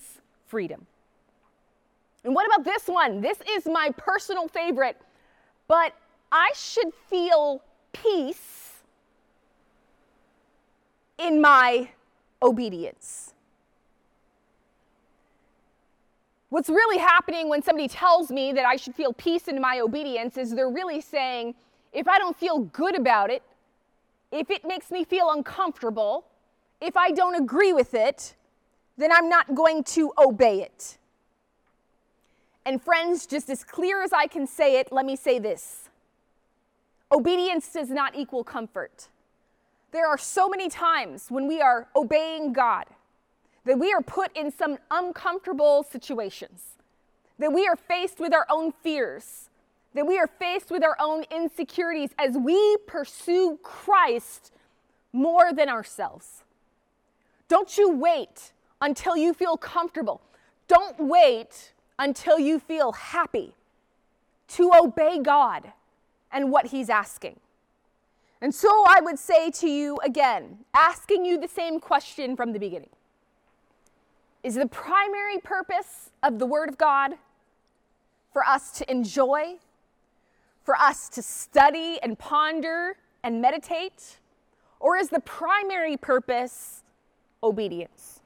freedom. 0.47 0.87
And 2.25 2.35
what 2.35 2.47
about 2.47 2.65
this 2.65 2.87
one? 2.87 3.21
This 3.21 3.39
is 3.49 3.67
my 3.67 3.91
personal 3.97 4.47
favorite, 4.49 5.01
but 5.67 5.95
I 6.31 6.53
should 6.55 6.93
feel 7.09 7.63
peace 7.93 8.83
in 11.19 11.41
my 11.41 11.89
obedience. 12.43 13.35
What's 16.53 16.69
really 16.69 16.99
happening 16.99 17.49
when 17.49 17.63
somebody 17.63 17.89
tells 17.89 18.31
me 18.31 18.53
that 18.53 18.67
I 18.67 18.77
should 18.77 18.95
feel 18.95 19.15
peace 19.15 19.49
in 19.49 19.59
my 19.59 19.81
obedience 19.81 20.37
is 20.37 20.51
they're 20.55 20.69
really 20.69 21.01
saying, 21.01 21.55
if 21.95 22.07
I 22.07 22.19
don't 22.19 22.37
feel 22.37 22.59
good 22.59 22.95
about 22.95 23.31
it, 23.31 23.43
if 24.31 24.51
it 24.51 24.63
makes 24.63 24.91
me 24.91 25.03
feel 25.03 25.31
uncomfortable, 25.31 26.27
if 26.79 26.95
I 26.95 27.11
don't 27.11 27.37
agree 27.37 27.73
with 27.73 27.95
it, 27.95 28.35
then 28.99 29.11
I'm 29.11 29.31
not 29.31 29.55
going 29.55 29.83
to 29.97 30.13
obey 30.19 30.61
it. 30.61 30.99
And 32.67 32.83
friends, 32.83 33.25
just 33.25 33.49
as 33.49 33.65
clear 33.65 34.03
as 34.03 34.13
I 34.13 34.27
can 34.27 34.47
say 34.47 34.79
it, 34.79 34.93
let 34.93 35.07
me 35.07 35.17
say 35.17 35.39
this 35.39 35.89
obedience 37.11 37.73
does 37.73 37.89
not 37.89 38.15
equal 38.15 38.45
comfort. 38.45 39.09
There 39.91 40.07
are 40.07 40.19
so 40.19 40.51
many 40.51 40.69
times 40.69 41.31
when 41.31 41.49
we 41.49 41.63
are 41.63 41.89
obeying 41.97 42.53
God 42.53 42.85
that 43.65 43.79
we 43.79 43.93
are 43.93 44.03
put 44.03 44.37
in 44.37 44.51
some 44.51 44.79
uncomfortable 44.91 45.83
situations, 45.83 46.77
that 47.39 47.53
we 47.53 47.67
are 47.67 47.77
faced 47.77 48.19
with 48.19 48.35
our 48.35 48.47
own 48.51 48.73
fears, 48.73 49.49
that 49.95 50.07
we 50.07 50.19
are 50.19 50.27
faced 50.27 50.71
with 50.71 50.83
our 50.83 50.97
own 50.99 51.25
insecurities 51.31 52.11
as 52.19 52.37
we 52.37 52.77
pursue 52.87 53.59
Christ 53.63 54.53
more 55.13 55.53
than 55.53 55.69
ourselves. 55.69 56.45
Don't 57.49 57.77
you 57.77 57.91
wait 57.91 58.53
until 58.81 59.17
you 59.17 59.35
feel 59.35 59.57
comfortable. 59.57 60.21
Don't 60.67 60.99
wait 60.99 61.73
until 61.99 62.39
you 62.39 62.59
feel 62.59 62.93
happy 62.93 63.53
to 64.49 64.73
obey 64.75 65.21
God 65.21 65.73
and 66.33 66.51
what 66.51 66.67
He's 66.67 66.89
asking. 66.89 67.39
And 68.41 68.53
so 68.53 68.85
I 68.89 69.01
would 69.01 69.19
say 69.19 69.51
to 69.53 69.69
you 69.69 69.99
again, 69.99 70.59
asking 70.75 71.25
you 71.25 71.39
the 71.39 71.47
same 71.47 71.79
question 71.79 72.35
from 72.37 72.53
the 72.53 72.59
beginning 72.59 72.91
is 74.43 74.55
the 74.55 74.67
primary 74.67 75.39
purpose 75.39 76.11
of 76.23 76.39
the 76.39 76.47
Word 76.47 76.69
of 76.69 76.79
God 76.79 77.13
for 78.33 78.45
us 78.45 78.73
to 78.73 78.91
enjoy, 78.91 79.57
for 80.65 80.77
us 80.77 81.09
to 81.11 81.23
study 81.23 81.99
and 82.03 82.19
ponder 82.19 82.97
and 83.23 83.41
meditate? 83.41 84.19
Or 84.81 84.97
is 84.97 85.11
the 85.11 85.21
primary 85.21 85.97
purpose 85.97 86.83
obedience? 87.43 88.21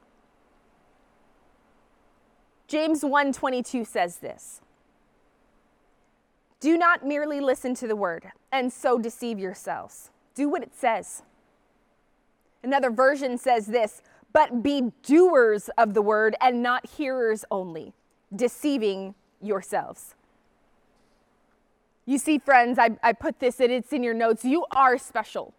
James 2.67 3.03
1:22 3.03 3.85
says 3.85 4.17
this. 4.17 4.61
Do 6.59 6.77
not 6.77 7.05
merely 7.05 7.39
listen 7.39 7.75
to 7.75 7.87
the 7.87 7.95
word 7.95 8.31
and 8.51 8.73
so 8.73 8.97
deceive 8.97 9.37
yourselves. 9.37 10.09
Do 10.33 10.49
what 10.49 10.63
it 10.63 10.75
says. 10.75 11.21
Another 12.63 12.89
version 12.89 13.37
says 13.37 13.67
this, 13.67 14.01
but 14.33 14.61
be 14.63 14.91
doers 15.03 15.69
of 15.77 15.93
the 15.93 16.01
word 16.01 16.35
and 16.41 16.61
not 16.61 16.87
hearers 16.87 17.43
only, 17.51 17.93
deceiving 18.35 19.15
yourselves. 19.41 20.15
You 22.05 22.17
see, 22.17 22.37
friends, 22.39 22.79
I, 22.79 22.97
I 23.03 23.13
put 23.13 23.39
this 23.39 23.59
it's 23.59 23.91
in 23.91 24.01
your 24.01 24.13
notes. 24.13 24.45
You 24.45 24.65
are 24.75 24.97
special. 24.97 25.53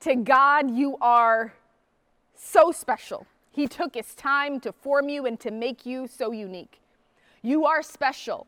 To 0.00 0.14
God, 0.16 0.70
you 0.70 0.98
are 1.00 1.54
so 2.34 2.72
special. 2.72 3.26
He 3.50 3.66
took 3.66 3.94
his 3.94 4.14
time 4.14 4.60
to 4.60 4.72
form 4.72 5.08
you 5.08 5.26
and 5.26 5.38
to 5.40 5.50
make 5.50 5.86
you 5.86 6.06
so 6.08 6.32
unique. 6.32 6.80
You 7.40 7.64
are 7.66 7.82
special, 7.82 8.46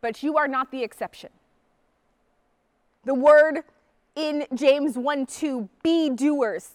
but 0.00 0.22
you 0.22 0.36
are 0.36 0.48
not 0.48 0.70
the 0.70 0.82
exception. 0.82 1.30
The 3.04 3.14
word 3.14 3.64
in 4.16 4.46
James 4.54 4.96
1 4.96 5.26
2, 5.26 5.68
be 5.82 6.10
doers, 6.10 6.70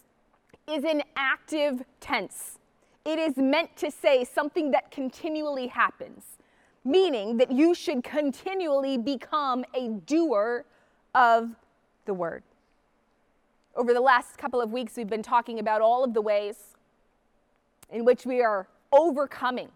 is 0.70 0.84
an 0.84 1.04
active 1.16 1.84
tense. 2.00 2.60
It 3.06 3.18
is 3.18 3.38
meant 3.38 3.76
to 3.78 3.90
say 3.90 4.24
something 4.24 4.72
that 4.72 4.92
continually 4.92 5.68
happens, 5.68 6.38
meaning 6.86 7.38
that 7.38 7.52
you 7.52 7.74
should 7.74 8.04
continually 8.04 8.98
become 8.98 9.66
a 9.74 9.90
doer 10.06 10.66
of 11.16 11.56
the 12.06 12.14
word. 12.14 12.44
Over 13.76 13.94
the 13.94 14.02
last 14.02 14.38
couple 14.38 14.62
of 14.62 14.72
weeks, 14.72 14.96
we've 14.98 15.10
been 15.10 15.24
talking 15.24 15.60
about 15.60 15.82
all 15.82 16.04
of 16.04 16.14
the 16.14 16.22
ways 16.22 16.76
in 17.90 18.06
which 18.06 18.26
we 18.26 18.42
are 18.42 18.68
overcoming, 18.92 19.70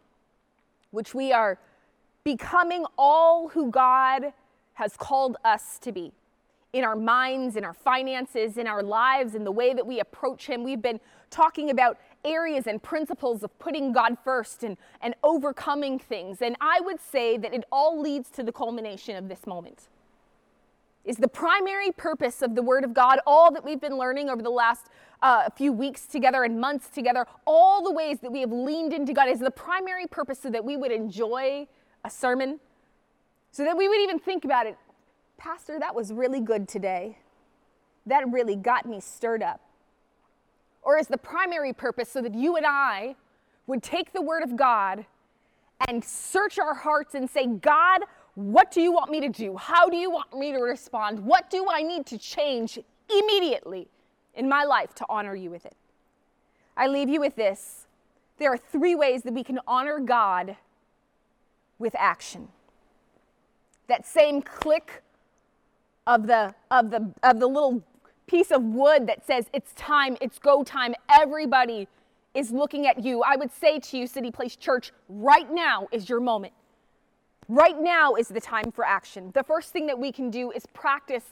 which 0.91 1.15
we 1.15 1.31
are 1.31 1.57
becoming 2.23 2.85
all 2.97 3.49
who 3.49 3.71
God 3.71 4.33
has 4.73 4.95
called 4.97 5.37
us 5.43 5.79
to 5.79 5.91
be 5.91 6.11
in 6.73 6.83
our 6.83 6.95
minds, 6.95 7.55
in 7.55 7.63
our 7.63 7.73
finances, 7.73 8.57
in 8.57 8.65
our 8.65 8.81
lives, 8.81 9.35
in 9.35 9.43
the 9.43 9.51
way 9.51 9.73
that 9.73 9.85
we 9.85 9.99
approach 9.99 10.47
Him. 10.47 10.63
We've 10.63 10.81
been 10.81 10.99
talking 11.29 11.69
about 11.69 11.99
areas 12.25 12.65
and 12.67 12.81
principles 12.81 13.43
of 13.43 13.57
putting 13.59 13.93
God 13.93 14.17
first 14.23 14.63
and, 14.63 14.77
and 15.01 15.13
overcoming 15.23 15.99
things. 15.99 16.41
And 16.41 16.55
I 16.59 16.79
would 16.81 16.99
say 16.99 17.37
that 17.37 17.53
it 17.53 17.63
all 17.71 17.99
leads 18.01 18.29
to 18.31 18.43
the 18.43 18.51
culmination 18.51 19.15
of 19.15 19.29
this 19.29 19.45
moment. 19.45 19.89
Is 21.05 21.17
the 21.17 21.27
primary 21.27 21.91
purpose 21.91 22.41
of 22.41 22.55
the 22.55 22.63
Word 22.63 22.83
of 22.83 22.93
God, 22.93 23.19
all 23.27 23.51
that 23.51 23.63
we've 23.63 23.81
been 23.81 23.97
learning 23.97 24.29
over 24.29 24.41
the 24.41 24.49
last 24.49 24.87
uh, 25.21 25.49
few 25.51 25.71
weeks 25.71 26.05
together 26.05 26.43
and 26.43 26.59
months 26.59 26.89
together, 26.89 27.27
all 27.45 27.83
the 27.83 27.91
ways 27.91 28.19
that 28.21 28.31
we 28.31 28.39
have 28.39 28.51
leaned 28.51 28.93
into 28.93 29.13
God, 29.13 29.27
is 29.29 29.39
the 29.39 29.51
primary 29.51 30.07
purpose 30.07 30.39
so 30.39 30.49
that 30.49 30.63
we 30.63 30.75
would 30.75 30.91
enjoy 30.91 31.67
a 32.03 32.09
sermon, 32.09 32.59
so 33.51 33.63
that 33.63 33.77
we 33.77 33.87
would 33.87 33.99
even 33.99 34.17
think 34.17 34.43
about 34.43 34.65
it 34.65 34.77
Pastor, 35.43 35.77
that 35.77 35.93
was 35.93 36.13
really 36.13 36.39
good 36.39 36.69
today. 36.69 37.17
That 38.05 38.23
really 38.31 38.55
got 38.55 38.85
me 38.85 39.01
stirred 39.01 39.43
up. 39.43 39.59
Or 40.81 40.97
is 40.97 41.07
the 41.07 41.17
primary 41.17 41.73
purpose 41.73 42.07
so 42.07 42.21
that 42.21 42.33
you 42.33 42.55
and 42.55 42.65
I 42.65 43.15
would 43.67 43.83
take 43.83 44.13
the 44.13 44.21
Word 44.21 44.43
of 44.43 44.55
God 44.55 45.05
and 45.89 46.01
search 46.01 46.59
our 46.59 46.73
hearts 46.73 47.13
and 47.13 47.29
say, 47.29 47.47
God, 47.47 48.03
what 48.35 48.71
do 48.71 48.79
you 48.79 48.93
want 48.93 49.11
me 49.11 49.19
to 49.19 49.27
do? 49.27 49.57
How 49.57 49.89
do 49.89 49.97
you 49.97 50.09
want 50.09 50.33
me 50.33 50.53
to 50.53 50.59
respond? 50.59 51.19
What 51.19 51.49
do 51.49 51.67
I 51.69 51.81
need 51.81 52.05
to 52.05 52.17
change 52.17 52.79
immediately 53.09 53.89
in 54.35 54.47
my 54.47 54.63
life 54.63 54.95
to 54.95 55.05
honor 55.09 55.35
you 55.35 55.49
with 55.49 55.65
it? 55.65 55.75
I 56.77 56.87
leave 56.87 57.09
you 57.09 57.19
with 57.19 57.35
this. 57.35 57.87
There 58.37 58.49
are 58.53 58.57
three 58.57 58.95
ways 58.95 59.23
that 59.23 59.33
we 59.33 59.43
can 59.43 59.59
honor 59.67 59.99
God 59.99 60.55
with 61.79 61.95
action. 61.97 62.47
That 63.89 64.05
same 64.05 64.41
click 64.41 65.03
of 66.07 66.27
the, 66.27 66.53
of 66.71 66.91
the, 66.91 67.11
of 67.23 67.39
the 67.39 67.47
little 67.47 67.83
piece 68.27 68.51
of 68.51 68.63
wood 68.63 69.07
that 69.07 69.25
says 69.25 69.45
it's 69.53 69.73
time, 69.73 70.17
it's 70.21 70.39
go 70.39 70.63
time. 70.63 70.93
Everybody 71.09 71.87
is 72.33 72.51
looking 72.51 72.87
at 72.87 73.03
you. 73.03 73.21
I 73.21 73.35
would 73.35 73.51
say 73.51 73.79
to 73.79 73.97
you, 73.97 74.07
City 74.07 74.31
Place 74.31 74.55
Church, 74.55 74.91
right 75.07 75.49
now 75.51 75.87
is 75.91 76.09
your 76.09 76.19
moment. 76.19 76.53
Right 77.47 77.79
now 77.79 78.15
is 78.15 78.29
the 78.29 78.41
time 78.41 78.71
for 78.71 78.85
action. 78.85 79.31
The 79.33 79.43
first 79.43 79.71
thing 79.71 79.85
that 79.87 79.99
we 79.99 80.11
can 80.11 80.29
do 80.29 80.51
is 80.51 80.65
practice 80.73 81.23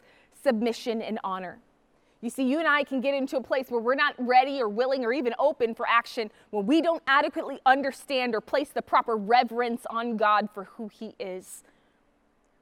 submission 0.44 1.02
and 1.02 1.20
honor. 1.24 1.60
You 2.22 2.30
see, 2.30 2.44
you 2.44 2.60
and 2.60 2.68
I 2.68 2.84
can 2.84 3.02
get 3.02 3.16
into 3.16 3.38
a 3.38 3.42
place 3.42 3.66
where 3.70 3.82
we're 3.82 3.96
not 3.96 4.14
ready 4.20 4.62
or 4.62 4.70
willing 4.70 5.04
or 5.04 5.12
even 5.12 5.34
open 5.40 5.74
for 5.74 5.88
action 5.88 6.30
when 6.52 6.68
we 6.68 6.82
don't 6.82 7.02
adequately 7.08 7.60
understand 7.66 8.36
or 8.36 8.42
place 8.42 8.70
the 8.70 8.82
proper 8.82 9.18
reverence 9.18 9.88
on 9.90 10.18
God 10.18 10.50
for 10.54 10.66
who 10.66 10.88
He 10.88 11.16
is. 11.20 11.64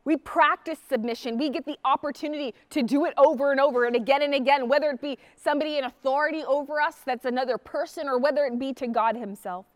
We 0.10 0.18
practice 0.18 0.80
submission. 0.90 1.38
We 1.38 1.52
get 1.52 1.68
the 1.68 1.78
opportunity 1.86 2.56
to 2.72 2.82
do 2.82 3.06
it 3.06 3.14
over 3.16 3.52
and 3.52 3.60
over 3.60 3.86
and 3.86 3.96
again 3.96 4.24
and 4.24 4.34
again, 4.34 4.68
whether 4.68 4.90
it 4.90 5.00
be 5.02 5.20
somebody 5.36 5.78
in 5.78 5.84
authority 5.84 6.44
over 6.46 6.82
us 6.82 6.96
that's 7.06 7.26
another 7.26 7.60
person 7.60 8.10
or 8.10 8.18
whether 8.18 8.44
it 8.46 8.58
be 8.58 8.74
to 8.74 8.88
God 8.88 9.16
Himself. 9.16 9.68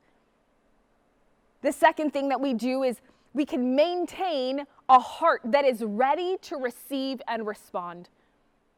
The 1.61 1.71
second 1.71 2.13
thing 2.13 2.29
that 2.29 2.41
we 2.41 2.55
do 2.55 2.81
is 2.81 2.97
we 3.36 3.45
can 3.45 3.75
maintain 3.75 4.65
a 4.89 4.99
heart 4.99 5.41
that 5.45 5.65
is 5.65 5.84
ready 5.84 6.38
to 6.41 6.55
receive 6.55 7.21
and 7.27 7.45
respond. 7.45 8.09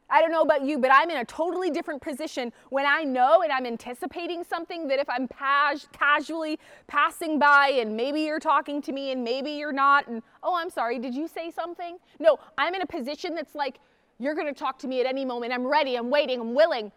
I 0.09 0.21
don't 0.21 0.31
know 0.31 0.41
about 0.41 0.63
you, 0.63 0.77
but 0.77 0.91
I'm 0.93 1.09
in 1.09 1.17
a 1.17 1.25
totally 1.25 1.71
different 1.71 2.01
position 2.01 2.53
when 2.69 2.85
I 2.85 3.03
know 3.03 3.41
and 3.41 3.51
I'm 3.51 3.65
anticipating 3.65 4.43
something 4.43 4.87
that 4.87 4.99
if 4.99 5.09
I'm 5.09 5.27
pas- 5.27 5.87
casually 5.91 6.59
passing 6.85 7.39
by 7.39 7.69
and 7.79 7.97
maybe 7.97 8.21
you're 8.21 8.39
talking 8.39 8.81
to 8.83 8.91
me 8.91 9.11
and 9.11 9.23
maybe 9.23 9.51
you're 9.51 9.73
not, 9.73 10.07
and 10.07 10.21
oh, 10.43 10.55
I'm 10.55 10.69
sorry, 10.69 10.99
did 10.99 11.15
you 11.15 11.27
say 11.27 11.49
something? 11.49 11.97
No, 12.19 12.37
I'm 12.57 12.75
in 12.75 12.81
a 12.81 12.85
position 12.85 13.33
that's 13.33 13.55
like, 13.55 13.79
you're 14.19 14.35
going 14.35 14.47
to 14.47 14.57
talk 14.57 14.77
to 14.79 14.87
me 14.87 15.01
at 15.01 15.07
any 15.07 15.25
moment. 15.25 15.51
I'm 15.51 15.65
ready, 15.65 15.95
I'm 15.95 16.11
waiting, 16.11 16.39
I'm 16.39 16.53
willing. 16.53 16.91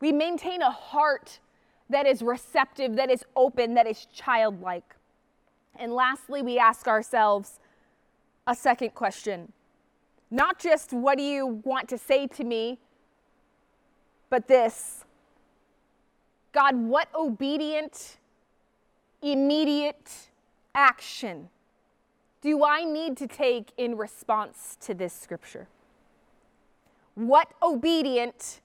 We 0.00 0.10
maintain 0.10 0.62
a 0.62 0.70
heart 0.70 1.38
that 1.90 2.06
is 2.06 2.22
receptive, 2.22 2.96
that 2.96 3.10
is 3.10 3.22
open, 3.36 3.74
that 3.74 3.86
is 3.86 4.06
childlike. 4.06 4.96
And 5.76 5.92
lastly, 5.92 6.40
we 6.40 6.58
ask 6.58 6.88
ourselves 6.88 7.60
a 8.46 8.54
second 8.54 8.94
question 8.94 9.52
not 10.30 10.58
just 10.58 10.92
what 10.92 11.18
do 11.18 11.24
you 11.24 11.60
want 11.64 11.88
to 11.88 11.98
say 11.98 12.26
to 12.28 12.44
me, 12.44 12.78
but 14.30 14.48
this 14.48 15.04
God, 16.52 16.76
what 16.76 17.08
obedient, 17.14 18.18
immediate 19.22 20.28
action 20.74 21.48
do 22.40 22.64
I 22.64 22.84
need 22.84 23.16
to 23.16 23.26
take 23.26 23.72
in 23.76 23.96
response 23.96 24.76
to 24.82 24.94
this 24.94 25.12
scripture? 25.12 25.66
What 27.14 27.52
obedient, 27.62 28.60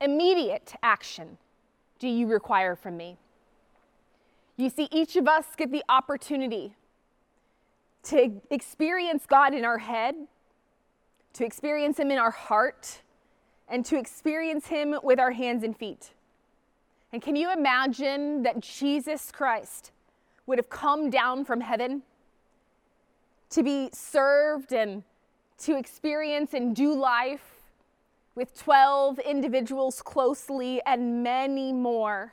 immediate 0.00 0.74
action 0.82 1.38
do 1.98 2.08
you 2.08 2.26
require 2.26 2.76
from 2.76 2.96
me? 2.96 3.16
You 4.56 4.70
see, 4.70 4.88
each 4.90 5.16
of 5.16 5.26
us 5.28 5.46
get 5.56 5.72
the 5.72 5.82
opportunity 5.88 6.74
to 8.06 8.40
experience 8.50 9.26
God 9.26 9.54
in 9.54 9.64
our 9.64 9.78
head, 9.78 10.14
to 11.34 11.44
experience 11.44 11.98
Him 11.98 12.10
in 12.10 12.18
our 12.18 12.30
heart, 12.30 13.02
and 13.68 13.84
to 13.86 13.98
experience 13.98 14.68
Him 14.68 14.96
with 15.02 15.18
our 15.18 15.32
hands 15.32 15.64
and 15.64 15.76
feet. 15.76 16.12
And 17.12 17.20
can 17.20 17.36
you 17.36 17.52
imagine 17.52 18.42
that 18.42 18.60
Jesus 18.60 19.30
Christ 19.32 19.90
would 20.46 20.58
have 20.58 20.70
come 20.70 21.10
down 21.10 21.44
from 21.44 21.60
heaven 21.60 22.02
to 23.50 23.62
be 23.62 23.90
served 23.92 24.72
and 24.72 25.02
to 25.58 25.76
experience 25.76 26.52
and 26.52 26.76
do 26.76 26.94
life 26.94 27.62
with 28.34 28.56
12 28.56 29.18
individuals 29.20 30.02
closely 30.02 30.80
and 30.86 31.22
many 31.22 31.72
more? 31.72 32.32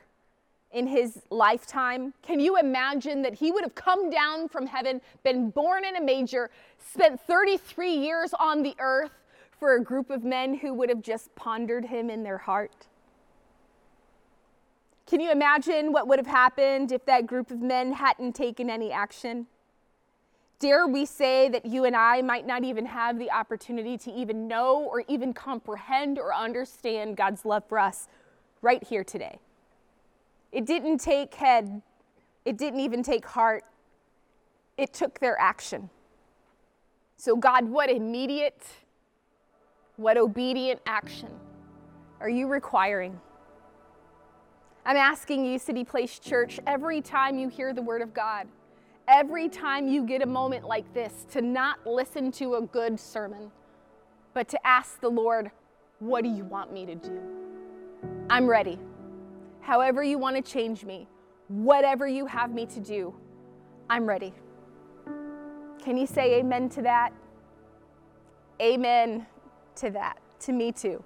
In 0.74 0.88
his 0.88 1.22
lifetime? 1.30 2.14
Can 2.22 2.40
you 2.40 2.58
imagine 2.58 3.22
that 3.22 3.36
he 3.36 3.52
would 3.52 3.64
have 3.64 3.76
come 3.76 4.10
down 4.10 4.50
from 4.50 4.66
heaven, 4.66 5.02
been 5.24 5.50
born 5.50 5.86
in 5.86 5.96
a 5.96 6.02
manger, 6.02 6.50
spent 6.92 7.22
33 7.22 7.94
years 7.94 8.34
on 8.40 8.64
the 8.64 8.76
earth 8.80 9.12
for 9.60 9.76
a 9.76 9.84
group 9.84 10.10
of 10.10 10.24
men 10.24 10.56
who 10.56 10.74
would 10.74 10.90
have 10.90 11.02
just 11.02 11.34
pondered 11.36 11.86
him 11.86 12.10
in 12.10 12.24
their 12.24 12.40
heart? 12.40 12.88
Can 15.06 15.20
you 15.20 15.32
imagine 15.32 15.92
what 15.92 16.08
would 16.08 16.20
have 16.20 16.28
happened 16.28 16.92
if 16.92 17.06
that 17.06 17.28
group 17.28 17.52
of 17.52 17.62
men 17.62 17.94
hadn't 17.94 18.34
taken 18.34 18.70
any 18.70 18.92
action? 18.92 19.48
Dare 20.60 20.88
we 20.88 21.06
say 21.06 21.50
that 21.50 21.66
you 21.66 21.84
and 21.84 21.96
I 21.96 22.22
might 22.22 22.48
not 22.48 22.64
even 22.64 22.86
have 22.86 23.20
the 23.20 23.30
opportunity 23.30 23.98
to 23.98 24.12
even 24.12 24.48
know 24.48 24.82
or 24.82 25.04
even 25.10 25.34
comprehend 25.34 26.18
or 26.18 26.34
understand 26.34 27.18
God's 27.18 27.44
love 27.44 27.64
for 27.68 27.78
us 27.78 28.08
right 28.62 28.82
here 28.82 29.04
today? 29.04 29.40
It 30.54 30.68
didn't 30.68 31.00
take 31.00 31.34
head, 31.34 31.82
it 32.46 32.58
didn't 32.58 32.80
even 32.80 33.02
take 33.02 33.26
heart, 33.26 33.64
it 34.78 34.94
took 34.94 35.20
their 35.20 35.38
action. 35.40 35.90
So, 37.18 37.36
God, 37.36 37.68
what 37.68 37.90
immediate, 37.90 38.64
what 39.96 40.16
obedient 40.16 40.80
action 40.86 41.30
are 42.20 42.30
you 42.30 42.48
requiring? 42.48 43.20
I'm 44.86 44.98
asking 44.98 45.46
you, 45.46 45.58
City 45.58 45.84
Place 45.84 46.20
Church, 46.20 46.60
every 46.68 47.02
time 47.02 47.40
you 47.40 47.50
hear 47.50 47.74
the 47.74 47.82
word 47.82 48.04
of 48.04 48.14
God, 48.14 48.48
every 49.08 49.50
time 49.50 49.88
you 49.88 50.06
get 50.06 50.22
a 50.22 50.28
moment 50.28 50.66
like 50.66 50.94
this, 50.94 51.26
to 51.32 51.42
not 51.42 51.86
listen 51.88 52.32
to 52.34 52.56
a 52.56 52.62
good 52.62 53.00
sermon, 53.00 53.52
but 54.36 54.48
to 54.50 54.68
ask 54.68 55.00
the 55.02 55.10
Lord, 55.10 55.50
What 56.00 56.24
do 56.24 56.30
you 56.30 56.44
want 56.44 56.72
me 56.72 56.86
to 56.86 56.96
do? 56.96 57.20
I'm 58.30 58.46
ready. 58.46 58.78
However, 59.64 60.04
you 60.04 60.18
want 60.18 60.36
to 60.36 60.42
change 60.42 60.84
me, 60.84 61.08
whatever 61.48 62.06
you 62.06 62.26
have 62.26 62.54
me 62.54 62.66
to 62.66 62.82
do, 62.82 63.16
I'm 63.90 64.06
ready. 64.06 64.34
Can 65.82 65.96
you 65.98 66.06
say 66.06 66.40
amen 66.40 66.68
to 66.70 66.82
that? 66.82 67.14
Amen 68.62 69.26
to 69.76 69.90
that. 69.92 70.20
To 70.42 70.52
me 70.52 70.74
too. 70.74 71.02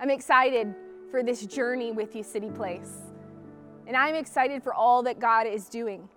I'm 0.00 0.08
excited 0.08 0.74
for 1.10 1.22
this 1.22 1.44
journey 1.44 1.92
with 1.92 2.16
you, 2.16 2.22
City 2.22 2.48
Place. 2.48 2.96
And 3.86 3.94
I'm 3.94 4.14
excited 4.14 4.62
for 4.62 4.72
all 4.72 5.02
that 5.02 5.18
God 5.18 5.46
is 5.46 5.68
doing 5.68 6.08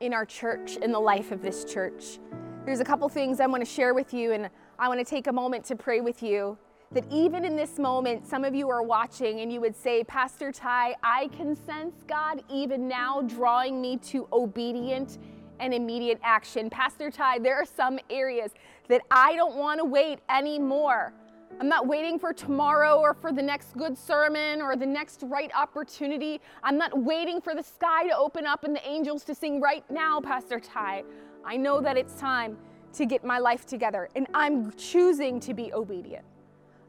in 0.00 0.12
our 0.12 0.26
church, 0.26 0.76
in 0.76 0.92
the 0.92 1.00
life 1.00 1.32
of 1.32 1.40
this 1.40 1.64
church. 1.64 2.18
There's 2.66 2.80
a 2.80 2.84
couple 2.84 3.08
things 3.08 3.40
I 3.40 3.46
want 3.46 3.64
to 3.64 3.70
share 3.70 3.94
with 3.94 4.12
you, 4.12 4.32
and 4.32 4.50
I 4.78 4.88
want 4.88 5.00
to 5.00 5.06
take 5.06 5.26
a 5.26 5.32
moment 5.32 5.64
to 5.66 5.76
pray 5.76 6.02
with 6.02 6.22
you. 6.22 6.58
That 6.92 7.04
even 7.10 7.44
in 7.44 7.56
this 7.56 7.78
moment, 7.78 8.26
some 8.26 8.44
of 8.44 8.54
you 8.54 8.70
are 8.70 8.82
watching 8.82 9.40
and 9.40 9.52
you 9.52 9.60
would 9.60 9.76
say, 9.76 10.04
Pastor 10.04 10.52
Ty, 10.52 10.94
I 11.02 11.28
can 11.36 11.56
sense 11.56 12.02
God 12.06 12.42
even 12.48 12.86
now 12.86 13.22
drawing 13.22 13.82
me 13.82 13.96
to 13.98 14.28
obedient 14.32 15.18
and 15.58 15.74
immediate 15.74 16.20
action. 16.22 16.70
Pastor 16.70 17.10
Ty, 17.10 17.40
there 17.40 17.56
are 17.56 17.64
some 17.64 17.98
areas 18.08 18.52
that 18.88 19.02
I 19.10 19.34
don't 19.34 19.56
want 19.56 19.80
to 19.80 19.84
wait 19.84 20.20
anymore. 20.28 21.12
I'm 21.58 21.68
not 21.68 21.86
waiting 21.86 22.18
for 22.18 22.32
tomorrow 22.32 22.98
or 22.98 23.14
for 23.14 23.32
the 23.32 23.42
next 23.42 23.76
good 23.76 23.96
sermon 23.96 24.60
or 24.60 24.76
the 24.76 24.86
next 24.86 25.22
right 25.24 25.50
opportunity. 25.54 26.40
I'm 26.62 26.76
not 26.76 26.96
waiting 27.02 27.40
for 27.40 27.54
the 27.54 27.62
sky 27.62 28.06
to 28.06 28.16
open 28.16 28.46
up 28.46 28.64
and 28.64 28.76
the 28.76 28.86
angels 28.86 29.24
to 29.24 29.34
sing 29.34 29.60
right 29.60 29.84
now, 29.90 30.20
Pastor 30.20 30.60
Ty. 30.60 31.04
I 31.44 31.56
know 31.56 31.80
that 31.80 31.96
it's 31.96 32.14
time 32.14 32.58
to 32.92 33.06
get 33.06 33.24
my 33.24 33.38
life 33.38 33.64
together 33.64 34.08
and 34.14 34.26
I'm 34.34 34.70
choosing 34.72 35.40
to 35.40 35.54
be 35.54 35.72
obedient. 35.72 36.24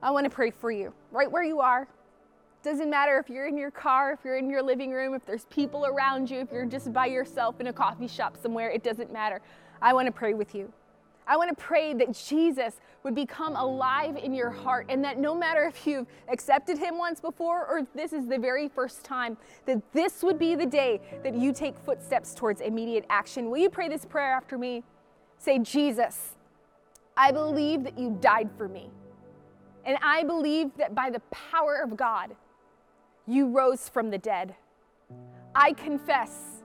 I 0.02 0.12
want 0.12 0.26
to 0.26 0.30
pray 0.30 0.52
for 0.52 0.72
you 0.72 0.94
right 1.12 1.32
where 1.32 1.44
you 1.44 1.60
are. 1.60 1.88
Doesn't 2.64 2.90
matter 2.90 3.18
if 3.20 3.30
you're 3.30 3.48
in 3.48 3.58
your 3.58 3.72
car, 3.72 4.12
if 4.14 4.20
you're 4.26 4.38
in 4.38 4.50
your 4.50 4.62
living 4.62 4.92
room, 4.92 5.14
if 5.14 5.26
there's 5.26 5.46
people 5.46 5.86
around 5.86 6.30
you, 6.30 6.40
if 6.40 6.52
you're 6.52 6.66
just 6.66 6.92
by 6.92 7.06
yourself 7.06 7.60
in 7.60 7.68
a 7.68 7.74
coffee 7.74 8.08
shop 8.08 8.36
somewhere, 8.36 8.70
it 8.70 8.84
doesn't 8.84 9.12
matter. 9.12 9.42
I 9.82 9.94
want 9.94 10.08
to 10.08 10.12
pray 10.12 10.34
with 10.34 10.54
you. 10.54 10.72
I 11.28 11.36
want 11.36 11.50
to 11.50 11.62
pray 11.62 11.94
that 11.94 12.14
Jesus 12.14 12.76
would 13.04 13.14
become 13.14 13.56
alive 13.56 14.16
in 14.16 14.34
your 14.34 14.50
heart 14.50 14.86
and 14.90 15.04
that 15.04 15.20
no 15.20 15.36
matter 15.36 15.64
if 15.66 15.86
you've 15.86 16.08
accepted 16.30 16.78
him 16.78 16.98
once 16.98 17.20
before 17.20 17.66
or 17.66 17.86
this 17.94 18.14
is 18.14 18.28
the 18.28 18.38
very 18.38 18.70
first 18.70 19.04
time, 19.04 19.38
that 19.66 19.82
this 19.92 20.24
would 20.24 20.40
be 20.40 20.56
the 20.56 20.66
day 20.66 21.02
that 21.24 21.36
you 21.36 21.52
take 21.52 21.78
footsteps 21.80 22.34
towards 22.34 22.62
immediate 22.62 23.06
action. 23.10 23.50
Will 23.50 23.58
you 23.58 23.70
pray 23.70 23.90
this 23.90 24.06
prayer 24.06 24.32
after 24.32 24.58
me? 24.58 24.84
Say, 25.38 25.60
Jesus, 25.60 26.36
I 27.16 27.32
believe 27.32 27.84
that 27.84 28.00
you 28.00 28.18
died 28.22 28.50
for 28.58 28.68
me. 28.68 28.90
And 29.88 29.98
I 30.04 30.24
believe 30.24 30.70
that 30.78 30.94
by 30.94 31.10
the 31.10 31.22
power 31.32 31.82
of 31.82 31.98
God, 31.98 32.36
you 33.26 33.48
rose 33.50 33.90
from 33.90 34.12
the 34.12 34.20
dead. 34.20 34.56
I 35.56 35.74
confess 35.74 36.62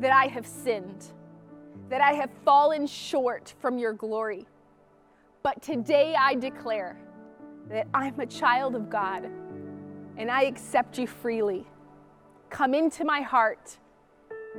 that 0.00 0.12
I 0.12 0.26
have 0.26 0.46
sinned 0.46 1.06
that 1.88 2.00
I 2.00 2.12
have 2.12 2.30
fallen 2.44 2.86
short 2.86 3.54
from 3.60 3.78
your 3.78 3.92
glory. 3.92 4.46
But 5.42 5.62
today 5.62 6.14
I 6.18 6.34
declare 6.34 6.96
that 7.68 7.86
I'm 7.92 8.18
a 8.20 8.26
child 8.26 8.74
of 8.74 8.90
God 8.90 9.30
and 10.16 10.30
I 10.30 10.42
accept 10.42 10.98
you 10.98 11.06
freely. 11.06 11.66
Come 12.50 12.74
into 12.74 13.04
my 13.04 13.20
heart 13.20 13.78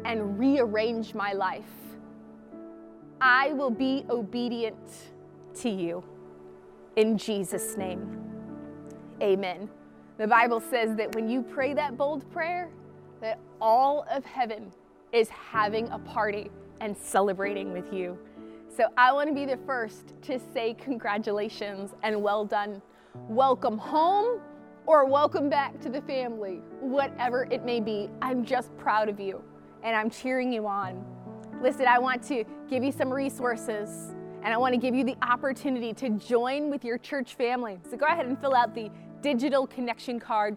and 0.03 0.37
rearrange 0.37 1.13
my 1.13 1.33
life. 1.33 1.63
I 3.21 3.53
will 3.53 3.71
be 3.71 4.05
obedient 4.09 4.77
to 5.55 5.69
you. 5.69 6.03
In 6.95 7.17
Jesus' 7.17 7.75
name, 7.75 8.21
amen. 9.21 9.69
The 10.17 10.27
Bible 10.27 10.61
says 10.61 10.95
that 10.95 11.13
when 11.13 11.27
you 11.27 11.41
pray 11.41 11.73
that 11.73 11.97
bold 11.97 12.31
prayer, 12.31 12.69
that 13.19 13.37
all 13.59 14.05
of 14.09 14.23
heaven 14.23 14.71
is 15.11 15.27
having 15.27 15.89
a 15.89 15.99
party 15.99 16.49
and 16.79 16.95
celebrating 16.95 17.73
with 17.73 17.91
you. 17.91 18.17
So 18.73 18.85
I 18.95 19.11
want 19.11 19.27
to 19.27 19.35
be 19.35 19.43
the 19.45 19.57
first 19.65 20.13
to 20.21 20.39
say 20.53 20.73
congratulations 20.75 21.91
and 22.01 22.23
well 22.23 22.45
done. 22.45 22.81
Welcome 23.27 23.77
home 23.77 24.39
or 24.85 25.03
welcome 25.05 25.49
back 25.49 25.77
to 25.81 25.89
the 25.89 26.01
family, 26.03 26.61
whatever 26.79 27.43
it 27.51 27.65
may 27.65 27.81
be. 27.81 28.09
I'm 28.21 28.45
just 28.45 28.75
proud 28.77 29.09
of 29.09 29.19
you 29.19 29.43
and 29.83 29.97
I'm 29.97 30.09
cheering 30.09 30.53
you 30.53 30.65
on. 30.65 31.05
Listen, 31.61 31.87
I 31.87 31.99
want 31.99 32.23
to 32.29 32.45
give 32.69 32.85
you 32.85 32.93
some 32.93 33.11
resources 33.11 34.14
and 34.45 34.53
I 34.53 34.57
want 34.57 34.75
to 34.75 34.79
give 34.79 34.93
you 34.93 35.03
the 35.03 35.17
opportunity 35.23 35.91
to 35.93 36.11
join 36.11 36.69
with 36.69 36.85
your 36.85 36.99
church 36.99 37.33
family. 37.33 37.79
So 37.89 37.97
go 37.97 38.05
ahead 38.05 38.27
and 38.27 38.39
fill 38.39 38.53
out 38.53 38.75
the 38.75 38.91
digital 39.23 39.65
connection 39.65 40.19
card. 40.19 40.55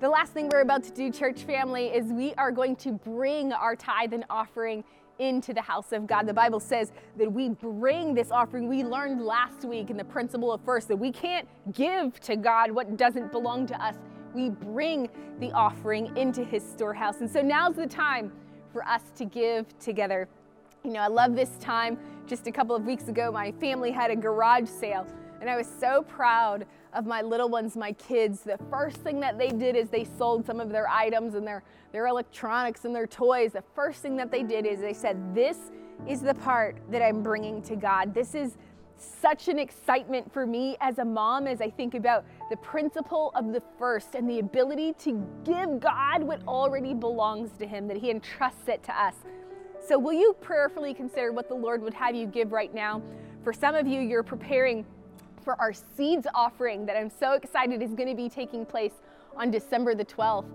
The 0.00 0.08
last 0.08 0.32
thing 0.32 0.48
we're 0.52 0.62
about 0.62 0.82
to 0.82 0.90
do, 0.90 1.12
church 1.12 1.44
family, 1.44 1.86
is 1.86 2.12
we 2.12 2.34
are 2.34 2.50
going 2.50 2.74
to 2.76 2.90
bring 2.90 3.52
our 3.52 3.76
tithe 3.76 4.14
and 4.14 4.24
offering 4.28 4.82
into 5.20 5.54
the 5.54 5.62
house 5.62 5.92
of 5.92 6.08
God. 6.08 6.26
The 6.26 6.34
Bible 6.34 6.58
says 6.58 6.90
that 7.16 7.32
we 7.32 7.50
bring 7.50 8.14
this 8.14 8.32
offering. 8.32 8.68
We 8.68 8.82
learned 8.82 9.22
last 9.24 9.64
week 9.64 9.90
in 9.90 9.96
the 9.96 10.04
principle 10.04 10.52
of 10.52 10.60
first 10.62 10.88
that 10.88 10.96
we 10.96 11.12
can't 11.12 11.46
give 11.72 12.18
to 12.22 12.34
God 12.34 12.72
what 12.72 12.96
doesn't 12.96 13.30
belong 13.30 13.68
to 13.68 13.80
us. 13.80 13.94
We 14.34 14.50
bring 14.50 15.08
the 15.38 15.52
offering 15.52 16.16
into 16.16 16.42
his 16.42 16.68
storehouse. 16.68 17.20
And 17.20 17.30
so 17.30 17.42
now's 17.42 17.76
the 17.76 17.86
time 17.86 18.32
for 18.72 18.84
us 18.88 19.02
to 19.14 19.24
give 19.24 19.78
together. 19.78 20.28
You 20.84 20.90
know, 20.90 21.00
I 21.00 21.06
love 21.06 21.34
this 21.34 21.56
time. 21.60 21.96
Just 22.26 22.46
a 22.46 22.52
couple 22.52 22.76
of 22.76 22.84
weeks 22.84 23.08
ago, 23.08 23.32
my 23.32 23.52
family 23.52 23.90
had 23.90 24.10
a 24.10 24.16
garage 24.16 24.68
sale, 24.68 25.06
and 25.40 25.48
I 25.48 25.56
was 25.56 25.66
so 25.66 26.02
proud 26.02 26.66
of 26.92 27.06
my 27.06 27.22
little 27.22 27.48
ones, 27.48 27.74
my 27.74 27.92
kids, 27.92 28.40
the 28.40 28.58
first 28.68 28.98
thing 28.98 29.18
that 29.20 29.38
they 29.38 29.48
did 29.48 29.76
is 29.76 29.88
they 29.88 30.04
sold 30.04 30.44
some 30.44 30.60
of 30.60 30.68
their 30.68 30.86
items 30.86 31.36
and 31.36 31.46
their, 31.46 31.62
their 31.92 32.06
electronics 32.06 32.84
and 32.84 32.94
their 32.94 33.06
toys. 33.06 33.52
The 33.52 33.64
first 33.74 34.02
thing 34.02 34.14
that 34.16 34.30
they 34.30 34.42
did 34.42 34.66
is 34.66 34.80
they 34.80 34.92
said, 34.92 35.34
This 35.34 35.72
is 36.06 36.20
the 36.20 36.34
part 36.34 36.76
that 36.90 37.00
I'm 37.00 37.22
bringing 37.22 37.62
to 37.62 37.76
God. 37.76 38.12
This 38.12 38.34
is 38.34 38.58
such 38.98 39.48
an 39.48 39.58
excitement 39.58 40.30
for 40.32 40.46
me 40.46 40.76
as 40.82 40.98
a 40.98 41.04
mom 41.04 41.46
as 41.46 41.62
I 41.62 41.70
think 41.70 41.94
about 41.94 42.26
the 42.50 42.56
principle 42.58 43.32
of 43.34 43.54
the 43.54 43.62
first 43.78 44.14
and 44.14 44.28
the 44.28 44.38
ability 44.38 44.92
to 45.00 45.26
give 45.44 45.80
God 45.80 46.22
what 46.22 46.46
already 46.46 46.92
belongs 46.92 47.52
to 47.58 47.66
Him, 47.66 47.88
that 47.88 47.96
He 47.96 48.10
entrusts 48.10 48.68
it 48.68 48.82
to 48.84 48.92
us. 48.92 49.14
So, 49.86 49.98
will 49.98 50.14
you 50.14 50.34
prayerfully 50.40 50.94
consider 50.94 51.30
what 51.30 51.48
the 51.48 51.54
Lord 51.54 51.82
would 51.82 51.92
have 51.92 52.14
you 52.14 52.26
give 52.26 52.52
right 52.52 52.72
now? 52.72 53.02
For 53.42 53.52
some 53.52 53.74
of 53.74 53.86
you, 53.86 54.00
you're 54.00 54.22
preparing 54.22 54.86
for 55.42 55.60
our 55.60 55.74
seeds 55.74 56.26
offering 56.34 56.86
that 56.86 56.96
I'm 56.96 57.10
so 57.10 57.32
excited 57.32 57.82
is 57.82 57.90
going 57.90 58.08
to 58.08 58.14
be 58.14 58.30
taking 58.30 58.64
place 58.64 58.94
on 59.36 59.50
December 59.50 59.94
the 59.94 60.04
12th. 60.06 60.46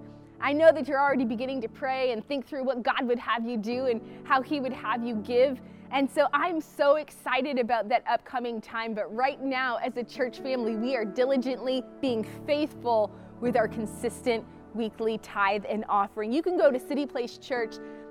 I 0.41 0.51
know 0.51 0.71
that 0.71 0.87
you're 0.87 0.99
already 0.99 1.25
beginning 1.25 1.61
to 1.61 1.67
pray 1.67 2.11
and 2.11 2.27
think 2.27 2.47
through 2.47 2.63
what 2.63 2.81
God 2.81 3.03
would 3.03 3.19
have 3.19 3.45
you 3.45 3.57
do 3.57 3.85
and 3.85 4.01
how 4.23 4.41
He 4.41 4.59
would 4.59 4.73
have 4.73 5.03
you 5.05 5.15
give. 5.17 5.61
And 5.91 6.09
so 6.09 6.27
I'm 6.33 6.59
so 6.59 6.95
excited 6.95 7.59
about 7.59 7.87
that 7.89 8.03
upcoming 8.09 8.59
time. 8.59 8.95
But 8.95 9.13
right 9.15 9.39
now, 9.39 9.77
as 9.77 9.95
a 9.97 10.03
church 10.03 10.39
family, 10.39 10.75
we 10.75 10.95
are 10.95 11.05
diligently 11.05 11.83
being 12.01 12.25
faithful 12.47 13.11
with 13.41 13.55
our 13.55 13.67
consistent 13.67 14.43
weekly 14.73 15.19
tithe 15.19 15.65
and 15.69 15.85
offering. 15.87 16.31
You 16.31 16.41
can 16.41 16.57
go 16.57 16.71
to 16.71 16.79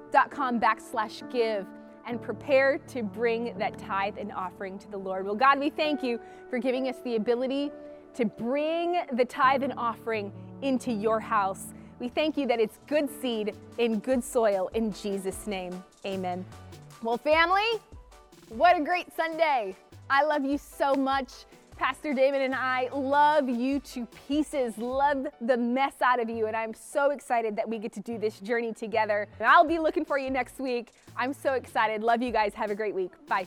cityplacechurch.com 0.08 0.60
backslash 0.60 1.30
give 1.30 1.66
and 2.06 2.20
prepare 2.22 2.78
to 2.88 3.02
bring 3.02 3.56
that 3.58 3.78
tithe 3.78 4.16
and 4.18 4.32
offering 4.32 4.78
to 4.78 4.90
the 4.90 4.96
Lord. 4.96 5.26
Well, 5.26 5.34
God, 5.34 5.58
we 5.58 5.70
thank 5.70 6.02
you 6.02 6.18
for 6.48 6.58
giving 6.58 6.88
us 6.88 6.96
the 7.04 7.16
ability 7.16 7.70
to 8.14 8.24
bring 8.24 9.02
the 9.12 9.24
tithe 9.24 9.62
and 9.62 9.74
offering 9.76 10.32
into 10.62 10.90
your 10.90 11.20
house. 11.20 11.66
We 12.00 12.08
thank 12.08 12.36
you 12.36 12.46
that 12.46 12.60
it's 12.60 12.78
good 12.86 13.08
seed 13.20 13.54
in 13.76 13.98
good 13.98 14.24
soil 14.24 14.70
in 14.74 14.92
Jesus' 14.92 15.46
name. 15.46 15.82
Amen. 16.06 16.44
Well, 17.02 17.18
family, 17.18 17.80
what 18.48 18.76
a 18.76 18.82
great 18.82 19.14
Sunday. 19.14 19.76
I 20.08 20.24
love 20.24 20.44
you 20.44 20.56
so 20.56 20.94
much. 20.94 21.32
Pastor 21.78 22.12
David 22.12 22.42
and 22.42 22.56
I 22.56 22.88
love 22.92 23.48
you 23.48 23.78
to 23.80 24.04
pieces, 24.26 24.76
love 24.78 25.28
the 25.40 25.56
mess 25.56 25.94
out 26.02 26.20
of 26.20 26.28
you, 26.28 26.48
and 26.48 26.56
I'm 26.56 26.74
so 26.74 27.12
excited 27.12 27.54
that 27.54 27.68
we 27.68 27.78
get 27.78 27.92
to 27.92 28.00
do 28.00 28.18
this 28.18 28.40
journey 28.40 28.72
together. 28.72 29.28
And 29.38 29.46
I'll 29.46 29.64
be 29.64 29.78
looking 29.78 30.04
for 30.04 30.18
you 30.18 30.28
next 30.28 30.58
week. 30.58 30.90
I'm 31.16 31.32
so 31.32 31.52
excited. 31.52 32.02
Love 32.02 32.20
you 32.20 32.32
guys. 32.32 32.52
Have 32.54 32.72
a 32.72 32.74
great 32.74 32.96
week. 32.96 33.12
Bye. 33.28 33.46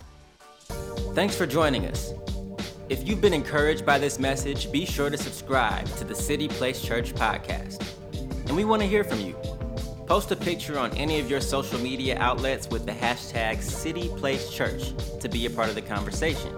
Thanks 1.14 1.36
for 1.36 1.46
joining 1.46 1.86
us. 1.88 2.14
If 2.88 3.06
you've 3.06 3.20
been 3.20 3.34
encouraged 3.34 3.86
by 3.86 4.00
this 4.00 4.18
message, 4.18 4.72
be 4.72 4.86
sure 4.86 5.10
to 5.10 5.18
subscribe 5.18 5.88
to 5.98 6.06
the 6.06 6.16
City 6.16 6.48
Place 6.48 6.82
Church 6.82 7.14
podcast. 7.14 7.86
And 8.48 8.56
we 8.56 8.64
want 8.64 8.82
to 8.82 8.88
hear 8.88 9.04
from 9.04 9.20
you. 9.20 9.34
Post 10.08 10.32
a 10.32 10.38
picture 10.38 10.80
on 10.80 10.92
any 10.94 11.20
of 11.20 11.30
your 11.30 11.42
social 11.42 11.80
media 11.80 12.18
outlets 12.18 12.70
with 12.70 12.86
the 12.86 12.94
hashtag 12.94 13.62
City 13.62 14.08
Place 14.16 14.50
Church 14.50 14.94
to 15.20 15.28
be 15.28 15.46
a 15.48 15.50
part 15.50 15.68
of 15.68 15.76
the 15.76 15.82
conversation. 15.82 16.58